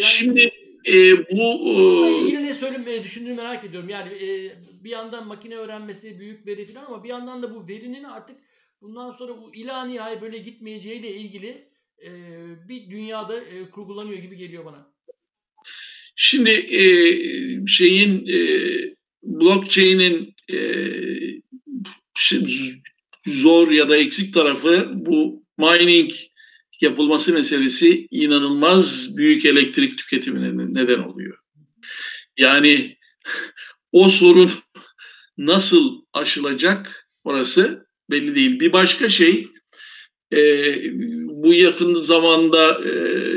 şimdi 0.00 0.50
e, 0.86 1.28
bu 1.30 1.66
e, 2.06 2.10
yine 2.10 2.42
ne 2.42 2.54
söylemeye 2.54 3.04
düşündüğünü 3.04 3.34
merak 3.34 3.64
ediyorum. 3.64 3.88
Yani 3.88 4.12
e, 4.12 4.56
bir 4.84 4.90
yandan 4.90 5.26
makine 5.26 5.56
öğrenmesi, 5.56 6.20
büyük 6.20 6.46
veri 6.46 6.66
falan 6.66 6.86
ama 6.86 7.04
bir 7.04 7.08
yandan 7.08 7.42
da 7.42 7.54
bu 7.54 7.68
verinin 7.68 8.04
artık 8.04 8.36
bundan 8.80 9.10
sonra 9.10 9.40
bu 9.42 9.54
ilahi 9.54 9.98
hay 9.98 10.22
böyle 10.22 10.38
gitmeyeceğiyle 10.38 11.14
ilgili 11.14 11.68
e, 12.04 12.10
bir 12.68 12.90
dünyada 12.90 13.40
e, 13.40 13.70
kurgulanıyor 13.70 14.18
gibi 14.18 14.36
geliyor 14.36 14.64
bana. 14.64 14.92
Şimdi 16.16 16.50
e, 16.50 16.82
şeyin 17.66 18.26
e, 18.26 18.38
blockchain'in 19.22 20.34
e, 20.52 20.58
zor 23.26 23.70
ya 23.70 23.88
da 23.88 23.96
eksik 23.96 24.34
tarafı 24.34 24.90
bu 24.94 25.44
mining 25.58 26.12
yapılması 26.80 27.32
meselesi 27.32 28.08
inanılmaz 28.10 29.16
büyük 29.16 29.44
elektrik 29.44 29.98
tüketimine 29.98 30.74
neden 30.74 30.98
oluyor. 30.98 31.38
Yani 32.36 32.98
o 33.92 34.08
sorun 34.08 34.50
nasıl 35.38 36.02
aşılacak 36.12 37.08
orası 37.24 37.87
belli 38.10 38.34
değil. 38.34 38.60
Bir 38.60 38.72
başka 38.72 39.08
şey 39.08 39.48
e, 40.32 40.38
bu 41.24 41.54
yakın 41.54 41.94
zamanda 41.94 42.88
e, 42.88 42.92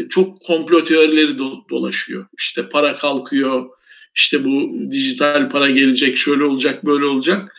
çok 0.10 0.42
komplo 0.42 0.84
teorileri 0.84 1.38
do, 1.38 1.52
dolaşıyor. 1.70 2.26
İşte 2.38 2.70
para 2.70 2.96
kalkıyor, 2.96 3.70
işte 4.16 4.46
bu 4.46 4.72
dijital 4.92 5.50
para 5.50 5.70
gelecek, 5.70 6.18
şöyle 6.18 6.44
olacak, 6.44 6.86
böyle 6.86 7.06
olacak. 7.06 7.56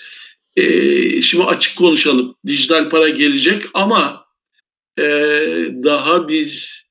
E, 0.56 1.22
şimdi 1.22 1.44
açık 1.44 1.78
konuşalım. 1.78 2.34
Dijital 2.46 2.90
para 2.90 3.08
gelecek 3.08 3.62
ama 3.74 4.26
e, 4.98 5.02
daha 5.84 6.28
biz 6.28 6.82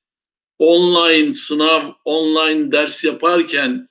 online 0.58 1.32
sınav, 1.32 1.92
online 2.04 2.72
ders 2.72 3.04
yaparken 3.04 3.88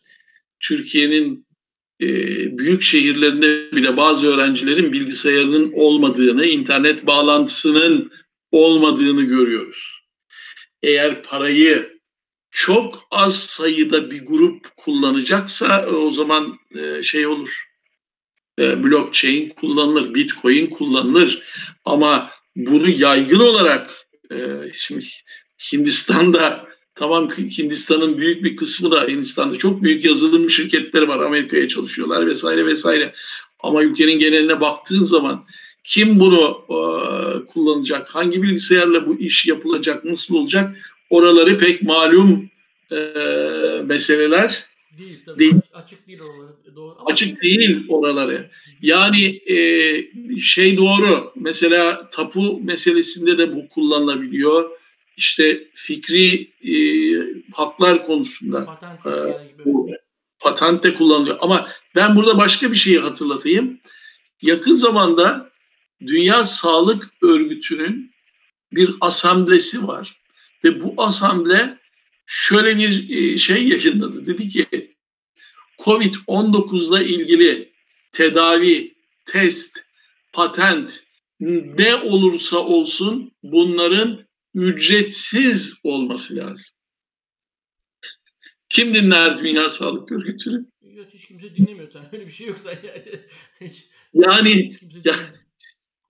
Türkiye'nin 0.60 1.46
e, 2.02 2.08
büyük 2.58 2.84
şehirlerinde 2.84 3.76
bile 3.76 3.97
bazı 3.97 4.28
öğrencilerin 4.28 4.93
bilgisayarının 4.93 5.72
olmadığını, 5.76 6.45
internet 6.45 7.08
bağlantısının 7.08 8.12
olmadığını 8.52 9.22
görüyoruz. 9.24 10.02
Eğer 10.84 11.24
parayı 11.24 11.99
çok 12.52 13.08
az 13.12 13.39
sayıda 13.39 14.12
bir 14.12 14.26
grup 14.26 14.78
kullanacaksa 14.78 15.86
o 15.88 16.12
zaman 16.12 16.60
e, 16.76 17.04
şey 17.04 17.28
olur. 17.28 17.66
E, 18.60 18.84
blockchain 18.84 19.49
kullanılır, 19.49 20.14
bitcoin 20.14 20.68
kullanılır. 20.68 21.43
Ama 21.86 22.32
bunu 22.56 22.89
yaygın 22.89 23.39
olarak 23.39 24.08
e, 24.32 24.38
şimdi 24.74 25.06
Hindistan'da 25.74 26.71
tamam 27.02 27.30
Hindistan'ın 27.30 28.18
büyük 28.18 28.43
bir 28.43 28.56
kısmı 28.56 28.91
da 28.91 29.08
Hindistan'da 29.08 29.56
çok 29.56 29.84
büyük 29.84 30.06
yazılım 30.06 30.49
şirketleri 30.49 31.08
var. 31.08 31.20
Amerika'ya 31.20 31.68
çalışıyorlar 31.68 32.28
vesaire 32.28 32.66
vesaire. 32.66 33.14
Ama 33.60 33.84
ülkenin 33.84 34.20
geneline 34.20 34.62
baktığın 34.62 35.04
zaman 35.04 35.45
kim 35.84 36.20
bunu 36.20 36.66
e, 36.70 36.76
kullanacak? 37.45 38.16
Hangi 38.16 38.43
bilgisayarla 38.43 39.08
bu 39.08 39.20
iş 39.20 39.45
yapılacak? 39.45 40.06
Nasıl 40.06 40.36
olacak? 40.36 40.78
Oraları 41.10 41.58
pek 41.58 41.84
malum 41.84 42.49
e, 42.91 42.97
meseleler 43.86 44.66
değil. 44.97 45.20
Tabii. 45.26 45.39
değil. 45.39 45.56
Açık 45.74 46.08
değil 46.08 46.20
oraları. 46.22 46.76
Doğru. 46.76 46.95
Açık 47.06 47.43
değil 47.43 47.86
oraları. 47.89 48.49
Yani 48.82 49.41
e, 49.45 49.58
şey 50.41 50.78
doğru. 50.78 51.32
Mesela 51.36 52.10
tapu 52.10 52.62
meselesinde 52.64 53.38
de 53.38 53.56
bu 53.56 53.70
kullanılabiliyor. 53.70 54.81
İşte 55.18 55.68
fikri 55.74 56.51
e, 56.64 56.76
haklar 57.53 58.05
konusunda 58.05 58.66
patent, 58.66 59.05
e, 59.05 59.66
bu, 59.66 59.89
patente 60.39 60.93
kullanılıyor. 60.93 61.38
Ama 61.41 61.68
ben 61.95 62.16
burada 62.16 62.38
başka 62.38 62.72
bir 62.72 62.78
şeyi 62.78 62.99
hatırlatayım. 62.99 63.80
Yakın 64.41 64.74
zamanda 64.74 65.51
Dünya 66.07 66.45
Sağlık 66.45 67.09
Örgütü'nün 67.22 68.12
bir 68.72 68.95
asamblesi 69.01 69.88
var. 69.88 70.22
Ve 70.64 70.84
bu 70.84 70.93
asamble 70.97 71.78
şöyle 72.26 72.78
bir 72.78 73.09
e, 73.09 73.38
şey 73.38 73.68
yayınladı. 73.68 74.26
Dedi 74.26 74.49
ki 74.49 74.95
Covid-19 75.80 76.97
ile 76.97 77.09
ilgili 77.09 77.72
tedavi, 78.12 78.93
test, 79.26 79.78
patent 80.34 81.03
ne 81.39 81.95
olursa 81.95 82.57
olsun 82.57 83.32
bunların 83.43 84.26
ücretsiz 84.54 85.74
olması 85.84 86.36
lazım. 86.36 86.66
Kim 88.70 88.93
dinler 88.93 89.38
Dünya 89.38 89.70
Sağlık 89.70 90.12
Örgütü'nü? 90.12 90.66
Hiç 91.14 91.28
kimse 91.28 91.56
dinlemiyor. 91.56 91.91
Öyle 92.12 92.26
bir 92.26 92.32
şey 92.32 92.47
yoksa 92.47 92.72
yani. 92.72 93.20
Hiç, 93.62 93.86
yani 94.14 94.70
hiç 94.70 95.06
ya, 95.06 95.16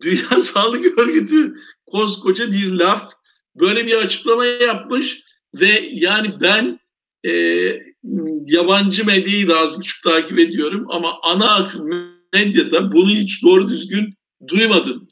Dünya 0.01 0.41
Sağlık 0.41 0.99
Örgütü 0.99 1.53
koskoca 1.85 2.51
bir 2.51 2.71
laf 2.71 3.13
böyle 3.55 3.87
bir 3.87 3.95
açıklama 3.95 4.45
yapmış 4.45 5.23
ve 5.55 5.89
yani 5.91 6.41
ben 6.41 6.79
e, 7.25 7.31
yabancı 8.41 9.05
medyayı 9.05 9.49
da 9.49 9.59
az 9.59 9.79
buçuk 9.79 10.03
takip 10.03 10.39
ediyorum 10.39 10.85
ama 10.89 11.19
ana 11.23 11.55
akım 11.55 11.89
medyada 12.33 12.91
bunu 12.91 13.09
hiç 13.09 13.43
doğru 13.43 13.67
düzgün 13.67 14.13
duymadım. 14.47 15.07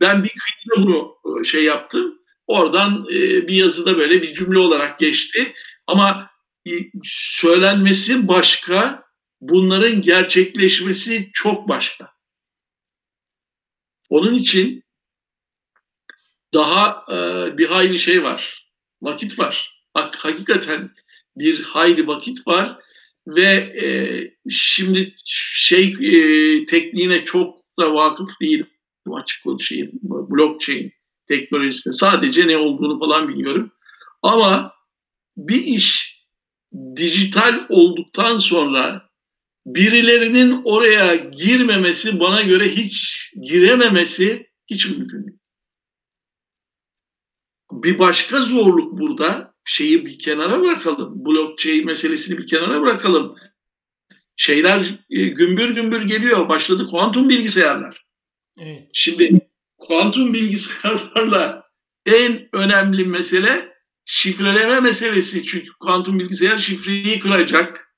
Ben 0.00 0.24
bir 0.24 0.28
kıyıda 0.30 0.86
bunu 0.86 1.16
e, 1.40 1.44
şey 1.44 1.64
yaptım. 1.64 2.18
Oradan 2.46 3.06
e, 3.10 3.48
bir 3.48 3.54
yazıda 3.54 3.96
böyle 3.96 4.22
bir 4.22 4.34
cümle 4.34 4.58
olarak 4.58 4.98
geçti. 4.98 5.54
Ama 5.86 6.30
e, 6.66 6.70
söylenmesi 7.04 8.28
başka, 8.28 9.04
bunların 9.40 10.02
gerçekleşmesi 10.02 11.30
çok 11.32 11.68
başka. 11.68 12.16
Onun 14.08 14.34
için 14.34 14.84
daha 16.54 17.06
bir 17.58 17.66
hayli 17.66 17.98
şey 17.98 18.22
var. 18.22 18.70
Vakit 19.02 19.38
var. 19.38 19.82
Bak 19.94 20.16
hakikaten 20.16 20.90
bir 21.36 21.62
hayli 21.62 22.06
vakit 22.06 22.46
var 22.46 22.78
ve 23.26 23.74
şimdi 24.50 25.14
şey 25.24 25.84
e, 25.84 26.66
tekniğine 26.66 27.24
çok 27.24 27.58
da 27.78 27.94
vakıf 27.94 28.40
değilim 28.40 28.75
açık 29.14 29.44
konuşayım. 29.44 29.90
Blockchain 30.02 30.92
teknolojisinde 31.28 31.94
sadece 31.94 32.48
ne 32.48 32.56
olduğunu 32.56 32.98
falan 32.98 33.28
biliyorum. 33.28 33.72
Ama 34.22 34.72
bir 35.36 35.64
iş 35.64 36.16
dijital 36.96 37.66
olduktan 37.68 38.38
sonra 38.38 39.10
birilerinin 39.66 40.60
oraya 40.64 41.16
girmemesi 41.16 42.20
bana 42.20 42.42
göre 42.42 42.68
hiç 42.68 43.18
girememesi 43.42 44.50
hiç 44.66 44.88
mümkün 44.88 45.26
değil. 45.26 45.38
Bir 47.72 47.98
başka 47.98 48.40
zorluk 48.40 48.98
burada 48.98 49.54
şeyi 49.64 50.06
bir 50.06 50.18
kenara 50.18 50.60
bırakalım. 50.62 51.24
Blockchain 51.26 51.86
meselesini 51.86 52.38
bir 52.38 52.46
kenara 52.46 52.82
bırakalım. 52.82 53.36
Şeyler 54.36 55.04
e, 55.10 55.28
gümbür 55.28 55.74
gümbür 55.74 56.02
geliyor. 56.02 56.48
Başladı 56.48 56.86
kuantum 56.90 57.28
bilgisayarlar. 57.28 58.05
Evet. 58.58 58.88
Şimdi 58.92 59.50
kuantum 59.78 60.34
bilgisayarlarla 60.34 61.66
en 62.06 62.48
önemli 62.52 63.04
mesele 63.04 63.76
şifreleme 64.04 64.80
meselesi. 64.80 65.42
Çünkü 65.42 65.70
kuantum 65.80 66.18
bilgisayar 66.18 66.58
şifreyi 66.58 67.18
kıracak. 67.18 67.96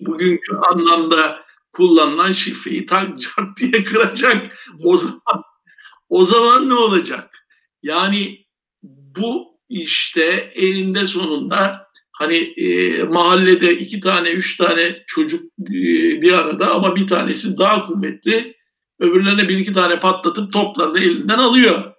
Bugünkü 0.00 0.56
anlamda 0.56 1.46
kullanılan 1.72 2.32
şifreyi 2.32 2.86
tak 2.86 3.08
diye 3.60 3.84
kıracak. 3.84 4.58
O 4.84 4.96
zaman 4.96 5.42
o 6.08 6.24
zaman 6.24 6.68
ne 6.68 6.74
olacak? 6.74 7.48
Yani 7.82 8.46
bu 8.82 9.60
işte 9.68 10.52
elinde 10.54 11.06
sonunda 11.06 11.86
hani 12.12 12.36
e, 12.36 13.02
mahallede 13.02 13.78
iki 13.78 14.00
tane, 14.00 14.30
üç 14.30 14.56
tane 14.56 15.02
çocuk 15.06 15.42
e, 15.60 15.72
bir 16.22 16.32
arada 16.32 16.74
ama 16.74 16.96
bir 16.96 17.06
tanesi 17.06 17.58
daha 17.58 17.82
kuvvetli 17.82 18.55
öbürlerine 18.98 19.48
bir 19.48 19.58
iki 19.58 19.72
tane 19.72 20.00
patlatıp 20.00 20.52
toplarını 20.52 21.00
elinden 21.00 21.38
alıyor. 21.38 21.92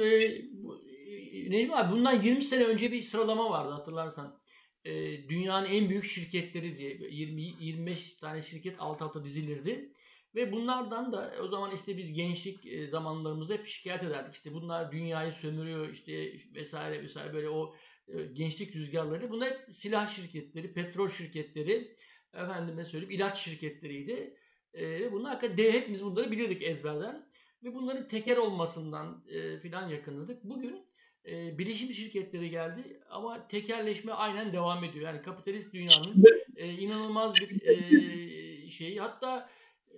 e, 0.00 1.50
Necmi 1.50 1.76
abi 1.76 1.92
bundan 1.92 2.22
20 2.22 2.42
sene 2.42 2.64
önce 2.64 2.92
bir 2.92 3.02
sıralama 3.02 3.50
vardı 3.50 3.72
hatırlarsan. 3.72 4.40
E, 4.84 4.92
dünyanın 5.28 5.66
en 5.66 5.88
büyük 5.88 6.04
şirketleri 6.04 6.78
diye 6.78 6.98
20 7.10 7.42
25 7.42 8.14
tane 8.14 8.42
şirket 8.42 8.76
alt 8.78 9.02
alta 9.02 9.24
dizilirdi. 9.24 9.92
Ve 10.34 10.52
bunlardan 10.52 11.12
da 11.12 11.34
o 11.42 11.48
zaman 11.48 11.70
işte 11.74 11.96
biz 11.96 12.12
gençlik 12.12 12.66
e, 12.66 12.86
zamanlarımızda 12.86 13.54
hep 13.54 13.66
şikayet 13.66 14.02
ederdik. 14.02 14.34
İşte 14.34 14.52
bunlar 14.52 14.92
dünyayı 14.92 15.32
sömürüyor 15.32 15.88
işte 15.88 16.32
vesaire 16.54 17.02
vesaire 17.02 17.34
böyle 17.34 17.48
o 17.48 17.74
e, 18.08 18.22
gençlik 18.32 18.76
rüzgarları. 18.76 19.30
Bunlar 19.30 19.50
hep 19.50 19.74
silah 19.74 20.16
şirketleri, 20.16 20.72
petrol 20.72 21.08
şirketleri, 21.08 21.96
efendime 22.34 22.84
söyleyeyim 22.84 23.14
ilaç 23.14 23.38
şirketleriydi. 23.38 24.37
E, 24.74 24.88
ve 24.90 25.12
bunlar 25.12 25.34
hakikaten 25.34 25.58
de 25.58 25.72
hepimiz 25.72 26.04
bunları 26.04 26.30
bilirdik 26.30 26.62
ezberden. 26.62 27.28
Ve 27.62 27.74
bunların 27.74 28.08
teker 28.08 28.36
olmasından 28.36 29.24
e, 29.28 29.58
filan 29.58 29.88
yakınladık. 29.88 30.44
Bugün 30.44 30.86
e, 31.26 31.58
bilişim 31.58 31.92
şirketleri 31.92 32.50
geldi 32.50 33.00
ama 33.10 33.48
tekerleşme 33.48 34.12
aynen 34.12 34.52
devam 34.52 34.84
ediyor. 34.84 35.04
Yani 35.04 35.22
kapitalist 35.22 35.74
dünyanın 35.74 36.24
e, 36.56 36.72
inanılmaz 36.72 37.34
bir 37.34 37.66
e, 37.66 38.68
şeyi. 38.68 39.00
Hatta 39.00 39.48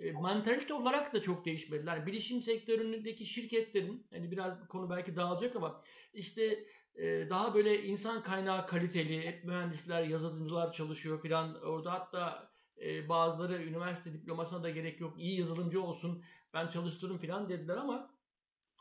e, 0.00 0.12
mentalite 0.12 0.74
olarak 0.74 1.14
da 1.14 1.22
çok 1.22 1.44
değişmediler. 1.44 1.96
Yani 1.96 2.06
bilişim 2.06 2.42
sektöründeki 2.42 3.26
şirketlerin 3.26 4.06
hani 4.12 4.30
biraz 4.30 4.62
bu 4.62 4.68
konu 4.68 4.90
belki 4.90 5.16
dağılacak 5.16 5.56
ama 5.56 5.82
işte 6.14 6.64
e, 6.94 7.30
daha 7.30 7.54
böyle 7.54 7.82
insan 7.82 8.22
kaynağı 8.22 8.66
kaliteli, 8.66 9.26
hep 9.26 9.44
mühendisler, 9.44 10.02
yazılımcılar 10.02 10.72
çalışıyor 10.72 11.22
filan. 11.22 11.62
Orada 11.62 11.92
hatta 11.92 12.49
e, 12.80 13.08
bazıları 13.08 13.62
üniversite 13.62 14.12
diplomasına 14.12 14.62
da 14.62 14.70
gerek 14.70 15.00
yok, 15.00 15.14
iyi 15.18 15.40
yazılımcı 15.40 15.82
olsun, 15.82 16.22
ben 16.54 16.68
çalıştırırım 16.68 17.18
filan 17.18 17.48
dediler 17.48 17.76
ama 17.76 18.10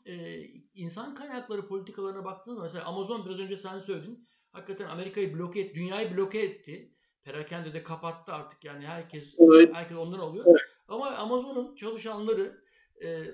e, 0.05 0.43
insan 0.73 1.15
kaynakları 1.15 1.67
politikalarına 1.67 2.25
baktığınızda 2.25 2.63
mesela 2.63 2.85
Amazon 2.85 3.25
biraz 3.25 3.39
önce 3.39 3.57
sen 3.57 3.79
söyledin. 3.79 4.27
Hakikaten 4.51 4.85
Amerika'yı 4.85 5.37
bloke 5.37 5.59
etti, 5.59 5.75
dünyayı 5.75 6.17
bloke 6.17 6.39
etti. 6.39 6.95
Perakende 7.23 7.73
de 7.73 7.83
kapattı 7.83 8.33
artık 8.33 8.63
yani 8.63 8.87
herkes 8.87 9.35
evet. 9.39 9.75
herkes 9.75 9.97
ondan 9.97 10.19
alıyor. 10.19 10.45
Evet. 10.47 10.61
Ama 10.87 11.07
Amazon'un 11.07 11.75
çalışanları 11.75 12.63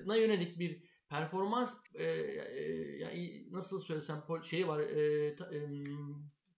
na 0.06 0.16
yönelik 0.16 0.58
bir 0.58 0.82
performans 1.08 1.80
e, 1.94 2.04
e, 2.04 2.62
yani 2.98 3.46
nasıl 3.50 3.80
söylesem 3.80 4.22
şey 4.42 4.68
var 4.68 4.80
e, 4.80 5.36
ta, 5.36 5.54
e, 5.54 5.84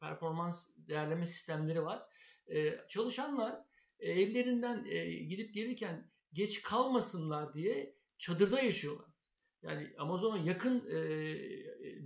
performans 0.01 0.71
değerleme 0.77 1.27
sistemleri 1.27 1.85
var. 1.85 2.03
E, 2.47 2.87
çalışanlar 2.89 3.65
e, 4.01 4.13
evlerinden 4.13 4.85
e, 4.89 5.15
gidip 5.15 5.55
gelirken 5.55 6.11
geç 6.33 6.63
kalmasınlar 6.63 7.55
diye 7.55 7.95
çadırda 8.19 8.61
yaşıyorlar. 8.61 9.07
Yani 9.63 9.95
Amazon'a 9.99 10.39
yakın 10.39 10.89
e, 10.89 10.99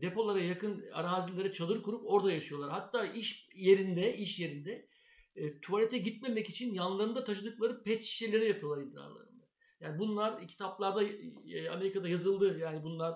depolara 0.02 0.40
yakın 0.40 0.84
arazilere 0.92 1.52
çadır 1.52 1.82
kurup 1.82 2.02
orada 2.06 2.32
yaşıyorlar. 2.32 2.70
Hatta 2.70 3.06
iş 3.06 3.48
yerinde, 3.54 4.16
iş 4.16 4.38
yerinde 4.38 4.88
e, 5.36 5.60
tuvalete 5.60 5.98
gitmemek 5.98 6.50
için 6.50 6.74
yanlarında 6.74 7.24
taşıdıkları 7.24 7.82
pet 7.82 8.02
şişeleri 8.02 8.48
yapıyorlar 8.48 8.82
idrarlarında. 8.82 9.32
Yani 9.80 9.98
bunlar 9.98 10.48
kitaplarda 10.48 11.04
e, 11.48 11.68
Amerika'da 11.68 12.08
yazıldı. 12.08 12.58
Yani 12.58 12.82
bunlar 12.82 13.14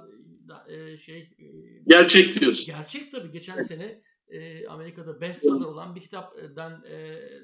e, 0.69 0.99
şey 0.99 1.19
e, 1.19 1.47
gerçek 1.87 2.41
diyorsun. 2.41 2.67
Gerçek 2.67 3.13
tabii. 3.13 3.33
Geçen 3.33 3.61
sene 3.61 4.03
e, 4.29 4.67
Amerika'da 4.67 5.21
bestseller 5.21 5.65
olan 5.65 5.95
bir 5.95 6.01
kitaptan 6.01 6.85
e, 6.85 6.97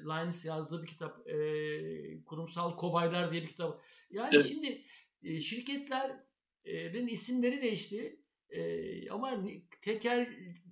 Linus 0.05 0.45
yazdığı 0.45 0.81
bir 0.81 0.87
kitap 0.87 1.27
e, 1.27 2.23
Kurumsal 2.25 2.77
Kobaylar 2.77 3.31
diye 3.31 3.41
bir 3.41 3.47
kitap. 3.47 3.83
Yani 4.11 4.35
evet. 4.35 4.45
şimdi 4.45 4.81
e, 5.23 5.39
şirketlerin 5.39 7.07
isimleri 7.07 7.61
değişti. 7.61 8.19
E, 8.49 9.09
ama 9.09 9.45
tekel 9.81 10.29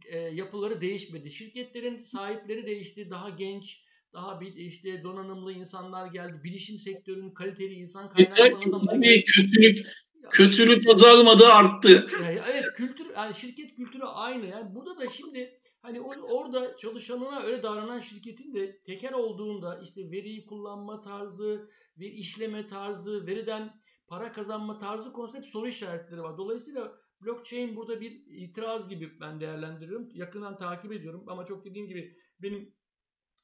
e, 0.09 0.17
yapıları 0.17 0.81
değişmedi. 0.81 1.31
Şirketlerin 1.31 2.03
sahipleri 2.03 2.65
değişti. 2.65 3.09
Daha 3.09 3.29
genç, 3.29 3.83
daha 4.13 4.41
bir 4.41 4.55
işte 4.55 5.03
donanımlı 5.03 5.53
insanlar 5.53 6.07
geldi. 6.07 6.43
Bilişim 6.43 6.79
sektörünün 6.79 7.33
kaliteli 7.33 7.73
insan 7.73 8.09
kaynaklarından 8.09 8.85
tabii 8.85 9.23
kötülük 9.23 9.87
kötülük 10.29 10.89
azalmadı 10.89 11.45
arttı. 11.45 12.07
Yani, 12.21 12.39
evet 12.51 12.65
kültür 12.75 13.05
yani 13.15 13.33
şirket 13.33 13.75
kültürü 13.75 14.03
aynı. 14.03 14.45
Yani 14.45 14.75
burada 14.75 14.99
da 14.99 15.09
şimdi 15.09 15.59
hani 15.81 16.01
orada 16.01 16.77
çalışanına 16.77 17.41
öyle 17.41 17.63
davranan 17.63 17.99
şirketin 17.99 18.53
de 18.53 18.81
teker 18.81 19.11
olduğunda 19.11 19.79
işte 19.83 20.11
veriyi 20.11 20.45
kullanma 20.45 21.01
tarzı, 21.01 21.69
bir 21.97 22.11
işleme 22.11 22.67
tarzı, 22.67 23.27
veriden 23.27 23.81
para 24.07 24.31
kazanma 24.31 24.77
tarzı 24.77 25.13
konusunda 25.13 25.37
hep 25.37 25.45
soru 25.45 25.67
işaretleri 25.67 26.23
var. 26.23 26.37
Dolayısıyla 26.37 26.95
blockchain 27.21 27.75
burada 27.75 28.01
bir 28.01 28.11
itiraz 28.27 28.89
gibi 28.89 29.19
ben 29.19 29.41
değerlendiriyorum. 29.41 30.09
Yakından 30.13 30.57
takip 30.57 30.91
ediyorum 30.91 31.23
ama 31.27 31.45
çok 31.45 31.65
dediğim 31.65 31.87
gibi 31.87 32.17
benim 32.39 32.73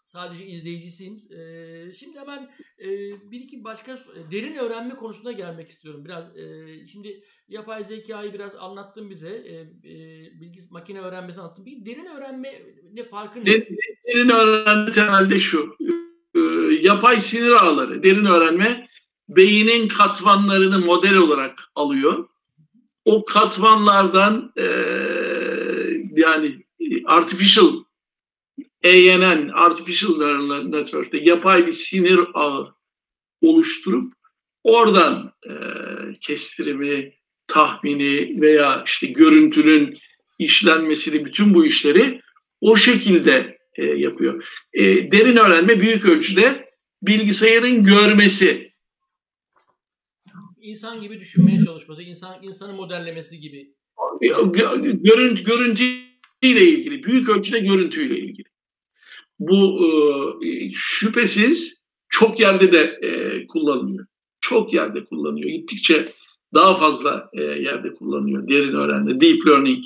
Sadece 0.07 0.45
izleyicisiyim. 0.45 1.17
Ee, 1.31 1.93
şimdi 1.93 2.19
hemen 2.19 2.49
e, 2.79 2.87
bir 3.31 3.39
iki 3.39 3.63
başka 3.63 3.91
e, 3.93 4.31
derin 4.31 4.55
öğrenme 4.55 4.95
konusuna 4.95 5.31
gelmek 5.31 5.69
istiyorum. 5.69 6.05
Biraz 6.05 6.37
e, 6.37 6.65
şimdi 6.85 7.23
yapay 7.49 7.83
zekayı 7.83 8.33
biraz 8.33 8.55
anlattın 8.55 9.09
bize. 9.09 9.29
E, 9.29 9.53
e, 9.91 9.95
bilgi 10.41 10.61
makine 10.69 11.01
öğrenmesi 11.01 11.39
anlattın. 11.39 11.65
Bir 11.65 11.85
derin 11.85 12.05
öğrenme 12.05 12.61
ne 12.93 13.03
farkı 13.03 13.39
ne? 13.39 13.45
Derin 13.45 14.29
öğrenme 14.29 14.91
temelde 14.91 15.39
şu. 15.39 15.75
E, 16.35 16.39
yapay 16.81 17.19
sinir 17.19 17.51
ağları, 17.51 18.03
derin 18.03 18.25
öğrenme 18.25 18.87
beynin 19.29 19.87
katmanlarını 19.87 20.79
model 20.79 21.15
olarak 21.15 21.71
alıyor. 21.75 22.29
O 23.05 23.25
katmanlardan 23.25 24.53
e, 24.57 24.65
yani 26.15 26.63
artificial 27.05 27.86
ANN, 28.87 29.49
Artificial 29.49 30.17
Neural 30.17 30.63
Network'te 30.63 31.17
yapay 31.17 31.67
bir 31.67 31.73
sinir 31.73 32.19
ağı 32.33 32.75
oluşturup 33.41 34.13
oradan 34.63 35.33
e, 35.49 35.53
kestirimi, 36.21 37.13
tahmini 37.47 38.41
veya 38.41 38.83
işte 38.85 39.07
görüntünün 39.07 39.97
işlenmesini, 40.39 41.25
bütün 41.25 41.53
bu 41.53 41.65
işleri 41.65 42.21
o 42.61 42.75
şekilde 42.75 43.57
e, 43.75 43.85
yapıyor. 43.85 44.49
E, 44.73 45.11
derin 45.11 45.37
öğrenme 45.37 45.81
büyük 45.81 46.05
ölçüde 46.05 46.69
bilgisayarın 47.01 47.83
görmesi. 47.83 48.71
İnsan 50.61 51.01
gibi 51.01 51.19
düşünmeye 51.19 51.65
çalışması, 51.65 52.01
insan 52.01 52.43
insanı 52.43 52.73
modellemesi 52.73 53.39
gibi. 53.39 53.73
Görüntü, 55.03 55.43
görüntüyle 55.43 56.03
ilgili, 56.43 57.03
büyük 57.03 57.29
ölçüde 57.29 57.59
görüntüyle 57.59 58.19
ilgili 58.19 58.46
bu 59.39 59.79
e, 60.45 60.69
şüphesiz 60.73 61.83
çok 62.09 62.39
yerde 62.39 62.71
de 62.71 62.99
e, 63.01 63.47
kullanılıyor. 63.47 64.05
Çok 64.41 64.73
yerde 64.73 65.05
kullanılıyor. 65.05 65.49
Gittikçe 65.49 66.05
daha 66.53 66.75
fazla 66.75 67.29
e, 67.33 67.43
yerde 67.43 67.93
kullanılıyor. 67.93 68.47
Derin 68.47 68.73
öğrenme, 68.73 69.21
deep 69.21 69.47
learning 69.47 69.83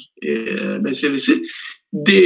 meselesi. 0.81 1.41
De, 1.93 2.21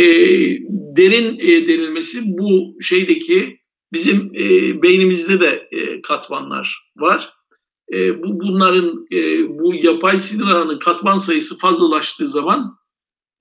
derin 0.70 1.40
e, 1.40 1.68
denilmesi 1.68 2.22
bu 2.24 2.82
şeydeki 2.82 3.58
bizim 3.94 4.34
beynimizde 4.82 5.40
de 5.40 5.70
katmanlar 6.04 6.92
var. 6.98 7.36
E, 7.94 8.24
bu 8.24 8.40
bunların 8.40 9.06
e, 9.12 9.50
bu 9.60 9.76
yapay 9.76 10.20
sinir 10.20 10.46
ağının 10.46 10.80
katman 10.80 11.18
sayısı 11.18 11.58
fazlalaştığı 11.58 12.28
zaman 12.28 12.78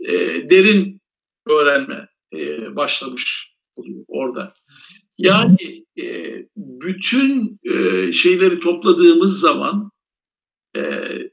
e, 0.01 0.13
derin 0.51 1.01
öğrenme 1.47 2.09
e, 2.37 2.77
başlamış 2.77 3.54
oluyor 3.77 4.05
orada. 4.09 4.55
Yani 5.19 5.85
e, 6.01 6.35
bütün 6.57 7.61
e, 7.65 8.13
şeyleri 8.13 8.61
topladığımız 8.61 9.41
zaman 9.41 9.91
e, 10.77 10.83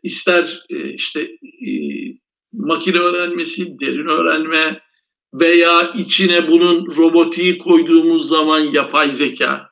ister 0.03 0.63
e, 0.69 0.93
işte 0.93 1.21
e, 1.21 1.71
makine 2.53 2.97
öğrenmesi, 2.97 3.79
derin 3.79 4.07
öğrenme 4.07 4.81
veya 5.33 5.91
içine 5.91 6.47
bunun 6.47 6.95
robotiği 6.95 7.57
koyduğumuz 7.57 8.27
zaman 8.27 8.59
yapay 8.59 9.11
zeka. 9.11 9.69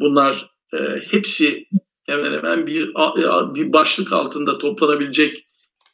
Bunlar 0.00 0.50
e, 0.74 0.78
hepsi 1.10 1.66
hemen 2.06 2.32
hemen 2.32 2.66
bir 2.66 2.88
bir 3.54 3.72
başlık 3.72 4.12
altında 4.12 4.58
toplanabilecek 4.58 5.46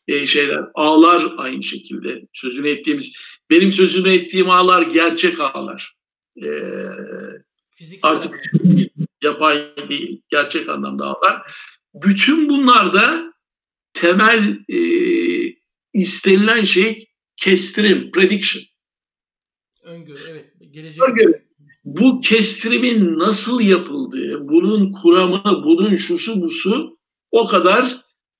e, 0.09 0.27
şeyler. 0.27 0.61
Ağlar 0.75 1.33
aynı 1.37 1.63
şekilde 1.63 2.29
sözünü 2.33 2.69
ettiğimiz 2.69 3.17
benim 3.51 3.73
sözünü 3.73 4.11
ettiğim 4.11 4.51
ağlar 4.51 4.83
gerçek 4.83 5.41
ağlar. 5.41 5.97
Ee, 6.43 6.49
artık 8.03 8.53
değil, 8.65 8.91
yapay 9.23 9.77
değil, 9.89 10.23
gerçek 10.29 10.69
anlamda 10.69 11.05
ağlar. 11.05 11.43
Bütün 11.95 12.49
bunlarda 12.49 13.33
temel 13.93 14.59
e, 14.69 14.79
istenilen 15.93 16.63
şey 16.63 17.07
kestirim, 17.37 18.11
prediction. 18.11 18.65
Öngörü, 19.83 20.19
evet. 20.29 20.53
Gelecek. 20.71 21.03
Öngörü. 21.03 21.51
Bu 21.85 22.21
kestirimin 22.21 23.19
nasıl 23.19 23.61
yapıldığı, 23.61 24.49
bunun 24.49 24.93
kuramı, 24.93 25.65
bunun 25.65 25.97
şusu 25.97 26.43
busu 26.43 26.99
o 27.31 27.47
kadar 27.47 27.97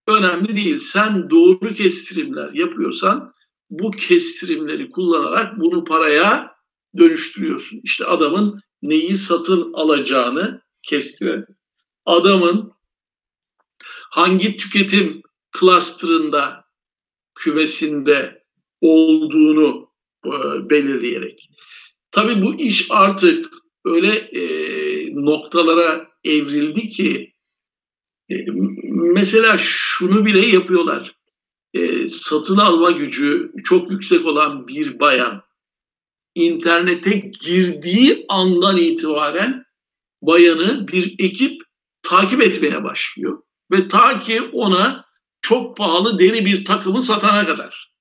önemli 0.07 0.57
değil. 0.57 0.79
Sen 0.79 1.31
doğru 1.31 1.75
kestirimler 1.75 2.53
yapıyorsan 2.53 3.35
bu 3.71 3.91
kestirimleri 3.91 4.91
kullanarak 4.91 5.61
bunu 5.61 5.85
paraya 5.85 6.55
dönüştürüyorsun. 6.99 7.81
İşte 7.85 8.05
adamın 8.05 8.61
neyi 8.83 9.17
satın 9.17 9.73
alacağını 9.73 10.63
kestiren. 10.83 11.45
Adamın 12.07 12.73
hangi 14.11 14.57
tüketim 14.57 15.23
cluster'ında 15.61 16.65
kümesinde 17.35 18.45
olduğunu 18.81 19.91
e, 20.27 20.31
belirleyerek. 20.71 21.49
Tabii 22.11 22.43
bu 22.43 22.55
iş 22.55 22.87
artık 22.91 23.51
öyle 23.85 24.15
e, 24.17 24.43
noktalara 25.15 26.09
evrildi 26.25 26.89
ki 26.89 27.35
e, 28.31 28.35
mesela 28.91 29.57
şunu 29.59 30.27
bile 30.27 30.47
yapıyorlar. 30.47 31.20
E, 31.75 32.09
satın 32.09 32.57
alma 32.57 32.91
gücü 32.91 33.53
çok 33.65 33.91
yüksek 33.91 34.27
olan 34.27 34.69
bir 34.69 35.01
bayan 35.01 35.43
internete 36.35 37.11
girdiği 37.17 38.25
andan 38.29 38.77
itibaren 38.77 39.65
bayanı 40.23 40.89
bir 40.89 41.15
ekip 41.19 41.63
takip 42.03 42.43
etmeye 42.43 42.85
başlıyor. 42.85 43.43
Ve 43.73 43.89
ta 43.89 44.19
ki 44.19 44.43
ona 44.43 45.05
çok 45.41 45.77
pahalı 45.77 46.19
deri 46.19 46.45
bir 46.45 46.65
takımı 46.65 47.03
satana 47.03 47.47
kadar. 47.47 47.93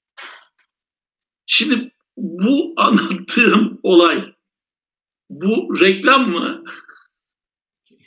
Şimdi 1.45 1.91
bu 2.17 2.74
anlattığım 2.78 3.80
olay 3.84 4.34
bu 5.30 5.80
reklam 5.80 6.30
mı? 6.30 6.63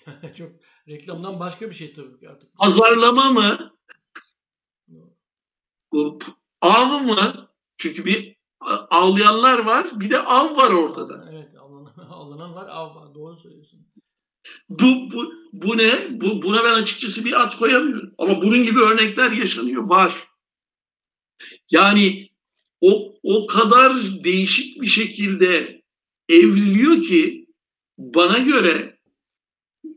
çok 0.38 0.52
reklamdan 0.88 1.40
başka 1.40 1.70
bir 1.70 1.74
şey 1.74 1.94
tabii 1.94 2.20
ki 2.20 2.28
artık. 2.28 2.54
Pazarlama 2.54 3.30
mı? 3.30 3.72
Av 6.61 7.01
mı? 7.01 7.49
Çünkü 7.76 8.05
bir 8.05 8.36
avlayanlar 8.90 9.59
var, 9.59 10.01
bir 10.01 10.11
de 10.11 10.18
av 10.18 10.57
var 10.57 10.70
ortada. 10.70 11.28
Evet, 11.32 11.49
avlanan 12.11 12.55
var, 12.55 12.68
av 12.68 12.95
var. 12.95 13.14
Doğru 13.14 13.36
söylüyorsun. 13.36 13.80
Bu, 14.68 15.12
bu, 15.12 15.32
bu 15.53 15.78
ne? 15.78 16.09
Bu, 16.11 16.43
buna 16.43 16.64
ben 16.64 16.74
açıkçası 16.74 17.24
bir 17.24 17.40
at 17.43 17.59
koyamıyorum. 17.59 18.14
Ama 18.18 18.43
bunun 18.43 18.64
gibi 18.64 18.80
örnekler 18.80 19.30
yaşanıyor, 19.30 19.82
var. 19.82 20.28
Yani 21.70 22.30
o, 22.80 23.14
o 23.22 23.47
kadar 23.47 23.93
değişik 24.24 24.82
bir 24.82 24.86
şekilde 24.86 25.82
evriliyor 26.28 27.03
ki 27.03 27.47
bana 27.99 28.38
göre 28.38 28.99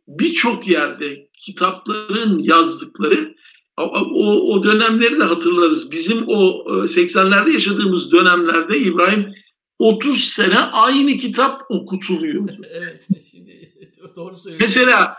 birçok 0.07 0.67
yerde 0.67 1.29
kitapların 1.33 2.39
yazdıkları 2.39 3.35
o, 3.77 4.53
o 4.53 4.63
dönemleri 4.63 5.19
de 5.19 5.23
hatırlarız. 5.23 5.91
Bizim 5.91 6.23
o 6.27 6.65
80'lerde 6.67 7.49
e, 7.49 7.53
yaşadığımız 7.53 8.11
dönemlerde 8.11 8.79
İbrahim 8.79 9.33
30 9.79 10.23
sene 10.23 10.59
aynı 10.59 11.17
kitap 11.17 11.61
okutuluyor. 11.69 12.49
evet. 12.71 13.07
Şimdi 13.31 13.73
doğru 14.15 14.35
söylüyorsun. 14.35 14.67
Mesela 14.67 15.17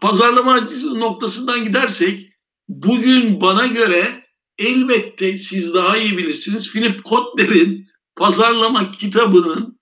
pazarlama 0.00 0.68
noktasından 0.84 1.64
gidersek 1.64 2.32
bugün 2.68 3.40
bana 3.40 3.66
göre 3.66 4.24
elbette 4.58 5.38
siz 5.38 5.74
daha 5.74 5.96
iyi 5.96 6.18
bilirsiniz. 6.18 6.72
Philip 6.72 7.04
Kotler'in 7.04 7.88
pazarlama 8.16 8.90
kitabının 8.90 9.80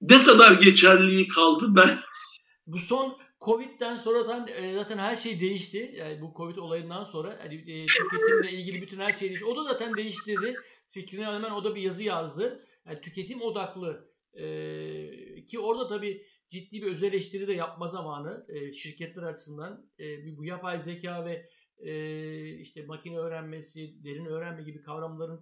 ne 0.00 0.22
kadar 0.22 0.52
geçerliliği 0.52 1.28
kaldı 1.28 1.66
ben. 1.68 1.98
Bu 2.66 2.78
son 2.78 3.16
Covid'den 3.40 3.94
sonra 3.94 4.22
zaten, 4.22 4.64
e, 4.64 4.74
zaten 4.74 4.98
her 4.98 5.16
şey 5.16 5.40
değişti. 5.40 5.94
Yani 5.96 6.20
bu 6.20 6.32
Covid 6.36 6.56
olayından 6.56 7.02
sonra 7.02 7.38
yani, 7.44 7.54
e, 7.54 7.86
tüketimle 7.86 8.50
ilgili 8.50 8.82
bütün 8.82 8.98
her 8.98 9.12
şey 9.12 9.28
değişti. 9.28 9.44
O 9.44 9.56
da 9.56 9.64
zaten 9.64 9.96
değiştirdi. 9.96 10.54
Fikrini 10.88 11.24
hemen 11.24 11.50
o 11.50 11.64
da 11.64 11.74
bir 11.74 11.80
yazı 11.80 12.02
yazdı. 12.02 12.66
Yani 12.86 13.00
tüketim 13.00 13.42
odaklı 13.42 14.10
e, 14.34 15.44
ki 15.44 15.58
orada 15.58 15.86
tabii 15.88 16.26
ciddi 16.48 16.82
bir 16.82 16.86
öz 16.86 17.02
eleştiri 17.02 17.48
de 17.48 17.52
yapma 17.52 17.88
zamanı 17.88 18.46
şirketler 18.72 19.22
açısından 19.22 19.90
e, 20.00 20.36
bu 20.36 20.44
yapay 20.44 20.78
zeka 20.78 21.24
ve 21.24 21.50
işte 22.60 22.82
makine 22.86 23.18
öğrenmesi, 23.18 24.04
derin 24.04 24.24
öğrenme 24.24 24.62
gibi 24.62 24.82
kavramların 24.82 25.40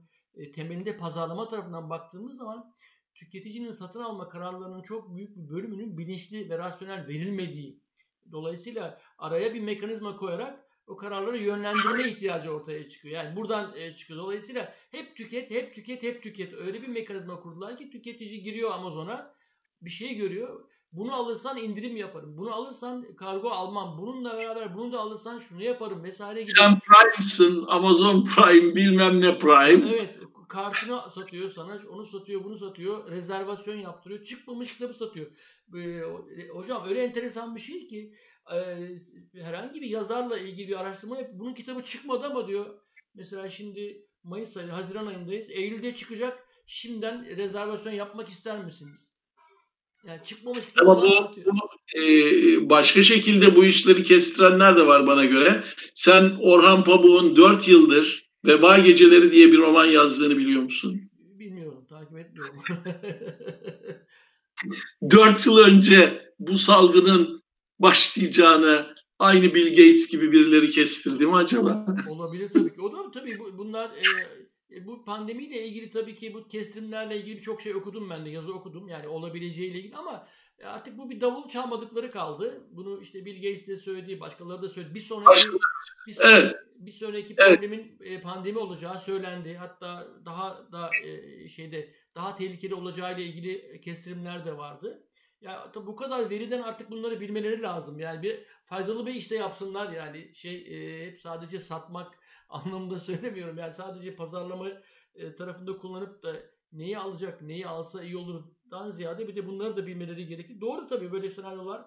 temelinde 0.55 0.97
pazarlama 0.97 1.49
tarafından 1.49 1.91
baktığımız 1.91 2.37
zaman 2.37 2.75
tüketicinin 3.15 3.71
satın 3.71 4.01
alma 4.01 4.29
kararlarının 4.29 4.83
çok 4.83 5.17
büyük 5.17 5.37
bir 5.37 5.49
bölümünün 5.49 5.99
bilinçli 5.99 6.51
ve 6.51 6.59
rasyonel 6.59 7.07
verilmediği 7.07 7.84
dolayısıyla 8.33 9.01
araya 9.19 9.55
bir 9.55 9.61
mekanizma 9.61 10.17
koyarak 10.17 10.65
o 10.87 10.97
kararları 10.97 11.39
yönlendirme 11.39 12.09
ihtiyacı 12.09 12.51
ortaya 12.51 12.89
çıkıyor. 12.89 13.15
Yani 13.15 13.37
buradan 13.37 13.73
e, 13.77 13.97
çıkıyor. 13.97 14.21
Dolayısıyla 14.21 14.75
hep 14.91 15.17
tüket, 15.17 15.51
hep 15.51 15.75
tüket, 15.75 16.03
hep 16.03 16.23
tüket. 16.23 16.55
Öyle 16.55 16.83
bir 16.83 16.89
mekanizma 16.89 17.41
kurdular 17.41 17.77
ki 17.77 17.91
tüketici 17.91 18.43
giriyor 18.43 18.71
Amazon'a 18.71 19.35
bir 19.83 19.91
şey 19.91 20.15
görüyor. 20.15 20.65
Bunu 20.93 21.15
alırsan 21.15 21.59
indirim 21.59 21.97
yaparım. 21.97 22.37
Bunu 22.37 22.55
alırsan 22.55 23.07
kargo 23.17 23.51
almam. 23.51 23.99
Bununla 23.99 24.37
beraber 24.37 24.77
bunu 24.77 24.93
da 24.93 25.01
alırsan 25.01 25.39
şunu 25.39 25.63
yaparım 25.63 26.03
vesaire 26.03 26.43
gibi. 26.43 26.51
Sen 26.51 26.79
Prime'sın. 26.81 27.67
Amazon 27.69 28.25
Prime 28.25 28.75
bilmem 28.75 29.21
ne 29.21 29.39
Prime. 29.39 29.89
Evet. 29.89 30.24
Kartını 30.49 31.11
satıyor 31.11 31.49
sana. 31.51 31.81
Onu 31.89 32.05
satıyor, 32.05 32.45
bunu 32.45 32.57
satıyor. 32.57 33.11
Rezervasyon 33.11 33.77
yaptırıyor. 33.77 34.25
Çıkmamış 34.25 34.73
kitabı 34.73 34.95
satıyor. 34.95 35.27
Ee, 35.77 36.03
hocam 36.53 36.89
öyle 36.89 37.03
enteresan 37.03 37.55
bir 37.55 37.61
şey 37.61 37.87
ki 37.87 38.15
e, 38.53 38.89
herhangi 39.43 39.81
bir 39.81 39.87
yazarla 39.87 40.39
ilgili 40.39 40.69
bir 40.69 40.81
araştırma 40.81 41.19
yap. 41.19 41.31
Bunun 41.33 41.55
kitabı 41.55 41.85
çıkmadı 41.85 42.27
ama 42.27 42.49
diyor. 42.49 42.67
Mesela 43.15 43.49
şimdi 43.49 44.07
Mayıs 44.23 44.57
ayı, 44.57 44.69
Haziran 44.69 45.07
ayındayız. 45.07 45.51
Eylül'de 45.51 45.95
çıkacak. 45.95 46.39
Şimdiden 46.67 47.37
rezervasyon 47.37 47.93
yapmak 47.93 48.29
ister 48.29 48.65
misin? 48.65 48.89
Yani 50.07 50.21
çıkmamış 50.25 50.65
Ama 50.81 51.03
bu, 51.03 51.09
bu 51.47 52.01
e, 52.01 52.71
başka 52.71 53.03
şekilde 53.03 53.57
bu 53.57 53.65
işleri 53.65 54.03
kestirenler 54.03 54.77
de 54.77 54.87
var 54.87 55.07
bana 55.07 55.25
göre. 55.25 55.65
Sen 55.95 56.37
Orhan 56.41 56.85
Pamuk'un 56.85 57.37
4 57.37 57.69
yıldır 57.69 58.24
Veba 58.45 58.79
Geceleri 58.79 59.33
diye 59.33 59.53
bir 59.53 59.59
roman 59.59 59.87
yazdığını 59.87 60.37
biliyor 60.37 60.63
musun? 60.63 61.01
Bilmiyorum, 61.39 61.87
takip 61.89 62.19
etmiyorum. 62.19 62.55
4 65.11 65.47
yıl 65.47 65.59
önce 65.59 66.33
bu 66.39 66.59
salgının 66.59 67.43
başlayacağını 67.79 68.95
aynı 69.19 69.55
Bill 69.55 69.69
Gates 69.69 70.07
gibi 70.07 70.33
birileri 70.33 70.71
kestirdi 70.71 71.27
mi 71.27 71.35
acaba? 71.35 71.87
Olabilir 72.11 72.49
tabii 72.49 72.73
ki. 72.73 72.81
O 72.81 72.93
da 72.93 73.11
tabii 73.11 73.39
bunlar 73.39 73.91
e, 73.91 74.77
e, 74.77 74.87
bu 74.87 75.05
pandemiyle 75.05 75.67
ilgili 75.67 75.91
tabii 75.91 76.15
ki 76.15 76.35
bu 76.35 76.49
kestirimlerle 76.49 77.17
ilgili 77.17 77.37
birçok 77.37 77.61
şey 77.61 77.75
okudum 77.75 78.11
ben 78.11 78.27
de 78.27 78.31
yazı 78.31 78.55
okudum 78.55 78.89
yani 78.89 79.09
olabileceğiyle 79.09 79.79
ilgili 79.79 79.97
ama 79.97 80.27
e, 80.65 80.67
artık 80.67 80.99
bu 80.99 81.11
bir 81.11 81.21
davul 81.21 81.49
çalmadıkları 81.49 82.11
kaldı. 82.11 82.67
Bunu 82.71 83.01
işte 83.01 83.25
Bill 83.25 83.37
Gates 83.37 83.69
de 83.69 83.77
söyledi, 83.77 84.21
başkaları 84.21 84.63
da 84.63 84.69
söyledi. 84.69 84.95
Bir 84.95 85.01
sonraki 85.01 85.49
bir, 86.07 86.15
sonraki, 86.15 86.45
evet. 86.45 86.57
bir 86.77 86.93
sonraki 86.93 87.37
problemin 87.37 87.99
evet. 88.05 88.23
pandemi 88.23 88.59
olacağı 88.59 89.01
söylendi. 89.01 89.55
Hatta 89.55 90.09
daha 90.25 90.73
da 90.73 90.91
şeyde 91.49 91.95
daha 92.15 92.35
tehlikeli 92.35 92.75
olacağı 92.75 93.15
ile 93.15 93.23
ilgili 93.23 93.81
kestirimler 93.81 94.47
de 94.47 94.57
vardı. 94.57 95.05
Ya 95.41 95.73
tabii 95.73 95.87
bu 95.87 95.97
kadar 95.97 96.31
veriden 96.31 96.63
artık 96.63 96.91
bunları 96.91 97.21
bilmeleri 97.21 97.63
lazım. 97.63 97.99
Yani 97.99 98.23
bir 98.23 98.45
faydalı 98.65 99.07
bir 99.07 99.15
işte 99.15 99.37
yapsınlar 99.37 99.93
yani 99.93 100.35
şey 100.35 100.57
e, 100.57 101.07
hep 101.07 101.21
sadece 101.21 101.61
satmak 101.61 102.19
anlamında 102.49 102.99
söylemiyorum. 102.99 103.59
Yani 103.59 103.73
sadece 103.73 104.15
pazarlama 104.15 104.69
e, 105.15 105.35
tarafında 105.37 105.79
kullanıp 105.79 106.23
da 106.23 106.37
neyi 106.73 106.99
alacak, 106.99 107.43
neyi 107.43 107.67
alsa 107.67 108.05
iyi 108.05 108.17
olurdan 108.65 108.91
ziyade 108.91 109.29
bir 109.29 109.37
de 109.37 109.47
bunları 109.47 109.77
da 109.77 109.87
bilmeleri 109.87 110.27
gerekir. 110.27 110.61
Doğru 110.61 110.89
tabii 110.89 111.13
böyle 111.13 111.31
senaryolar 111.31 111.87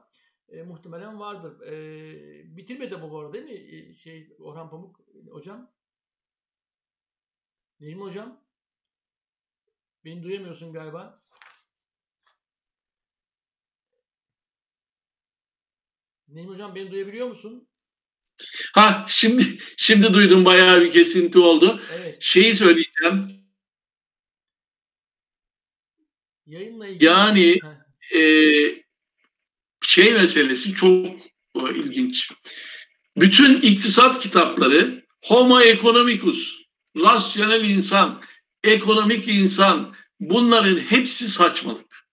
e, 0.50 0.64
muhtemelen 0.64 1.20
vardır. 1.20 1.62
E, 1.62 2.58
bitirmedi 2.58 3.02
bu 3.02 3.20
arada 3.20 3.34
değil 3.34 3.46
mi? 3.46 3.76
E, 3.76 3.94
şey 3.94 4.36
Orhan 4.40 4.70
Pamuk 4.70 5.00
hocam. 5.32 5.72
Neyim 7.80 8.02
hocam? 8.02 8.42
Beni 10.06 10.24
duyamıyorsun 10.24 10.74
galiba. 10.74 11.24
Neyim 16.28 16.50
hocam 16.50 16.76
beni 16.76 16.92
duyabiliyor 16.92 17.28
musun? 17.28 17.68
Ha 18.74 19.06
şimdi 19.10 19.60
şimdi 19.78 20.14
duydum 20.14 20.46
bayağı 20.46 20.82
bir 20.82 20.92
kesinti 20.92 21.40
oldu. 21.40 21.82
Evet. 21.92 22.22
Şeyi 22.22 22.56
söyleyeceğim. 22.56 22.97
Yayınla 26.48 26.88
ilgili. 26.88 27.06
Yani 27.06 27.60
e, 28.16 28.22
şey 29.82 30.14
meselesi 30.14 30.74
çok 30.74 31.06
e, 31.56 31.76
ilginç. 31.76 32.32
Bütün 33.18 33.62
iktisat 33.62 34.20
kitapları 34.20 35.04
Homo 35.26 35.62
economicus, 35.62 36.58
rasyonel 36.98 37.70
insan, 37.70 38.22
ekonomik 38.64 39.28
insan 39.28 39.96
bunların 40.20 40.78
hepsi 40.78 41.28
saçmalık. 41.28 42.08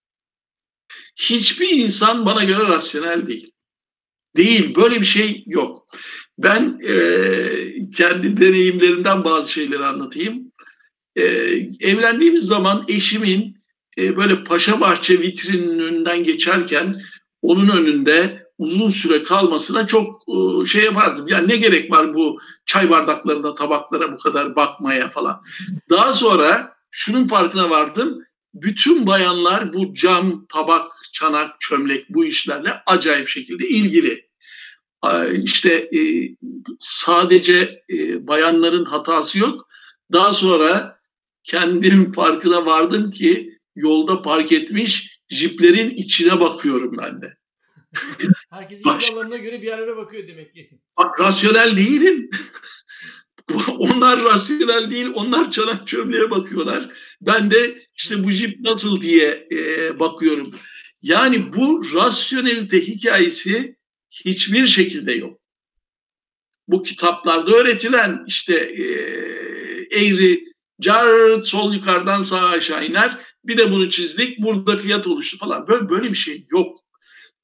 Hiçbir 1.17 1.69
insan 1.69 2.27
bana 2.27 2.45
göre 2.45 2.63
rasyonel 2.63 3.27
değil. 3.27 3.53
Değil. 4.37 4.75
Böyle 4.75 5.01
bir 5.01 5.07
şey 5.07 5.43
yok. 5.47 5.97
Ben 6.39 6.81
e, 6.83 6.95
kendi 7.97 8.37
deneyimlerimden 8.37 9.25
bazı 9.25 9.53
şeyleri 9.53 9.85
anlatayım. 9.85 10.53
E, 11.17 11.23
evlendiğimiz 11.81 12.45
zaman 12.45 12.85
eşimin 12.89 13.64
e, 13.99 14.17
böyle 14.17 14.45
Paşa 14.45 14.81
Bahçe 14.81 15.21
vitrinin 15.21 15.79
önünden 15.79 16.23
geçerken 16.23 16.97
onun 17.43 17.69
önünde 17.69 18.45
uzun 18.59 18.89
süre 18.89 19.23
kalmasına 19.23 19.87
çok 19.87 20.23
e, 20.29 20.67
şey 20.67 20.85
yapardım. 20.85 21.29
Yani 21.29 21.49
ne 21.49 21.57
gerek 21.57 21.91
var 21.91 22.15
bu 22.15 22.39
çay 22.67 22.91
bardaklarına, 22.91 23.55
tabaklara 23.55 24.13
bu 24.13 24.19
kadar 24.19 24.57
bakmaya 24.57 25.09
falan. 25.09 25.43
Daha 25.91 26.13
sonra 26.13 26.77
şunun 26.91 27.27
farkına 27.27 27.71
vardım. 27.71 28.19
Bütün 28.55 29.07
bayanlar 29.07 29.73
bu 29.73 29.95
cam, 29.95 30.47
tabak, 30.47 30.93
çanak, 31.13 31.61
çömlek 31.61 32.07
bu 32.09 32.25
işlerle 32.25 32.83
acayip 32.87 33.29
şekilde 33.29 33.69
ilgili. 33.69 34.29
İşte 35.33 35.71
e, 35.75 36.01
sadece 36.79 37.83
e, 37.91 38.27
bayanların 38.27 38.85
hatası 38.85 39.39
yok. 39.39 39.69
Daha 40.13 40.35
sonra 40.35 40.99
kendim 41.43 42.13
farkına 42.13 42.67
vardım 42.67 43.11
ki 43.11 43.54
yolda 43.77 44.23
park 44.23 44.53
etmiş 44.53 45.21
jiplerin 45.29 45.91
içine 45.91 46.41
bakıyorum 46.41 46.97
ben 46.99 47.23
de. 47.23 47.37
Herkes 48.51 48.81
ilgi 48.81 49.43
göre 49.43 49.63
bir 49.63 49.67
yerlere 49.67 49.97
bakıyor 49.97 50.29
demek 50.29 50.55
ki. 50.55 50.71
Bak 50.99 51.21
rasyonel 51.21 51.77
değilim. 51.77 52.31
onlar 53.79 54.25
rasyonel 54.25 54.91
değil, 54.91 55.07
onlar 55.15 55.51
çanak 55.51 55.87
çömleğe 55.87 56.31
bakıyorlar. 56.31 56.89
Ben 57.21 57.51
de 57.51 57.83
işte 57.95 58.25
bu 58.25 58.31
jip 58.31 58.61
nasıl 58.61 59.01
diye 59.01 59.49
e, 59.53 59.99
bakıyorum. 59.99 60.55
Yani 61.03 61.55
bu 61.55 61.85
rasyonelite 61.95 62.87
hikayesi 62.87 63.77
hiçbir 64.11 64.67
şekilde 64.67 65.13
yok. 65.13 65.41
Bu 66.69 66.83
kitaplarda 66.83 67.57
öğretilen 67.57 68.25
işte 68.27 68.55
e, 68.55 68.85
eğri, 69.91 70.45
car 70.81 71.43
sol 71.43 71.75
yukarıdan 71.75 72.23
sağa 72.23 72.49
aşağı 72.49 72.87
iner. 72.87 73.19
Bir 73.45 73.57
de 73.57 73.71
bunu 73.71 73.91
çizdik, 73.91 74.39
burada 74.43 74.77
fiyat 74.77 75.07
oluştu 75.07 75.39
falan. 75.39 75.69
Böyle, 75.69 75.89
böyle 75.89 76.11
bir 76.11 76.15
şey 76.15 76.45
yok. 76.51 76.81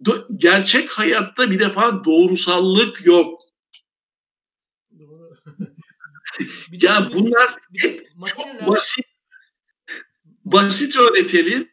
Do- 0.04 0.26
gerçek 0.36 0.90
hayatta 0.90 1.50
bir 1.50 1.58
defa 1.58 2.04
doğrusallık 2.04 3.06
yok. 3.06 3.40
Doğru. 4.98 5.34
ya 6.72 7.10
bunlar 7.14 7.56
hep 7.76 8.08
çok 8.26 8.66
basit 8.66 9.06
basit 10.44 10.96
öğretelim. 10.96 11.70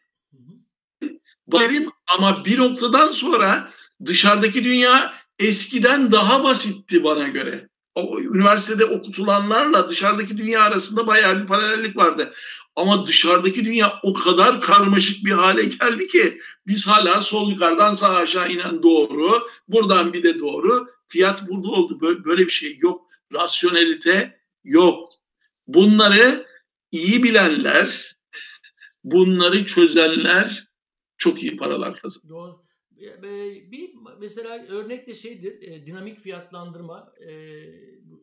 Benim 1.52 1.90
ama 2.18 2.44
bir 2.44 2.58
noktadan 2.58 3.10
sonra 3.10 3.70
dışarıdaki 4.04 4.64
dünya 4.64 5.14
eskiden 5.38 6.12
daha 6.12 6.44
basitti 6.44 7.04
bana 7.04 7.28
göre. 7.28 7.68
O, 7.94 8.20
üniversitede 8.20 8.84
okutulanlarla 8.84 9.88
dışarıdaki 9.88 10.38
dünya 10.38 10.62
arasında 10.62 11.06
bayağı 11.06 11.42
bir 11.42 11.46
paralellik 11.46 11.96
vardı. 11.96 12.34
Ama 12.78 13.06
dışarıdaki 13.06 13.64
dünya 13.64 14.00
o 14.02 14.12
kadar 14.12 14.60
karmaşık 14.60 15.24
bir 15.24 15.30
hale 15.30 15.64
geldi 15.64 16.06
ki 16.06 16.40
biz 16.66 16.86
hala 16.86 17.22
sol 17.22 17.50
yukarıdan 17.50 17.94
sağ 17.94 18.16
aşağı 18.16 18.52
inen 18.52 18.82
doğru, 18.82 19.46
buradan 19.68 20.12
bir 20.12 20.22
de 20.22 20.38
doğru. 20.38 20.88
Fiyat 21.08 21.48
burada 21.48 21.68
oldu. 21.68 22.00
Böyle, 22.24 22.46
bir 22.46 22.50
şey 22.50 22.78
yok. 22.78 23.06
Rasyonelite 23.32 24.40
yok. 24.64 25.12
Bunları 25.66 26.46
iyi 26.92 27.22
bilenler, 27.22 28.16
bunları 29.04 29.64
çözenler 29.64 30.68
çok 31.16 31.42
iyi 31.42 31.56
paralar 31.56 31.96
kazanıyor. 31.96 32.38
Doğru. 32.38 32.62
Bir 33.72 33.90
mesela 34.20 34.66
örnek 34.68 35.06
de 35.06 35.14
şeydir, 35.14 35.62
e, 35.62 35.86
dinamik 35.86 36.20
fiyatlandırma, 36.20 37.12
e, 37.20 37.30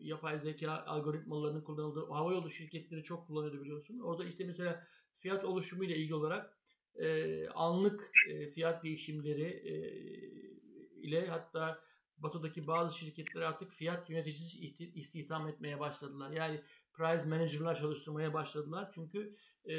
yapay 0.06 0.40
zeka 0.40 0.72
algoritmalarının 0.72 1.62
kullanıldığı 1.62 2.06
havayolu 2.06 2.50
şirketleri 2.50 3.04
çok 3.04 3.28
kullanıyordu 3.28 3.62
biliyorsun. 3.62 4.00
Orada 4.00 4.26
işte 4.26 4.44
mesela 4.44 4.88
fiyat 5.16 5.46
oluşumu 5.46 5.84
ile 5.84 5.98
ilgili 5.98 6.16
olarak 6.16 6.58
e, 6.96 7.48
anlık 7.48 8.12
e, 8.30 8.48
fiyat 8.50 8.84
değişimleri 8.84 9.44
e, 9.44 9.76
ile 11.02 11.28
hatta 11.28 11.80
Batı'daki 12.18 12.68
bazı 12.68 12.98
şirketler 12.98 13.42
artık 13.42 13.72
fiyat 13.72 14.10
yöneticisi 14.10 14.60
istihdam 14.78 15.48
etmeye 15.48 15.80
başladılar. 15.80 16.32
Yani 16.32 16.62
price 16.94 17.30
manager'lar 17.30 17.76
çalıştırmaya 17.76 18.34
başladılar. 18.34 18.92
Çünkü 18.96 19.36
e, 19.66 19.76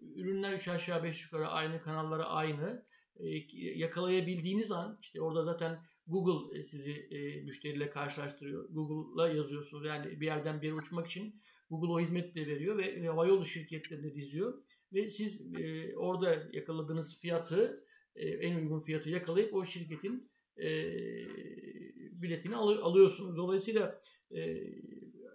ürünler 0.00 0.52
3 0.52 0.68
aşağı 0.68 1.02
5 1.04 1.24
yukarı 1.24 1.48
aynı, 1.48 1.82
kanallara 1.82 2.24
aynı. 2.24 2.86
E, 3.16 3.26
yakalayabildiğiniz 3.56 4.70
an 4.70 4.98
işte 5.00 5.20
orada 5.20 5.44
zaten 5.44 5.84
Google 6.06 6.62
sizi 6.62 6.92
e, 6.92 7.42
müşteriyle 7.42 7.90
karşılaştırıyor. 7.90 8.68
Google'la 8.70 9.28
yazıyorsunuz. 9.28 9.86
Yani 9.86 10.20
bir 10.20 10.26
yerden 10.26 10.62
bir 10.62 10.66
yere 10.66 10.76
uçmak 10.76 11.06
için 11.06 11.40
Google 11.70 11.92
o 11.92 12.00
hizmeti 12.00 12.46
veriyor 12.46 12.78
ve 12.78 13.06
havayolu 13.06 13.44
şirketlerine 13.44 14.14
diziyor. 14.14 14.62
Ve 14.92 15.08
siz 15.08 15.54
e, 15.54 15.96
orada 15.96 16.48
yakaladığınız 16.52 17.20
fiyatı 17.20 17.86
e, 18.16 18.28
en 18.28 18.56
uygun 18.56 18.80
fiyatı 18.80 19.10
yakalayıp 19.10 19.54
o 19.54 19.64
şirketin 19.64 20.30
e, 20.56 20.68
biletini 22.22 22.56
al, 22.56 22.68
alıyorsunuz. 22.68 23.36
Dolayısıyla 23.36 24.00
e, 24.30 24.62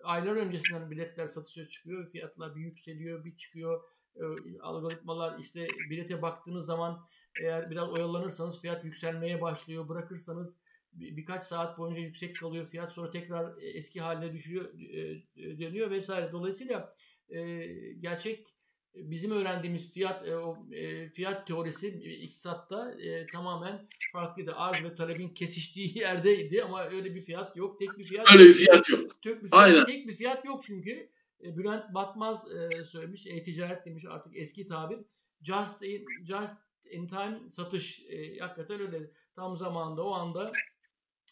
aylar 0.03 0.35
öncesinden 0.35 0.91
biletler 0.91 1.27
satışa 1.27 1.65
çıkıyor. 1.65 2.11
Fiyatlar 2.11 2.55
bir 2.55 2.61
yükseliyor, 2.61 3.25
bir 3.25 3.37
çıkıyor. 3.37 3.83
E, 4.15 4.23
algoritmalar 4.61 5.39
işte 5.39 5.67
bilete 5.89 6.21
baktığınız 6.21 6.65
zaman 6.65 7.07
eğer 7.39 7.71
biraz 7.71 7.89
oyalanırsanız 7.89 8.61
fiyat 8.61 8.85
yükselmeye 8.85 9.41
başlıyor. 9.41 9.89
Bırakırsanız 9.89 10.59
bir, 10.93 11.17
birkaç 11.17 11.43
saat 11.43 11.77
boyunca 11.77 12.01
yüksek 12.01 12.35
kalıyor 12.35 12.67
fiyat. 12.67 12.91
Sonra 12.91 13.09
tekrar 13.09 13.57
e, 13.57 13.69
eski 13.69 14.01
haline 14.01 14.33
düşüyor, 14.33 14.73
e, 14.79 14.99
e, 15.35 15.59
dönüyor 15.59 15.91
vesaire. 15.91 16.31
Dolayısıyla 16.31 16.93
e, 17.29 17.65
gerçek 17.99 18.47
bizim 18.95 19.31
öğrendiğimiz 19.31 19.93
fiyat 19.93 20.27
e, 20.27 20.37
o 20.37 20.65
e, 20.71 21.09
fiyat 21.09 21.47
teorisi 21.47 21.87
iktisatta 22.03 22.93
e, 22.93 23.25
tamamen 23.25 23.87
farklıydı. 24.13 24.55
Arz 24.55 24.83
ve 24.83 24.95
talebin 24.95 25.29
kesiştiği 25.29 25.97
yerdeydi 25.99 26.63
ama 26.63 26.85
öyle 26.85 27.15
bir 27.15 27.21
fiyat 27.21 27.57
yok. 27.57 27.79
Tek 27.79 27.97
bir 27.97 28.03
fiyat 28.03 28.31
öyle 28.33 28.45
bir 28.45 28.53
fiyat 28.53 28.89
yok. 28.89 29.21
Tek 29.21 29.43
bir 29.43 29.49
fiyat, 29.49 29.63
Aynen. 29.63 29.85
Tek 29.85 30.07
bir 30.07 30.13
fiyat 30.13 30.45
yok 30.45 30.63
çünkü 30.63 31.09
e, 31.43 31.57
Bülent 31.57 31.93
Batmaz 31.93 32.47
e, 32.51 32.85
söylemiş. 32.85 33.27
E-ticaret 33.27 33.85
demiş 33.85 34.05
artık 34.09 34.37
eski 34.37 34.67
tabir. 34.67 34.99
Just 35.41 35.83
in, 35.83 36.05
just 36.25 36.68
in 36.91 37.07
time 37.07 37.39
satış 37.49 38.05
e, 38.09 38.37
hakikaten 38.37 38.81
öyle. 38.81 39.11
Tam 39.35 39.57
zamanda 39.57 40.03
o 40.03 40.11
anda 40.11 40.51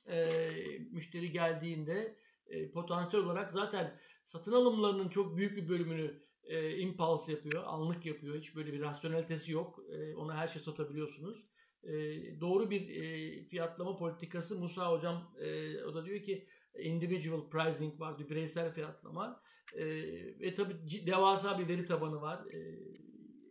e, 0.10 0.40
müşteri 0.92 1.32
geldiğinde 1.32 2.18
e, 2.48 2.72
potansiyel 2.72 3.26
olarak 3.26 3.52
zaten 3.52 4.00
satın 4.24 4.52
alımlarının 4.54 5.10
çok 5.10 5.38
büyük 5.38 5.58
bir 5.58 5.70
bölümünü 5.70 6.28
e, 6.44 6.78
impulse 6.78 7.32
yapıyor, 7.32 7.64
anlık 7.66 8.06
yapıyor. 8.06 8.36
Hiç 8.36 8.56
böyle 8.56 8.74
bir 8.74 8.82
rasyonelitesi 8.82 9.52
yok. 9.52 9.80
E, 9.92 10.16
ona 10.16 10.38
her 10.38 10.48
şey 10.48 10.62
satabiliyorsunuz. 10.62 11.48
E, 11.84 11.94
doğru 12.42 12.70
bir 12.70 12.90
e, 12.90 13.44
fiyatlama 13.44 13.98
politikası 13.98 14.60
Musa 14.60 14.92
hocam 14.92 15.34
e, 15.40 15.84
o 15.84 15.96
da 15.96 16.06
diyor 16.06 16.22
ki 16.22 16.48
individual 16.80 17.50
pricing 17.50 18.00
var, 18.00 18.20
bir 18.20 18.30
bireysel 18.30 18.72
fiyatlama. 18.72 19.42
E, 19.74 19.86
ve 20.40 20.56
tabii 20.56 21.08
devasa 21.08 21.60
bir 21.60 21.68
veri 21.68 21.86
tabanı 21.86 22.22
var. 22.22 22.46
E, 22.54 22.80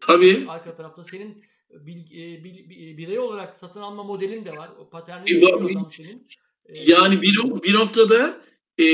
tabii. 0.01 0.47
Arka 0.49 0.75
tarafta 0.75 1.05
senin 1.05 1.45
bil, 1.71 1.99
e, 1.99 2.45
bil, 2.45 2.97
birey 2.97 3.19
olarak 3.19 3.57
satın 3.57 3.81
alma 3.81 4.05
modelin 4.05 4.45
de 4.45 4.57
var. 4.57 4.71
O 4.79 4.91
paterni 4.91 5.47
adam 5.47 5.91
senin. 5.97 6.27
E, 6.67 6.83
yani 6.91 7.23
bir, 7.23 7.63
bir 7.63 7.75
noktada 7.75 8.41
e, 8.79 8.87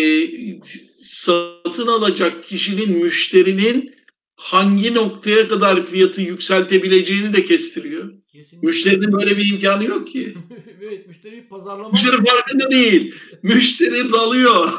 satın 1.03 1.87
alacak 1.87 2.45
kişinin, 2.45 2.91
müşterinin 2.91 3.95
hangi 4.37 4.95
noktaya 4.95 5.49
kadar 5.49 5.87
fiyatı 5.87 6.21
yükseltebileceğini 6.21 7.35
de 7.35 7.45
kestiriyor. 7.45 8.13
Kesinlikle. 8.33 8.67
Müşterinin 8.67 9.13
böyle 9.13 9.37
bir 9.37 9.53
imkanı 9.53 9.85
yok 9.85 10.09
ki. 10.09 10.35
evet, 10.83 11.07
müşteri 11.07 11.49
pazarlama. 11.49 11.89
Müşteri 11.89 12.25
farkında 12.25 12.71
değil. 12.71 13.15
müşteri 13.43 14.13
dalıyor. 14.13 14.73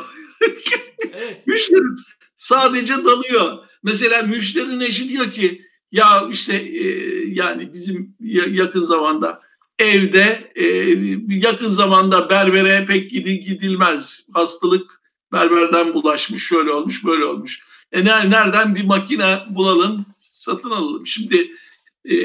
evet. 1.13 1.47
Müşteri 1.47 1.83
sadece 2.35 2.93
dalıyor. 2.93 3.57
Mesela 3.83 4.21
müşterinin 4.21 4.79
eşi 4.79 5.09
diyor 5.09 5.31
ki 5.31 5.61
ya 5.93 6.27
işte 6.31 6.55
e, 6.55 6.85
yani 7.27 7.73
bizim 7.73 8.15
yakın 8.51 8.83
zamanda 8.83 9.41
evde 9.79 10.51
e, 10.55 10.65
yakın 11.27 11.69
zamanda 11.69 12.29
berbere 12.29 12.85
pek 12.85 13.11
gidilmez. 13.11 14.27
Hastalık 14.33 15.01
berberden 15.33 15.93
bulaşmış, 15.93 16.47
şöyle 16.47 16.71
olmuş, 16.71 17.05
böyle 17.05 17.25
olmuş. 17.25 17.63
E 17.91 18.05
nereden 18.05 18.75
bir 18.75 18.83
makine 18.83 19.39
bulalım, 19.49 20.05
satın 20.17 20.69
alalım. 20.69 21.05
Şimdi 21.05 21.51
e, 22.05 22.15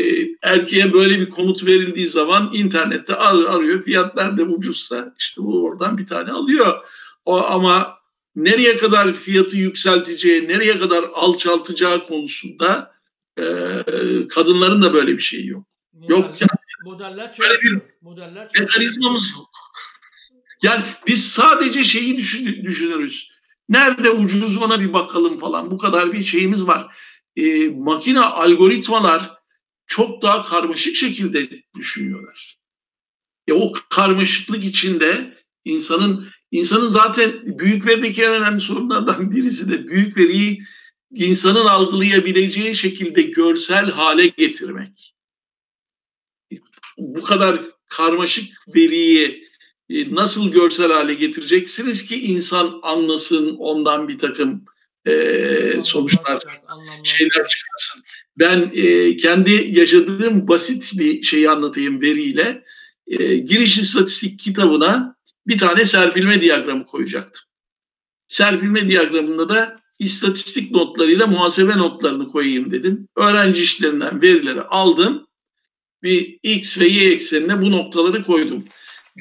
erkeğe 0.42 0.92
böyle 0.92 1.20
bir 1.20 1.28
komut 1.28 1.66
verildiği 1.66 2.06
zaman 2.06 2.50
internette 2.52 3.14
ar 3.14 3.44
arıyor. 3.44 3.82
Fiyatlar 3.82 4.36
da 4.36 4.42
ucuzsa 4.42 5.14
işte 5.18 5.42
bu 5.42 5.64
oradan 5.64 5.98
bir 5.98 6.06
tane 6.06 6.32
alıyor. 6.32 6.84
O, 7.24 7.44
ama 7.44 7.98
nereye 8.36 8.76
kadar 8.76 9.12
fiyatı 9.12 9.56
yükselteceği, 9.56 10.48
nereye 10.48 10.78
kadar 10.78 11.04
alçaltacağı 11.14 12.06
konusunda 12.06 12.97
e, 13.38 14.28
kadınların 14.28 14.82
da 14.82 14.92
böyle 14.92 15.16
bir 15.16 15.22
şeyi 15.22 15.46
yok. 15.46 15.66
Modeller, 15.92 16.16
yok 16.16 16.40
yani. 16.40 16.50
Modeller 16.84 17.32
çalışıyor. 17.32 17.80
Modeller 18.00 18.48
çalışıyor. 18.48 18.68
Mekanizmamız 18.68 19.30
yok. 19.30 19.48
Yani 20.62 20.84
biz 21.06 21.28
sadece 21.28 21.84
şeyi 21.84 22.16
düşün, 22.16 22.64
düşünürüz. 22.64 23.30
Nerede 23.68 24.10
ucuz 24.10 24.56
ona 24.56 24.80
bir 24.80 24.92
bakalım 24.92 25.38
falan. 25.38 25.70
Bu 25.70 25.78
kadar 25.78 26.12
bir 26.12 26.22
şeyimiz 26.22 26.66
var. 26.66 26.94
E, 27.36 27.68
makine 27.68 28.20
algoritmalar 28.20 29.30
çok 29.86 30.22
daha 30.22 30.42
karmaşık 30.42 30.96
şekilde 30.96 31.48
düşünüyorlar. 31.76 32.58
E, 33.48 33.52
o 33.52 33.72
karmaşıklık 33.90 34.64
içinde 34.64 35.38
insanın 35.64 36.28
insanın 36.50 36.88
zaten 36.88 37.58
büyük 37.58 37.86
verideki 37.86 38.22
en 38.22 38.32
önemli 38.32 38.60
sorunlardan 38.60 39.30
birisi 39.30 39.68
de 39.68 39.88
büyük 39.88 40.16
veriyi 40.16 40.62
insanın 41.14 41.66
algılayabileceği 41.66 42.74
şekilde 42.74 43.22
görsel 43.22 43.90
hale 43.90 44.26
getirmek. 44.26 45.14
Bu 46.98 47.22
kadar 47.22 47.60
karmaşık 47.86 48.74
veriyi 48.74 49.48
e, 49.90 50.14
nasıl 50.14 50.52
görsel 50.52 50.92
hale 50.92 51.14
getireceksiniz 51.14 52.06
ki 52.06 52.20
insan 52.20 52.80
anlasın 52.82 53.56
ondan 53.56 54.08
bir 54.08 54.18
takım 54.18 54.64
e, 55.06 55.80
sonuçlar, 55.82 56.42
şeyler 57.02 57.48
çıkarsın. 57.48 58.02
Ben 58.38 58.70
e, 58.74 59.16
kendi 59.16 59.78
yaşadığım 59.78 60.48
basit 60.48 60.98
bir 60.98 61.22
şeyi 61.22 61.50
anlatayım 61.50 62.00
veriyle. 62.00 62.64
E, 63.06 63.36
giriş 63.36 63.78
istatistik 63.78 64.40
kitabına 64.40 65.16
bir 65.46 65.58
tane 65.58 65.84
serpilme 65.84 66.40
diyagramı 66.40 66.84
koyacaktım. 66.84 67.44
Serpilme 68.26 68.88
diyagramında 68.88 69.48
da 69.48 69.80
istatistik 69.98 70.70
notlarıyla 70.70 71.26
muhasebe 71.26 71.78
notlarını 71.78 72.28
koyayım 72.28 72.70
dedim. 72.70 73.08
Öğrenci 73.16 73.62
işlerinden 73.62 74.22
verileri 74.22 74.62
aldım. 74.62 75.26
Bir 76.02 76.38
x 76.42 76.78
ve 76.78 76.86
y 76.86 77.12
eksenine 77.12 77.62
bu 77.62 77.70
noktaları 77.70 78.22
koydum. 78.22 78.64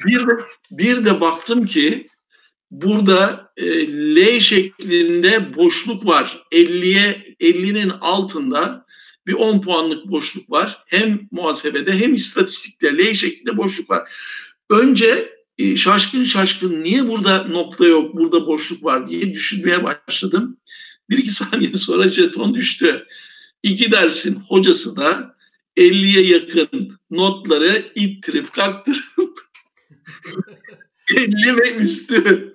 Bir 0.06 0.20
de, 0.20 0.32
bir 0.70 1.04
de 1.04 1.20
baktım 1.20 1.66
ki 1.66 2.06
burada 2.70 3.52
e, 3.56 3.88
L 4.16 4.40
şeklinde 4.40 5.56
boşluk 5.56 6.06
var. 6.06 6.42
50'ye 6.52 7.36
50'nin 7.40 7.88
altında 7.88 8.86
bir 9.26 9.32
10 9.32 9.60
puanlık 9.60 10.06
boşluk 10.06 10.50
var. 10.50 10.84
Hem 10.86 11.20
muhasebede 11.30 11.92
hem 11.92 12.14
istatistikte 12.14 12.98
L 12.98 13.14
şeklinde 13.14 13.56
boşluk 13.56 13.90
var. 13.90 14.10
Önce 14.70 15.37
e, 15.58 15.76
şaşkın 15.76 16.24
şaşkın 16.24 16.84
niye 16.84 17.08
burada 17.08 17.44
nokta 17.44 17.86
yok, 17.86 18.14
burada 18.16 18.46
boşluk 18.46 18.84
var 18.84 19.08
diye 19.08 19.34
düşünmeye 19.34 19.84
başladım. 19.84 20.56
Bir 21.10 21.18
iki 21.18 21.30
saniye 21.34 21.72
sonra 21.72 22.08
jeton 22.08 22.54
düştü. 22.54 23.06
İki 23.62 23.92
dersin 23.92 24.40
hocası 24.48 24.96
da 24.96 25.36
50'ye 25.76 26.26
yakın 26.26 26.98
notları 27.10 27.92
ittirip 27.94 28.52
kaktırıp 28.52 29.48
50 31.16 31.56
ve 31.56 31.74
üstü 31.74 32.54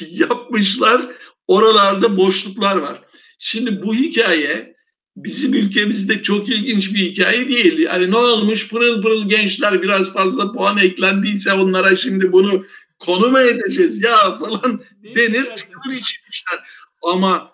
yapmışlar. 0.00 1.02
Oralarda 1.46 2.16
boşluklar 2.16 2.76
var. 2.76 3.02
Şimdi 3.38 3.82
bu 3.82 3.94
hikaye 3.94 4.71
bizim 5.16 5.54
ülkemizde 5.54 6.22
çok 6.22 6.48
ilginç 6.48 6.94
bir 6.94 6.98
hikaye 6.98 7.48
değil. 7.48 7.78
Yani 7.78 8.10
ne 8.10 8.16
olmuş 8.16 8.68
pırıl 8.68 9.02
pırıl 9.02 9.28
gençler 9.28 9.82
biraz 9.82 10.12
fazla 10.12 10.52
puan 10.52 10.78
eklendiyse 10.78 11.52
onlara 11.52 11.96
şimdi 11.96 12.32
bunu 12.32 12.64
konu 12.98 13.30
mu 13.30 13.38
edeceğiz 13.38 14.02
ya 14.02 14.38
falan 14.38 14.82
denir 15.16 15.54
çıkır 15.54 15.92
içmişler. 15.92 16.60
Ama 17.02 17.52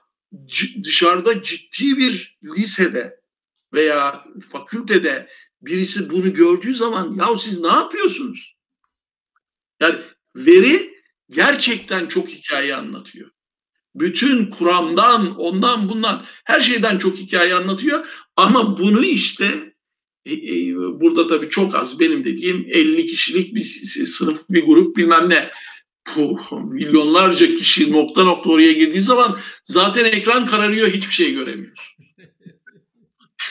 dışarıda 0.84 1.42
ciddi 1.42 1.96
bir 1.96 2.38
lisede 2.44 3.20
veya 3.72 4.24
fakültede 4.52 5.28
birisi 5.62 6.10
bunu 6.10 6.32
gördüğü 6.32 6.74
zaman 6.74 7.14
ya 7.14 7.36
siz 7.38 7.60
ne 7.60 7.68
yapıyorsunuz? 7.68 8.56
Yani 9.80 9.98
veri 10.36 10.94
gerçekten 11.30 12.06
çok 12.06 12.28
hikaye 12.28 12.76
anlatıyor. 12.76 13.30
Bütün 14.00 14.46
kuramdan, 14.46 15.36
ondan 15.36 15.88
bundan 15.88 16.24
her 16.44 16.60
şeyden 16.60 16.98
çok 16.98 17.16
hikaye 17.16 17.54
anlatıyor. 17.54 18.06
Ama 18.36 18.78
bunu 18.78 19.04
işte 19.04 19.74
e, 20.26 20.32
e, 20.32 20.74
burada 20.76 21.26
tabii 21.26 21.48
çok 21.48 21.74
az 21.74 22.00
benim 22.00 22.24
dediğim 22.24 22.66
50 22.68 23.06
kişilik 23.06 23.54
bir 23.54 23.60
sınıf, 24.06 24.40
bir 24.50 24.66
grup 24.66 24.96
bilmem 24.96 25.28
ne. 25.28 25.50
Bu 26.16 26.38
milyonlarca 26.64 27.54
kişi 27.54 27.92
nokta 27.92 28.24
nokta 28.24 28.50
oraya 28.50 28.72
girdiği 28.72 29.00
zaman 29.00 29.38
zaten 29.64 30.04
ekran 30.04 30.46
kararıyor 30.46 30.88
hiçbir 30.88 31.14
şey 31.14 31.34
göremiyorsun. 31.34 32.04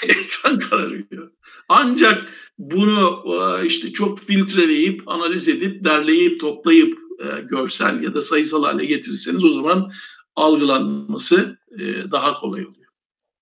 ekran 0.04 0.60
kararıyor. 0.60 1.32
Ancak 1.70 2.30
bunu 2.58 3.24
e, 3.28 3.66
işte 3.66 3.94
çok 3.94 4.20
filtreleyip, 4.20 5.08
analiz 5.08 5.48
edip, 5.48 5.84
derleyip, 5.84 6.40
toplayıp 6.40 6.98
e, 7.20 7.42
görsel 7.42 8.04
ya 8.04 8.14
da 8.14 8.22
sayısal 8.22 8.64
hale 8.64 8.86
getirirseniz 8.86 9.44
o 9.44 9.54
zaman 9.54 9.92
algılanması 10.38 11.58
e, 11.72 12.12
daha 12.12 12.34
kolay 12.34 12.66
oluyor. 12.66 12.92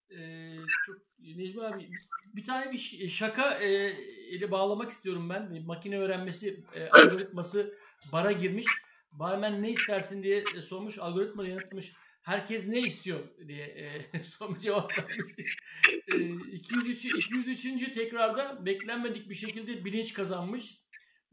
Ee, 0.10 0.56
çok 0.86 0.98
Necmi 1.20 1.64
abi 1.66 1.90
bir 2.36 2.44
tane 2.44 2.72
bir 2.72 3.10
şaka 3.10 3.54
e, 3.54 3.98
ile 4.30 4.52
bağlamak 4.52 4.92
istiyorum 4.92 5.30
ben. 5.30 5.64
Makine 5.66 6.00
öğrenmesi 6.00 6.50
e, 6.74 6.80
evet. 6.80 6.94
algoritması 6.94 7.74
bara 8.12 8.32
girmiş. 8.32 8.66
Barmen 9.12 9.64
ne 9.64 9.72
istersin 9.72 10.24
diye 10.24 10.44
sormuş. 10.62 11.00
Algoritma 11.00 11.48
yanıtlamış 11.48 11.94
herkes 12.22 12.68
ne 12.68 12.80
istiyor 12.80 13.20
diye 13.48 13.66
e, 13.66 14.20
son 14.24 14.58
cevap 14.60 14.98
vermiş. 14.98 15.58
E, 16.14 16.18
203. 16.52 17.06
203. 17.06 17.94
tekrarda 17.94 18.66
beklenmedik 18.66 19.30
bir 19.30 19.36
şekilde 19.36 19.86
bilinç 19.86 20.14
kazanmış 20.14 20.80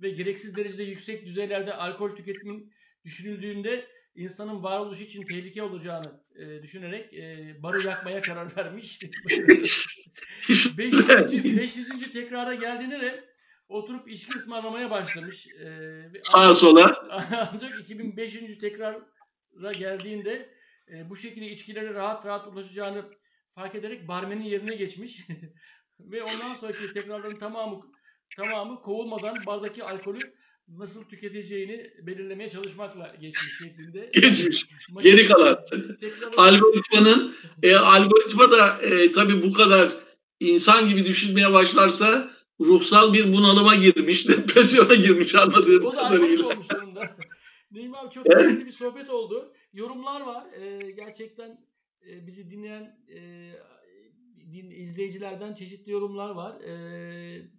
ve 0.01 0.11
gereksiz 0.11 0.57
derecede 0.57 0.83
yüksek 0.83 1.27
düzeylerde 1.27 1.75
alkol 1.75 2.17
tüketimin 2.17 2.73
düşünüldüğünde 3.05 3.89
insanın 4.15 4.63
varoluş 4.63 5.01
için 5.01 5.25
tehlike 5.25 5.63
olacağını 5.63 6.23
e, 6.35 6.63
düşünerek 6.63 7.15
e, 7.15 7.55
barı 7.63 7.87
yakmaya 7.87 8.23
karar 8.23 8.57
vermiş. 8.57 9.01
500. 10.79 10.79
500. 10.79 12.13
tekrara 12.13 12.55
geldiğinde 12.55 13.01
de 13.01 13.25
oturup 13.69 14.11
içki 14.11 14.35
ısmarlamaya 14.35 14.91
başlamış. 14.91 15.47
E, 15.47 15.67
Sağa 16.23 16.55
sola. 16.55 17.09
Ancak 17.53 17.81
2005. 17.81 18.59
tekrara 18.61 19.73
geldiğinde 19.79 20.49
e, 20.95 21.11
bu 21.11 21.17
şekilde 21.17 21.47
içkilere 21.47 21.95
rahat 21.95 22.27
rahat 22.27 22.47
ulaşacağını 22.47 23.05
fark 23.51 23.75
ederek 23.75 24.09
barmenin 24.09 24.45
yerine 24.45 24.75
geçmiş 24.75 25.27
ve 26.01 26.23
ondan 26.23 26.55
sonraki 26.55 26.93
tekrarların 26.93 27.39
tamamı 27.39 27.81
tamamı 28.37 28.83
kovulmadan 28.83 29.47
bardaki 29.47 29.85
alkolü 29.85 30.35
nasıl 30.79 31.05
tüketeceğini 31.05 31.91
belirlemeye 32.03 32.51
çalışmakla 32.51 33.09
geçmiş 33.21 33.59
şeklinde. 33.59 34.11
Geçmiş. 34.21 34.67
Geri 35.03 35.27
kalan. 35.27 35.59
Algoritmanın 36.37 37.35
e, 37.63 37.77
algoritma 37.77 38.51
da 38.51 38.83
e, 38.83 39.13
tabii 39.13 39.43
bu 39.43 39.53
kadar 39.53 39.93
insan 40.41 40.89
gibi 40.89 41.05
düşünmeye 41.05 41.53
başlarsa 41.53 42.31
ruhsal 42.61 43.13
bir 43.13 43.33
bunalıma 43.33 43.75
girmiş, 43.75 44.29
depresyona 44.29 44.95
girmiş 44.95 45.35
anladığım 45.35 45.85
kadarıyla. 45.85 45.89
O 45.89 45.97
da 45.97 46.09
kadarıyla. 46.09 46.47
olmuş 46.47 46.67
sonunda. 46.67 47.17
Neyim 47.71 47.95
abi 47.95 48.11
çok 48.15 48.27
evet. 48.27 48.67
bir 48.67 48.73
sohbet 48.73 49.11
oldu 49.11 49.53
yorumlar 49.73 50.21
var. 50.21 50.45
E, 50.61 50.91
gerçekten 50.91 51.67
e, 52.09 52.27
bizi 52.27 52.51
dinleyen 52.51 52.99
e, 53.15 53.19
izleyicilerden 54.59 55.55
çeşitli 55.55 55.93
yorumlar 55.93 56.31
var. 56.31 56.61
E, 56.61 56.73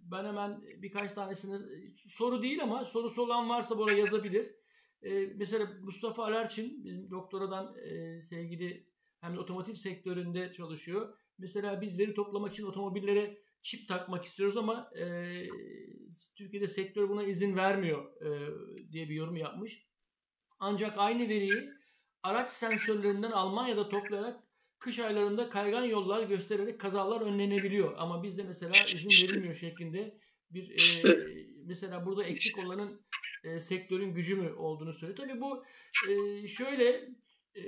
ben 0.02 0.24
hemen 0.24 0.62
birkaç 0.82 1.12
tanesini 1.12 1.58
soru 1.94 2.42
değil 2.42 2.62
ama 2.62 2.84
sorusu 2.84 3.22
olan 3.22 3.48
varsa 3.48 3.78
buraya 3.78 3.98
yazabilir. 3.98 4.46
E, 5.02 5.26
mesela 5.26 5.68
Mustafa 5.82 6.24
Alerçin 6.24 6.84
bizim 6.84 7.10
doktoradan 7.10 7.76
e, 7.78 8.20
sevgili 8.20 8.86
hem 9.20 9.34
de 9.36 9.40
otomotiv 9.40 9.74
sektöründe 9.74 10.52
çalışıyor. 10.52 11.18
Mesela 11.38 11.80
biz 11.80 11.98
veri 11.98 12.14
toplamak 12.14 12.52
için 12.52 12.64
otomobillere 12.64 13.38
çip 13.62 13.88
takmak 13.88 14.24
istiyoruz 14.24 14.56
ama 14.56 14.90
e, 14.98 15.04
Türkiye'de 16.36 16.66
sektör 16.66 17.08
buna 17.08 17.24
izin 17.24 17.56
vermiyor 17.56 18.22
e, 18.22 18.28
diye 18.92 19.08
bir 19.08 19.14
yorum 19.14 19.36
yapmış. 19.36 19.88
Ancak 20.58 20.98
aynı 20.98 21.28
veriyi 21.28 21.70
araç 22.22 22.52
sensörlerinden 22.52 23.30
Almanya'da 23.30 23.88
toplayarak 23.88 24.40
kış 24.84 24.98
aylarında 24.98 25.48
kaygan 25.48 25.84
yollar 25.84 26.22
göstererek 26.22 26.80
kazalar 26.80 27.20
önlenebiliyor. 27.20 27.94
Ama 27.96 28.22
bizde 28.22 28.42
mesela 28.42 28.72
izin 28.94 29.10
verilmiyor 29.10 29.54
şeklinde 29.54 30.18
bir 30.50 30.70
e, 30.70 31.16
mesela 31.66 32.06
burada 32.06 32.24
eksik 32.24 32.58
olanın 32.58 33.00
e, 33.44 33.58
sektörün 33.58 34.14
gücü 34.14 34.36
mü 34.36 34.52
olduğunu 34.52 34.92
söylüyor. 34.92 35.16
Tabii 35.16 35.40
bu 35.40 35.64
e, 36.08 36.48
şöyle 36.48 37.08
e, 37.54 37.62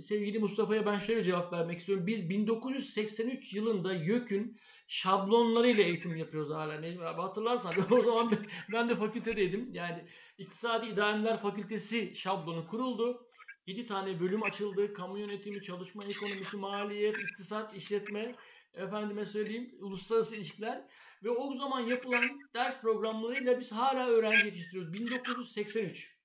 sevgili 0.00 0.38
Mustafa'ya 0.38 0.86
ben 0.86 0.98
şöyle 0.98 1.24
cevap 1.24 1.52
vermek 1.52 1.78
istiyorum. 1.78 2.06
Biz 2.06 2.30
1983 2.30 3.54
yılında 3.54 3.94
YÖK'ün 3.94 4.58
şablonlarıyla 4.86 5.84
eğitim 5.84 6.16
yapıyoruz 6.16 6.50
hala. 6.50 6.80
Necmi 6.80 7.04
abi 7.04 7.20
hatırlarsan 7.20 7.74
o 7.90 8.00
zaman 8.00 8.32
ben 8.72 8.88
de 8.88 8.96
fakültedeydim. 8.96 9.74
Yani 9.74 10.04
İktisadi 10.38 10.86
İdareler 10.86 11.38
Fakültesi 11.38 12.14
şablonu 12.14 12.66
kuruldu. 12.66 13.29
7 13.70 13.86
tane 13.86 14.20
bölüm 14.20 14.42
açıldı. 14.42 14.94
Kamu 14.94 15.18
yönetimi, 15.18 15.62
çalışma 15.62 16.04
ekonomisi, 16.04 16.56
maliyet, 16.56 17.16
iktisat, 17.18 17.76
işletme, 17.76 18.34
efendime 18.74 19.26
söyleyeyim 19.26 19.70
uluslararası 19.80 20.36
ilişkiler 20.36 20.84
ve 21.24 21.30
o 21.30 21.54
zaman 21.54 21.80
yapılan 21.80 22.24
ders 22.54 22.82
programlarıyla 22.82 23.60
biz 23.60 23.72
hala 23.72 24.08
öğrenci 24.08 24.46
yetiştiriyoruz. 24.46 24.92
1983. 24.92 26.16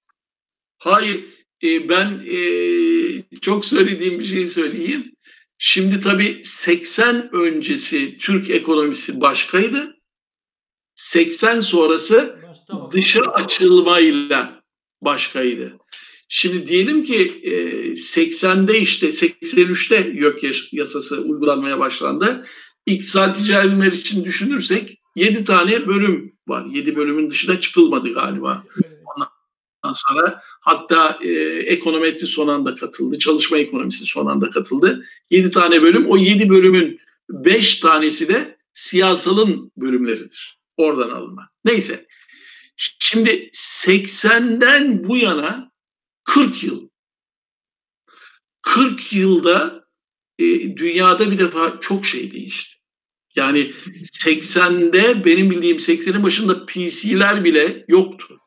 Hayır, 0.78 1.26
e, 1.64 1.90
ben 1.90 2.24
e, 2.26 3.40
çok 3.42 3.66
söylediğim 3.66 4.20
bir 4.20 4.26
şeyi 4.26 4.50
söyleyeyim. 4.50 5.16
Şimdi 5.58 6.02
tabii 6.02 6.42
80 6.44 7.36
öncesi 7.36 8.18
Türk 8.18 8.50
ekonomisi 8.50 9.22
başkaydı. 9.22 9.98
80 10.96 11.60
sonrası 11.60 12.40
dışa 12.92 13.22
açılmayla 13.22 14.64
başkaydı. 15.02 15.78
Şimdi 16.28 16.68
diyelim 16.68 17.04
ki 17.04 17.42
80'de 17.96 18.80
işte 18.80 19.08
83'te 19.08 20.12
YÖK 20.14 20.74
yasası 20.74 21.22
uygulanmaya 21.22 21.80
başlandı. 21.80 22.46
İktisadi 22.86 23.44
ticaretler 23.44 23.92
için 23.92 24.26
düşünürsek 24.26 25.00
7 25.16 25.46
tane 25.46 25.88
bölüm 25.88 26.34
var. 26.48 26.66
7 26.66 26.96
bölümün 26.96 27.32
dışına 27.32 27.60
çıkılmadı 27.60 28.14
galiba. 28.14 28.64
Ondan 29.84 29.94
sonra 29.94 30.42
hatta 30.62 31.20
e, 31.22 31.32
ekonometri 31.60 32.28
son 32.28 32.48
anda 32.48 32.76
katıldı. 32.76 33.20
Çalışma 33.20 33.58
ekonomisi 33.58 34.06
son 34.06 34.26
anda 34.26 34.50
katıldı. 34.50 35.06
7 35.30 35.52
tane 35.52 35.82
bölüm. 35.82 36.06
O 36.08 36.18
7 36.18 36.50
bölümün 36.50 37.00
5 37.30 37.78
tanesi 37.78 38.28
de 38.28 38.58
siyasalın 38.74 39.72
bölümleridir. 39.78 40.60
Oradan 40.78 41.10
alınma. 41.10 41.50
Neyse. 41.66 42.06
Şimdi 42.78 43.50
80'den 43.54 45.08
bu 45.08 45.18
yana 45.18 45.72
40 46.26 46.64
yıl. 46.64 46.90
40 48.62 49.14
yılda 49.14 49.86
e, 50.40 50.46
dünyada 50.78 51.32
bir 51.32 51.40
defa 51.40 51.80
çok 51.82 52.06
şey 52.06 52.32
değişti. 52.32 52.76
Yani 53.36 53.74
80'de 54.24 55.26
benim 55.26 55.52
bildiğim 55.52 55.78
80'in 55.78 56.24
başında 56.24 56.66
PC'ler 56.66 57.44
bile 57.44 57.86
yoktu. 57.88 58.40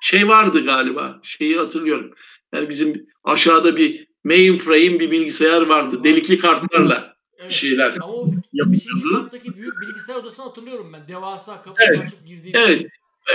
Şey 0.00 0.28
vardı 0.28 0.64
galiba, 0.64 1.20
şeyi 1.22 1.56
hatırlıyorum. 1.56 2.14
Yani 2.54 2.68
bizim 2.68 3.06
aşağıda 3.24 3.76
bir 3.76 4.08
mainframe 4.24 5.00
bir 5.00 5.10
bilgisayar 5.10 5.62
vardı. 5.62 6.04
Delikli 6.04 6.38
kartlarla 6.38 7.16
evet. 7.38 7.52
şeyler 7.52 7.92
Ama 8.02 8.12
o 8.12 8.30
yapıyordu. 8.52 9.30
büyük 9.56 9.80
bilgisayar 9.80 10.14
odasını 10.14 10.44
hatırlıyorum 10.44 10.92
ben. 10.92 11.08
Devasa 11.08 11.62
kapı 11.62 11.82
evet. 11.88 12.02
açıp 12.02 12.26
girdiğim. 12.26 12.56
Evet. 12.56 12.86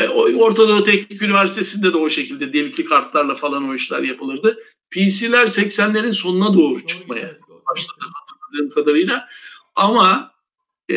E, 0.02 0.07
Orta 0.07 0.68
Doğu 0.68 0.84
Teknik 0.84 1.22
Üniversitesi'nde 1.22 1.94
de 1.94 1.98
o 1.98 2.10
şekilde 2.10 2.53
delikli 2.53 2.86
kartlarla 2.86 3.36
falan 3.36 3.70
o 3.70 3.76
işler 3.76 4.03
yapılırdı. 4.03 4.60
PC'ler 4.91 5.48
80'lerin 5.48 6.14
sonuna 6.14 6.53
doğru, 6.53 6.86
çıkmaya 6.86 7.38
başladı 7.72 8.06
hatırladığım 8.14 8.70
kadarıyla. 8.70 9.30
Ama 9.76 10.34
e, 10.90 10.95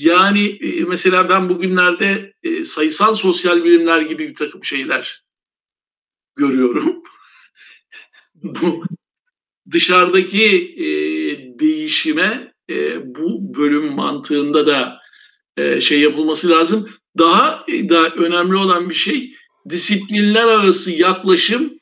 yani 0.00 0.46
e, 0.46 0.84
mesela 0.84 1.28
ben 1.28 1.48
bugünlerde 1.48 2.34
e, 2.42 2.64
sayısal 2.64 3.14
sosyal 3.14 3.64
bilimler 3.64 4.02
gibi 4.02 4.28
bir 4.28 4.34
takım 4.34 4.64
şeyler 4.64 5.24
görüyorum. 6.36 7.02
Bu 8.34 8.84
dışarıdaki 9.70 10.74
e, 10.76 10.88
değişime 11.58 12.52
e, 12.70 13.00
bu 13.14 13.54
bölüm 13.54 13.92
mantığında 13.92 14.66
da 14.66 15.00
e, 15.56 15.80
şey 15.80 16.00
yapılması 16.00 16.50
lazım. 16.50 16.90
Daha 17.18 17.66
da 17.68 18.08
önemli 18.08 18.56
olan 18.56 18.88
bir 18.88 18.94
şey 18.94 19.34
disiplinler 19.68 20.46
arası 20.46 20.90
yaklaşım 20.90 21.72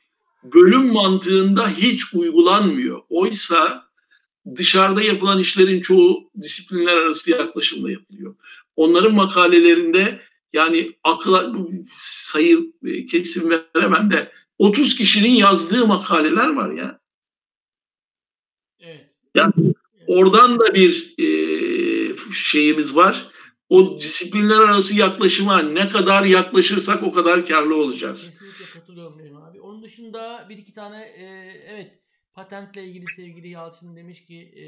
bölüm 0.43 0.93
mantığında 0.93 1.69
hiç 1.69 2.13
uygulanmıyor. 2.13 3.01
Oysa 3.09 3.89
dışarıda 4.55 5.01
yapılan 5.01 5.39
işlerin 5.39 5.81
çoğu 5.81 6.31
disiplinler 6.41 6.97
arası 6.97 7.31
yaklaşımla 7.31 7.91
yapılıyor. 7.91 8.35
Onların 8.75 9.13
makalelerinde 9.13 10.21
yani 10.53 10.91
akla 11.03 11.53
sayı 11.93 12.71
kesim 13.11 13.49
veremem 13.49 14.11
de 14.11 14.31
30 14.57 14.95
kişinin 14.95 15.31
yazdığı 15.31 15.87
makaleler 15.87 16.49
var 16.49 16.71
ya. 16.71 16.99
Evet. 18.79 19.09
Yani 19.35 19.53
oradan 20.07 20.59
da 20.59 20.73
bir 20.73 21.13
e, 21.17 21.27
şeyimiz 22.33 22.95
var 22.95 23.29
o 23.69 23.99
disiplinler 23.99 24.59
arası 24.59 24.95
yaklaşıma 24.95 25.61
ne 25.61 25.87
kadar 25.89 26.25
yaklaşırsak 26.25 27.03
o 27.03 27.11
kadar 27.11 27.45
karlı 27.45 27.75
olacağız. 27.75 28.25
Kesinlikle 28.25 28.65
katılıyorum 28.79 29.19
benim 29.19 29.37
abi. 29.37 29.61
Onun 29.61 29.83
dışında 29.83 30.45
bir 30.49 30.57
iki 30.57 30.73
tane 30.73 31.03
e, 31.03 31.25
evet 31.67 31.99
patentle 32.33 32.83
ilgili 32.83 33.05
sevgili 33.15 33.49
Yalçın 33.49 33.95
demiş 33.95 34.25
ki 34.25 34.53
e, 34.55 34.65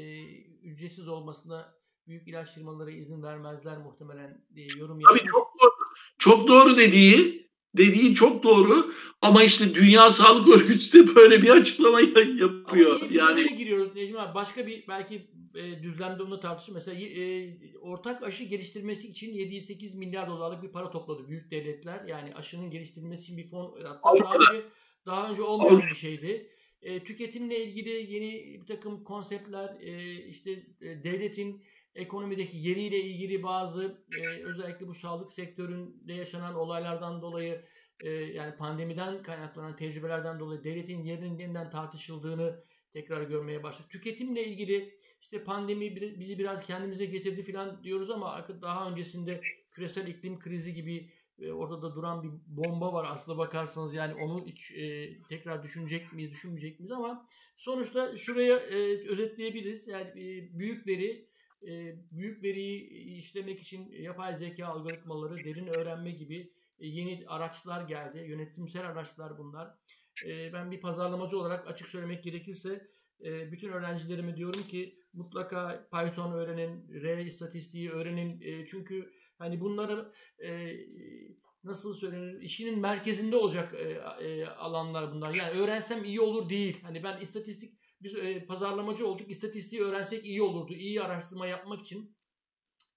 ücretsiz 0.68 1.08
olmasına 1.08 1.74
büyük 2.06 2.28
ilaç 2.28 2.54
firmaları 2.54 2.90
izin 2.90 3.22
vermezler 3.22 3.78
muhtemelen 3.78 4.44
diye 4.54 4.66
yorum 4.78 5.00
yapmış. 5.00 5.22
Tabii 5.22 5.30
çok 5.30 5.52
doğru. 5.60 5.70
Çok 6.18 6.48
doğru 6.48 6.76
dediği 6.76 7.42
dediği 7.76 8.14
çok 8.14 8.42
doğru 8.42 8.92
ama 9.20 9.42
işte 9.42 9.74
Dünya 9.74 10.10
Sağlık 10.10 10.48
Örgütü 10.48 10.92
de 10.92 11.14
böyle 11.14 11.42
bir 11.42 11.50
açıklama 11.50 12.00
yapıyor. 12.00 13.00
Ama 13.00 13.06
yani 13.10 13.56
giriyoruz 13.56 13.94
Necmi 13.94 14.20
abi. 14.20 14.34
Başka 14.34 14.66
bir 14.66 14.84
belki 14.88 15.30
e, 15.54 15.82
düzlemde 15.82 16.22
onu 16.22 16.40
tartışır. 16.40 16.72
Mesela 16.72 17.00
e, 17.00 17.78
ortak 17.78 18.22
aşı 18.22 18.44
geliştirmesi 18.44 19.08
için 19.08 19.34
7-8 19.34 19.98
milyar 19.98 20.28
dolarlık 20.28 20.62
bir 20.62 20.72
para 20.72 20.90
topladı 20.90 21.28
büyük 21.28 21.50
devletler. 21.50 22.04
Yani 22.04 22.34
aşının 22.34 22.70
geliştirilmesi 22.70 23.22
için 23.22 23.36
bir 23.36 23.50
fon 23.50 23.80
hatta 23.84 24.24
daha 24.24 24.34
önce, 24.34 24.66
daha 25.06 25.30
önce 25.30 25.42
olmayan 25.42 25.82
bir 25.90 25.94
şeydi. 25.94 26.50
E, 26.82 27.04
tüketimle 27.04 27.64
ilgili 27.64 28.12
yeni 28.14 28.60
bir 28.60 28.66
takım 28.66 29.04
konseptler, 29.04 29.80
e, 29.80 30.24
işte 30.26 30.50
e, 30.80 31.04
devletin 31.04 31.62
ekonomideki 31.94 32.56
yeriyle 32.58 33.00
ilgili 33.00 33.42
bazı 33.42 34.04
e, 34.20 34.42
özellikle 34.42 34.88
bu 34.88 34.94
sağlık 34.94 35.30
sektöründe 35.30 36.12
yaşanan 36.12 36.54
olaylardan 36.54 37.22
dolayı 37.22 37.64
e, 38.00 38.10
yani 38.10 38.56
pandemiden 38.56 39.22
kaynaklanan 39.22 39.76
tecrübelerden 39.76 40.40
dolayı 40.40 40.64
devletin 40.64 41.04
yerinin 41.04 41.38
yeniden 41.38 41.70
tartışıldığını 41.70 42.64
tekrar 42.92 43.22
görmeye 43.22 43.62
başladık. 43.62 43.90
Tüketimle 43.90 44.44
ilgili 44.44 44.98
işte 45.22 45.44
pandemi 45.44 45.96
bizi 45.96 46.38
biraz 46.38 46.66
kendimize 46.66 47.04
getirdi 47.04 47.52
falan 47.52 47.84
diyoruz 47.84 48.10
ama 48.10 48.46
daha 48.62 48.90
öncesinde 48.90 49.40
küresel 49.70 50.06
iklim 50.06 50.38
krizi 50.38 50.74
gibi 50.74 51.10
e, 51.38 51.52
ortada 51.52 51.94
duran 51.94 52.22
bir 52.22 52.30
bomba 52.46 52.92
var 52.92 53.06
aslında 53.10 53.38
bakarsanız. 53.38 53.94
Yani 53.94 54.14
onu 54.14 54.46
hiç 54.46 54.70
e, 54.70 55.18
tekrar 55.28 55.62
düşünecek 55.62 56.12
miyiz 56.12 56.30
düşünmeyecek 56.30 56.80
miyiz 56.80 56.92
ama 56.92 57.26
sonuçta 57.56 58.16
şuraya 58.16 58.56
e, 58.56 59.08
özetleyebiliriz. 59.08 59.88
Yani 59.88 60.08
e, 60.10 60.58
büyük 60.58 60.86
veri 60.86 61.28
e, 61.62 61.96
büyük 62.12 62.42
veriyi 62.42 62.88
işlemek 63.18 63.60
için 63.60 63.92
yapay 63.92 64.34
zeka 64.34 64.66
algoritmaları 64.66 65.44
derin 65.44 65.66
öğrenme 65.66 66.10
gibi 66.10 66.52
e, 66.78 66.86
yeni 66.86 67.24
araçlar 67.28 67.88
geldi. 67.88 68.24
Yönetimsel 68.28 68.86
araçlar 68.86 69.38
bunlar. 69.38 69.74
E, 70.26 70.52
ben 70.52 70.70
bir 70.70 70.80
pazarlamacı 70.80 71.38
olarak 71.38 71.68
açık 71.68 71.88
söylemek 71.88 72.24
gerekirse 72.24 72.88
e, 73.24 73.52
bütün 73.52 73.68
öğrencilerime 73.68 74.36
diyorum 74.36 74.62
ki 74.62 75.01
mutlaka 75.12 75.88
Python 75.92 76.32
öğrenin, 76.32 76.88
R 77.02 77.24
istatistiği 77.24 77.90
öğrenin. 77.90 78.40
E, 78.40 78.66
çünkü 78.66 79.12
hani 79.38 79.60
bunları 79.60 80.12
e, 80.44 80.76
nasıl 81.64 81.94
söylenir 81.94 82.40
işinin 82.40 82.78
merkezinde 82.78 83.36
olacak 83.36 83.74
e, 83.74 83.88
e, 84.26 84.46
alanlar 84.46 85.12
bunlar. 85.12 85.34
Yani 85.34 85.60
öğrensem 85.60 86.04
iyi 86.04 86.20
olur 86.20 86.48
değil. 86.48 86.82
Hani 86.82 87.04
ben 87.04 87.20
istatistik 87.20 87.78
biz 88.02 88.14
e, 88.14 88.46
pazarlamacı 88.46 89.06
olduk. 89.06 89.30
İstatistiği 89.30 89.82
öğrensek 89.82 90.24
iyi 90.26 90.42
olurdu. 90.42 90.74
İyi 90.74 91.02
araştırma 91.02 91.46
yapmak 91.46 91.80
için 91.80 92.16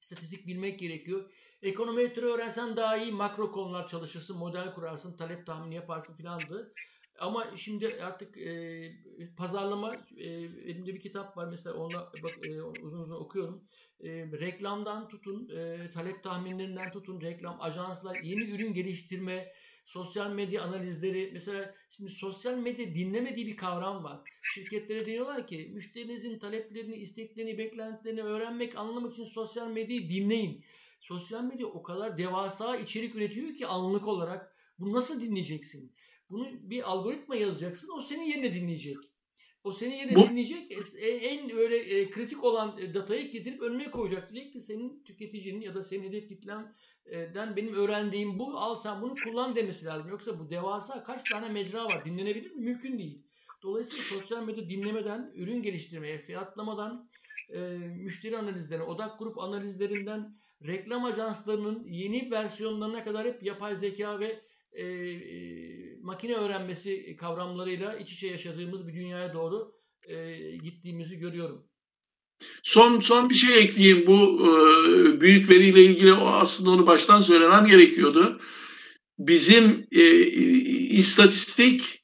istatistik 0.01 0.47
bilmek 0.47 0.79
gerekiyor. 0.79 1.31
Ekonometri 1.61 2.25
öğrensen 2.25 2.77
daha 2.77 2.97
iyi 2.97 3.11
makro 3.11 3.51
konular 3.51 3.87
çalışırsın, 3.87 4.37
model 4.37 4.73
kurarsın, 4.73 5.17
talep 5.17 5.45
tahmini 5.45 5.75
yaparsın 5.75 6.15
filandı. 6.15 6.73
Ama 7.19 7.57
şimdi 7.57 7.97
artık 8.01 8.37
e, 8.37 8.91
pazarlama 9.37 9.95
e, 10.17 10.25
elimde 10.25 10.93
bir 10.93 10.99
kitap 10.99 11.37
var 11.37 11.47
mesela 11.47 11.75
ona 11.75 12.11
bak, 12.23 12.33
e, 12.43 12.61
uzun 12.61 12.99
uzun 12.99 13.15
okuyorum. 13.15 13.63
E, 13.99 14.09
reklamdan 14.09 15.07
tutun, 15.07 15.49
e, 15.49 15.91
talep 15.91 16.23
tahminlerinden 16.23 16.91
tutun, 16.91 17.21
reklam 17.21 17.57
ajanslar, 17.61 18.15
yeni 18.15 18.49
ürün 18.49 18.73
geliştirme, 18.73 19.51
sosyal 19.85 20.31
medya 20.31 20.63
analizleri. 20.63 21.29
Mesela 21.33 21.75
şimdi 21.89 22.11
sosyal 22.11 22.57
medya 22.57 22.95
dinlemediği 22.95 23.47
bir 23.47 23.57
kavram 23.57 24.03
var. 24.03 24.19
Şirketlere 24.53 25.05
diyorlar 25.05 25.47
ki 25.47 25.71
müşterinizin 25.73 26.39
taleplerini, 26.39 26.95
isteklerini, 26.95 27.57
beklentilerini 27.57 28.21
öğrenmek, 28.21 28.77
anlamak 28.77 29.13
için 29.13 29.25
sosyal 29.25 29.67
medyayı 29.67 30.09
dinleyin. 30.09 30.65
Sosyal 30.99 31.43
medya 31.43 31.67
o 31.67 31.83
kadar 31.83 32.17
devasa 32.17 32.77
içerik 32.77 33.15
üretiyor 33.15 33.55
ki 33.55 33.67
anlık 33.67 34.07
olarak. 34.07 34.55
Bunu 34.79 34.93
nasıl 34.93 35.21
dinleyeceksin? 35.21 35.95
Bunu 36.29 36.69
bir 36.69 36.91
algoritma 36.91 37.35
yazacaksın. 37.35 37.89
O 37.97 38.01
senin 38.01 38.23
yerine 38.23 38.53
dinleyecek. 38.53 38.97
O 39.63 39.71
senin 39.71 39.95
yerine 39.95 40.15
Bu... 40.15 40.29
dinleyecek. 40.29 40.71
E, 41.01 41.07
en 41.07 41.49
böyle 41.49 41.77
e, 41.77 42.09
kritik 42.09 42.43
olan 42.43 42.77
e, 42.77 42.93
datayı 42.93 43.31
getirip 43.31 43.61
önüne 43.61 43.91
koyacak. 43.91 44.33
Diyecek 44.33 44.53
ki 44.53 44.61
senin 44.61 45.03
tüketicinin 45.03 45.61
ya 45.61 45.75
da 45.75 45.83
senin 45.83 46.03
hedef 46.03 46.27
kitlenden 46.29 47.55
benim 47.55 47.73
öğrendiğim 47.73 48.39
bu. 48.39 48.57
Al 48.57 48.75
sen 48.75 49.01
bunu 49.01 49.15
kullan 49.23 49.55
demesi 49.55 49.85
lazım. 49.85 50.09
Yoksa 50.09 50.39
bu 50.39 50.49
devasa 50.49 51.03
kaç 51.03 51.23
tane 51.23 51.49
mecra 51.49 51.85
var. 51.85 52.05
Dinlenebilir 52.05 52.51
mi? 52.51 52.61
Mümkün 52.61 52.99
değil. 52.99 53.25
Dolayısıyla 53.63 54.03
sosyal 54.03 54.43
medya 54.43 54.69
dinlemeden, 54.69 55.31
ürün 55.35 55.61
geliştirmeye, 55.61 56.17
fiyatlamadan, 56.17 57.09
e, 57.49 57.59
müşteri 57.77 58.37
analizlerine, 58.37 58.83
odak 58.83 59.19
grup 59.19 59.37
analizlerinden, 59.37 60.37
reklam 60.67 61.05
ajanslarının 61.05 61.87
yeni 61.87 62.31
versiyonlarına 62.31 63.03
kadar 63.03 63.27
hep 63.27 63.43
yapay 63.43 63.75
zeka 63.75 64.19
ve 64.19 64.41
e, 64.71 64.83
e, 64.83 65.74
makine 66.05 66.35
öğrenmesi 66.35 67.15
kavramlarıyla 67.15 67.97
iç 67.97 68.11
içe 68.11 68.27
yaşadığımız 68.27 68.87
bir 68.87 68.93
dünyaya 68.93 69.33
doğru 69.33 69.75
e, 70.07 70.37
gittiğimizi 70.63 71.17
görüyorum. 71.17 71.67
Son 72.63 72.99
son 72.99 73.29
bir 73.29 73.35
şey 73.35 73.59
ekleyeyim. 73.59 74.07
Bu 74.07 74.47
e, 74.47 75.21
büyük 75.21 75.49
veriyle 75.49 75.83
ilgili 75.83 76.13
o 76.13 76.27
aslında 76.27 76.69
onu 76.69 76.87
baştan 76.87 77.21
söylemem 77.21 77.65
gerekiyordu. 77.65 78.41
Bizim 79.19 79.87
e, 79.91 80.03
istatistik 80.97 82.03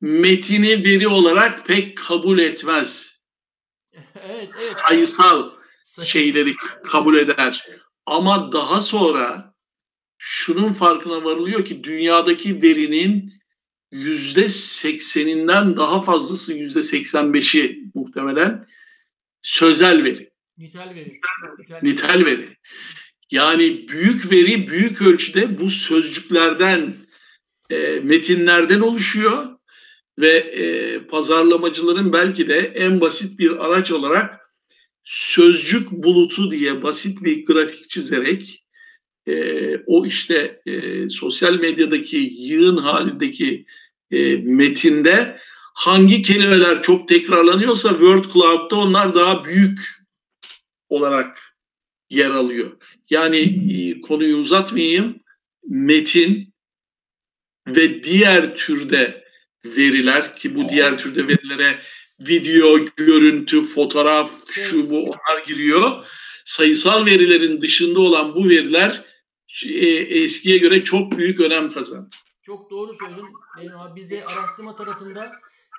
metini 0.00 0.84
veri 0.84 1.08
olarak 1.08 1.66
pek 1.66 1.98
kabul 1.98 2.38
etmez. 2.38 3.20
evet, 3.94 4.08
evet. 4.24 4.60
Sayısal 4.60 5.50
şeyleri 6.04 6.54
kabul 6.84 7.16
eder. 7.16 7.66
Ama 8.06 8.52
daha 8.52 8.80
sonra 8.80 9.54
şunun 10.18 10.72
farkına 10.72 11.24
varılıyor 11.24 11.64
ki 11.64 11.84
dünyadaki 11.84 12.62
verinin 12.62 13.41
yüzde 13.92 14.48
sekseninden 14.48 15.76
daha 15.76 16.02
fazlası 16.02 16.54
yüzde 16.54 16.82
seksen 16.82 17.34
beşi 17.34 17.82
muhtemelen 17.94 18.66
sözel 19.42 20.04
veri. 20.04 20.30
Nitel 20.58 20.94
veri. 20.94 21.20
Nitel, 21.58 21.78
Nitel 21.82 22.24
veri. 22.24 22.56
Yani 23.30 23.88
büyük 23.88 24.32
veri 24.32 24.68
büyük 24.68 25.02
ölçüde 25.02 25.60
bu 25.60 25.70
sözcüklerden, 25.70 26.94
e, 27.70 28.00
metinlerden 28.00 28.80
oluşuyor 28.80 29.46
ve 30.18 30.36
e, 30.36 30.98
pazarlamacıların 31.06 32.12
belki 32.12 32.48
de 32.48 32.58
en 32.58 33.00
basit 33.00 33.38
bir 33.38 33.66
araç 33.66 33.90
olarak 33.90 34.40
sözcük 35.04 35.90
bulutu 35.90 36.50
diye 36.50 36.82
basit 36.82 37.24
bir 37.24 37.46
grafik 37.46 37.90
çizerek 37.90 38.64
e, 39.26 39.76
o 39.86 40.06
işte 40.06 40.60
e, 40.66 41.08
sosyal 41.08 41.54
medyadaki 41.54 42.16
yığın 42.38 42.76
halindeki 42.76 43.66
e, 44.12 44.36
metinde 44.36 45.38
hangi 45.74 46.22
kelimeler 46.22 46.82
çok 46.82 47.08
tekrarlanıyorsa 47.08 47.88
Word 47.88 48.24
Cloud'da 48.32 48.76
onlar 48.76 49.14
daha 49.14 49.44
büyük 49.44 49.78
olarak 50.88 51.56
yer 52.10 52.30
alıyor. 52.30 52.70
Yani 53.10 53.38
e, 53.72 54.00
konuyu 54.00 54.36
uzatmayayım. 54.36 55.22
Metin 55.68 56.54
ve 57.66 58.02
diğer 58.02 58.56
türde 58.56 59.24
veriler 59.64 60.36
ki 60.36 60.54
bu 60.54 60.68
diğer 60.70 60.98
türde 60.98 61.28
verilere 61.28 61.78
video, 62.20 62.84
görüntü, 62.96 63.62
fotoğraf, 63.62 64.30
şu 64.52 64.90
bu 64.90 65.02
onlar 65.02 65.46
giriyor. 65.46 66.06
Sayısal 66.44 67.06
verilerin 67.06 67.60
dışında 67.60 68.00
olan 68.00 68.34
bu 68.34 68.48
veriler 68.48 69.02
e, 69.66 69.86
eskiye 69.88 70.58
göre 70.58 70.84
çok 70.84 71.18
büyük 71.18 71.40
önem 71.40 71.72
kazandı. 71.72 72.16
Çok 72.42 72.70
doğru 72.70 72.94
söyledin. 72.94 73.28
Benim 73.58 73.78
abi 73.78 73.96
biz 73.96 74.10
de 74.10 74.26
araştırma 74.26 74.76
tarafında 74.76 75.32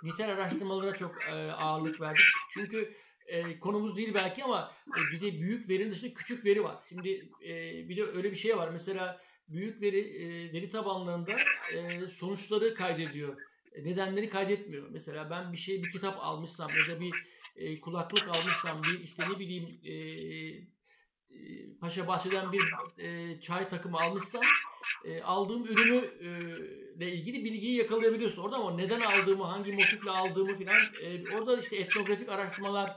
nitel 0.04 0.32
araştırmalara 0.32 0.96
çok 0.96 1.24
e, 1.24 1.52
ağırlık 1.52 2.02
verdik. 2.02 2.26
Çünkü 2.50 2.94
e, 3.26 3.60
konumuz 3.60 3.98
değil 3.98 4.14
belki 4.14 4.44
ama 4.44 4.72
e, 4.88 5.12
bir 5.12 5.22
de 5.22 5.42
büyük 5.42 5.70
verinin 5.70 5.92
dışında 5.92 6.14
küçük 6.14 6.46
veri 6.46 6.64
var. 6.64 6.84
Şimdi 6.90 7.30
e, 7.46 7.54
bir 7.90 7.98
de 7.98 8.04
öyle 8.04 8.32
bir 8.32 8.36
şey 8.36 8.58
var. 8.58 8.70
Mesela 8.70 9.22
büyük 9.50 9.82
veri 9.82 10.00
e, 10.00 10.54
veri 10.54 10.70
tabanlarında 10.70 11.32
e, 11.74 12.10
sonuçları 12.10 12.76
kaydediyor. 12.76 13.38
E, 13.72 13.84
nedenleri 13.84 14.30
kaydetmiyor. 14.30 14.88
Mesela 14.90 15.30
ben 15.30 15.52
bir 15.54 15.58
şey 15.58 15.84
bir 15.84 15.92
kitap 15.92 16.18
almışsam 16.20 16.70
ya 16.70 16.96
da 16.96 17.00
bir 17.00 17.14
e, 17.56 17.80
kulaklık 17.80 18.28
almışsam 18.28 18.84
bir 18.84 19.00
işte 19.00 19.30
ne 19.30 19.40
bileyim 19.40 19.80
e, 19.84 19.94
e, 21.30 21.74
Paşa 21.80 22.08
Bahçe'den 22.08 22.52
bir 22.52 22.74
e, 22.98 23.40
çay 23.40 23.70
takımı 23.70 23.98
almışsam 23.98 24.42
e, 25.06 25.22
aldığım 25.22 25.66
ürünü 25.66 26.10
e, 26.22 26.30
ile 26.98 27.12
ilgili 27.12 27.44
bilgiyi 27.44 27.78
yakalayabiliyorsun 27.78 28.42
orada 28.42 28.56
ama 28.56 28.76
neden 28.76 29.02
aldığımı, 29.02 29.44
hangi 29.44 29.72
motifle 29.72 30.12
aldığımı 30.12 30.58
filan 30.58 30.82
e, 31.02 31.36
orada 31.36 31.58
işte 31.58 31.76
etnografik 31.76 32.30
araştırmalar 32.30 32.92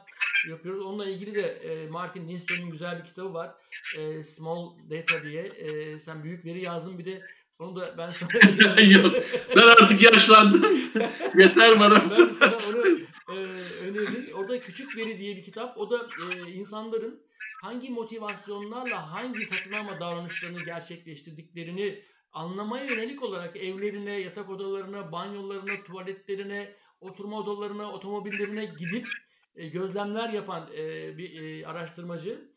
yapıyoruz. 0.48 0.84
Onunla 0.84 1.08
ilgili 1.08 1.34
de 1.34 1.42
e, 1.42 1.88
Martin 1.88 2.28
Lindström'ün 2.28 2.70
güzel 2.70 2.98
bir 2.98 3.04
kitabı 3.04 3.34
var. 3.34 3.50
E, 3.98 4.22
Small 4.22 4.72
Data 4.90 5.22
diye. 5.22 5.42
E, 5.42 5.98
sen 5.98 6.24
büyük 6.24 6.44
veri 6.44 6.62
yazdın 6.62 6.98
bir 6.98 7.04
de 7.04 7.22
onu 7.58 7.76
da 7.76 7.94
ben 7.98 8.10
sana... 8.10 8.80
Yok. 8.80 9.14
Ben 9.56 9.62
artık 9.62 10.02
yaşlandım. 10.02 10.62
Yeter 11.38 11.80
bana. 11.80 12.02
ben 12.10 12.28
sana 12.28 12.56
onu 12.68 12.98
e, 13.28 13.34
öneririm. 13.80 14.34
Orada 14.34 14.60
Küçük 14.60 14.96
Veri 14.96 15.18
diye 15.18 15.36
bir 15.36 15.42
kitap. 15.42 15.78
O 15.78 15.90
da 15.90 16.06
e, 16.06 16.50
insanların 16.50 17.20
hangi 17.62 17.90
motivasyonlarla 17.90 19.12
hangi 19.12 19.46
satın 19.46 19.72
alma 19.72 20.00
davranışlarını 20.00 20.64
gerçekleştirdiklerini 20.64 22.02
anlamaya 22.32 22.84
yönelik 22.84 23.22
olarak 23.22 23.56
evlerine, 23.56 24.20
yatak 24.20 24.50
odalarına, 24.50 25.12
banyolarına, 25.12 25.82
tuvaletlerine, 25.84 26.74
oturma 27.00 27.38
odalarına, 27.38 27.92
otomobillerine 27.92 28.64
gidip 28.64 29.08
e, 29.56 29.68
gözlemler 29.68 30.28
yapan 30.28 30.70
e, 30.76 31.18
bir 31.18 31.42
e, 31.42 31.66
araştırmacı. 31.66 32.52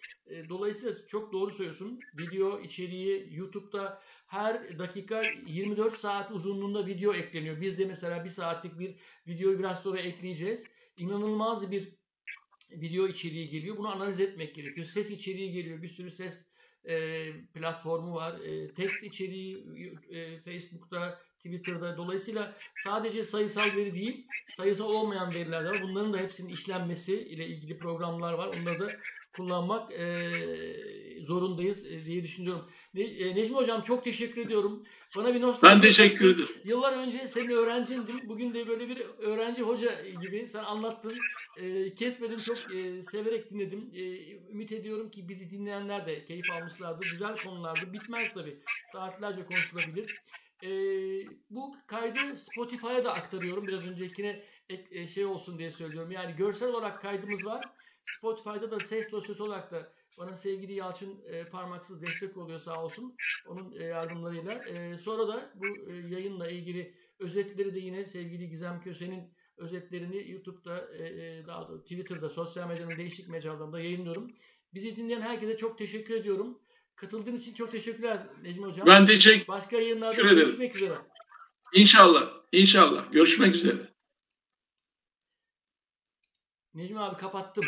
Dolayısıyla 0.50 1.08
çok 1.08 1.34
doğru 1.34 1.52
söylüyorsun. 1.52 2.00
Video 2.18 2.60
içeriği 2.60 3.28
YouTube'da 3.32 4.02
her 4.28 4.80
dakika 4.80 5.24
24 5.48 5.98
saat 5.98 6.32
uzunluğunda 6.32 6.86
video 6.86 7.14
ekleniyor. 7.14 7.62
Biz 7.62 7.78
de 7.78 7.86
mesela 7.86 8.24
bir 8.24 8.30
saatlik 8.30 8.80
bir 8.80 8.96
videoyu 9.28 9.60
biraz 9.60 9.84
sonra 9.84 10.00
ekleyeceğiz. 10.00 10.68
İnanılmaz 10.98 11.72
bir 11.72 11.99
video 12.72 13.08
içeriği 13.08 13.50
geliyor. 13.50 13.78
Bunu 13.78 13.88
analiz 13.88 14.20
etmek 14.20 14.56
gerekiyor. 14.56 14.88
Ses 14.88 15.12
içeriği 15.12 15.52
geliyor. 15.52 15.82
Bir 15.82 15.88
sürü 15.88 16.12
ses 16.12 16.46
e, 16.86 17.32
platformu 17.54 18.16
var. 18.16 18.40
E, 18.40 18.74
text 18.74 19.04
içeriği 19.04 19.66
e, 20.10 20.40
Facebook'ta, 20.40 21.22
Twitter'da. 21.38 21.98
Dolayısıyla 21.98 22.56
sadece 22.76 23.24
sayısal 23.24 23.76
veri 23.76 23.96
değil, 23.96 24.28
sayısal 24.50 24.90
olmayan 24.90 25.34
veriler 25.34 25.66
de 25.66 25.70
var. 25.70 25.82
Bunların 25.82 26.14
da 26.14 26.18
hepsinin 26.18 26.50
işlenmesi 26.50 27.22
ile 27.22 27.48
ilgili 27.48 27.78
programlar 27.78 28.34
var. 28.34 28.48
Onları 28.48 28.80
da 28.80 28.91
kullanmak 29.35 29.93
e, 29.93 30.06
zorundayız 31.26 31.85
e, 31.85 32.06
diye 32.06 32.23
düşünüyorum. 32.23 32.65
Ne, 32.93 33.03
e, 33.03 33.35
Necmi 33.35 33.56
Hocam 33.56 33.81
çok 33.81 34.03
teşekkür 34.03 34.41
ediyorum. 34.41 34.84
Bana 35.15 35.34
bir 35.34 35.41
nostalji... 35.41 35.76
Ben 35.76 35.81
teşekkür 35.81 36.35
ederim. 36.35 36.49
Yıllar 36.65 36.93
önce 36.93 37.27
senin 37.27 37.49
öğrencindim. 37.49 38.19
Bugün 38.23 38.53
de 38.53 38.68
böyle 38.68 38.89
bir 38.89 39.01
öğrenci 39.19 39.61
hoca 39.61 40.01
gibi 40.22 40.47
sen 40.47 40.64
anlattın. 40.64 41.18
E, 41.57 41.93
kesmedim 41.95 42.38
çok 42.38 42.57
e, 42.76 43.01
severek 43.01 43.49
dinledim. 43.51 43.91
E, 43.93 44.31
ümit 44.51 44.72
ediyorum 44.72 45.11
ki 45.11 45.30
bizi 45.30 45.49
dinleyenler 45.49 46.06
de 46.06 46.26
keyif 46.26 46.51
almışlardır. 46.51 47.11
Güzel 47.11 47.38
konulardı. 47.38 47.93
Bitmez 47.93 48.34
tabii. 48.34 48.60
Saatlerce 48.91 49.45
konuşulabilir. 49.45 50.22
E, 50.64 50.69
bu 51.49 51.76
kaydı 51.88 52.35
Spotify'a 52.35 53.03
da 53.03 53.14
aktarıyorum. 53.14 53.68
Biraz 53.68 53.88
öncekine 53.88 54.43
ek, 54.69 54.84
e, 54.91 55.07
şey 55.07 55.26
olsun 55.26 55.60
diye 55.60 55.72
söylüyorum. 55.72 56.11
Yani 56.11 56.35
görsel 56.35 56.69
olarak 56.69 57.01
kaydımız 57.01 57.45
var. 57.45 57.65
Spotify'da 58.18 58.72
da 58.72 58.80
ses 58.80 59.11
dosyası 59.11 59.44
olarak 59.44 59.72
da 59.72 59.94
bana 60.18 60.34
sevgili 60.34 60.73
Yalçın 60.73 61.22
e, 61.26 61.45
parmaksız 61.45 62.02
destek 62.02 62.38
oluyor 62.38 62.60
sağ 62.60 62.84
olsun. 62.84 63.15
Onun 63.48 63.72
e, 63.80 63.84
yardımlarıyla. 63.84 64.53
E, 64.53 64.98
sonra 64.98 65.27
da 65.27 65.52
bu 65.56 65.91
e, 65.91 65.95
yayınla 65.95 66.49
ilgili 66.49 66.95
özetleri 67.19 67.76
de 67.76 67.80
yine 67.80 68.06
sevgili 68.06 68.49
Gizem 68.49 68.81
Köse'nin 68.81 69.34
özetlerini 69.57 70.31
YouTube'da, 70.31 70.88
e, 70.94 71.03
e 71.03 71.48
daha 71.48 71.68
doğrusu 71.68 71.84
Twitter'da, 71.84 72.30
sosyal 72.30 72.68
medyanın 72.68 72.98
değişik 72.98 73.30
mecralarında 73.30 73.80
yayınlıyorum. 73.80 74.31
Bizi 74.73 74.95
dinleyen 74.95 75.22
herkese 75.22 75.57
çok 75.57 75.77
teşekkür 75.77 76.14
ediyorum. 76.14 76.60
Katıldığın 76.95 77.38
için 77.38 77.53
çok 77.53 77.72
teşekkürler 77.72 78.27
Necmi 78.41 78.65
Hocam. 78.65 78.88
Ben 78.88 79.06
teşekkür 79.06 79.48
Başka 79.48 79.77
yayınlarda 79.77 80.22
görüşmek 80.22 80.76
üzere. 80.76 80.98
İnşallah. 81.73 82.34
İnşallah. 82.52 83.11
Görüşmek 83.11 83.56
üzere. 83.56 83.90
Necmi 86.73 86.99
abi 86.99 87.18
kapattım. 87.18 87.65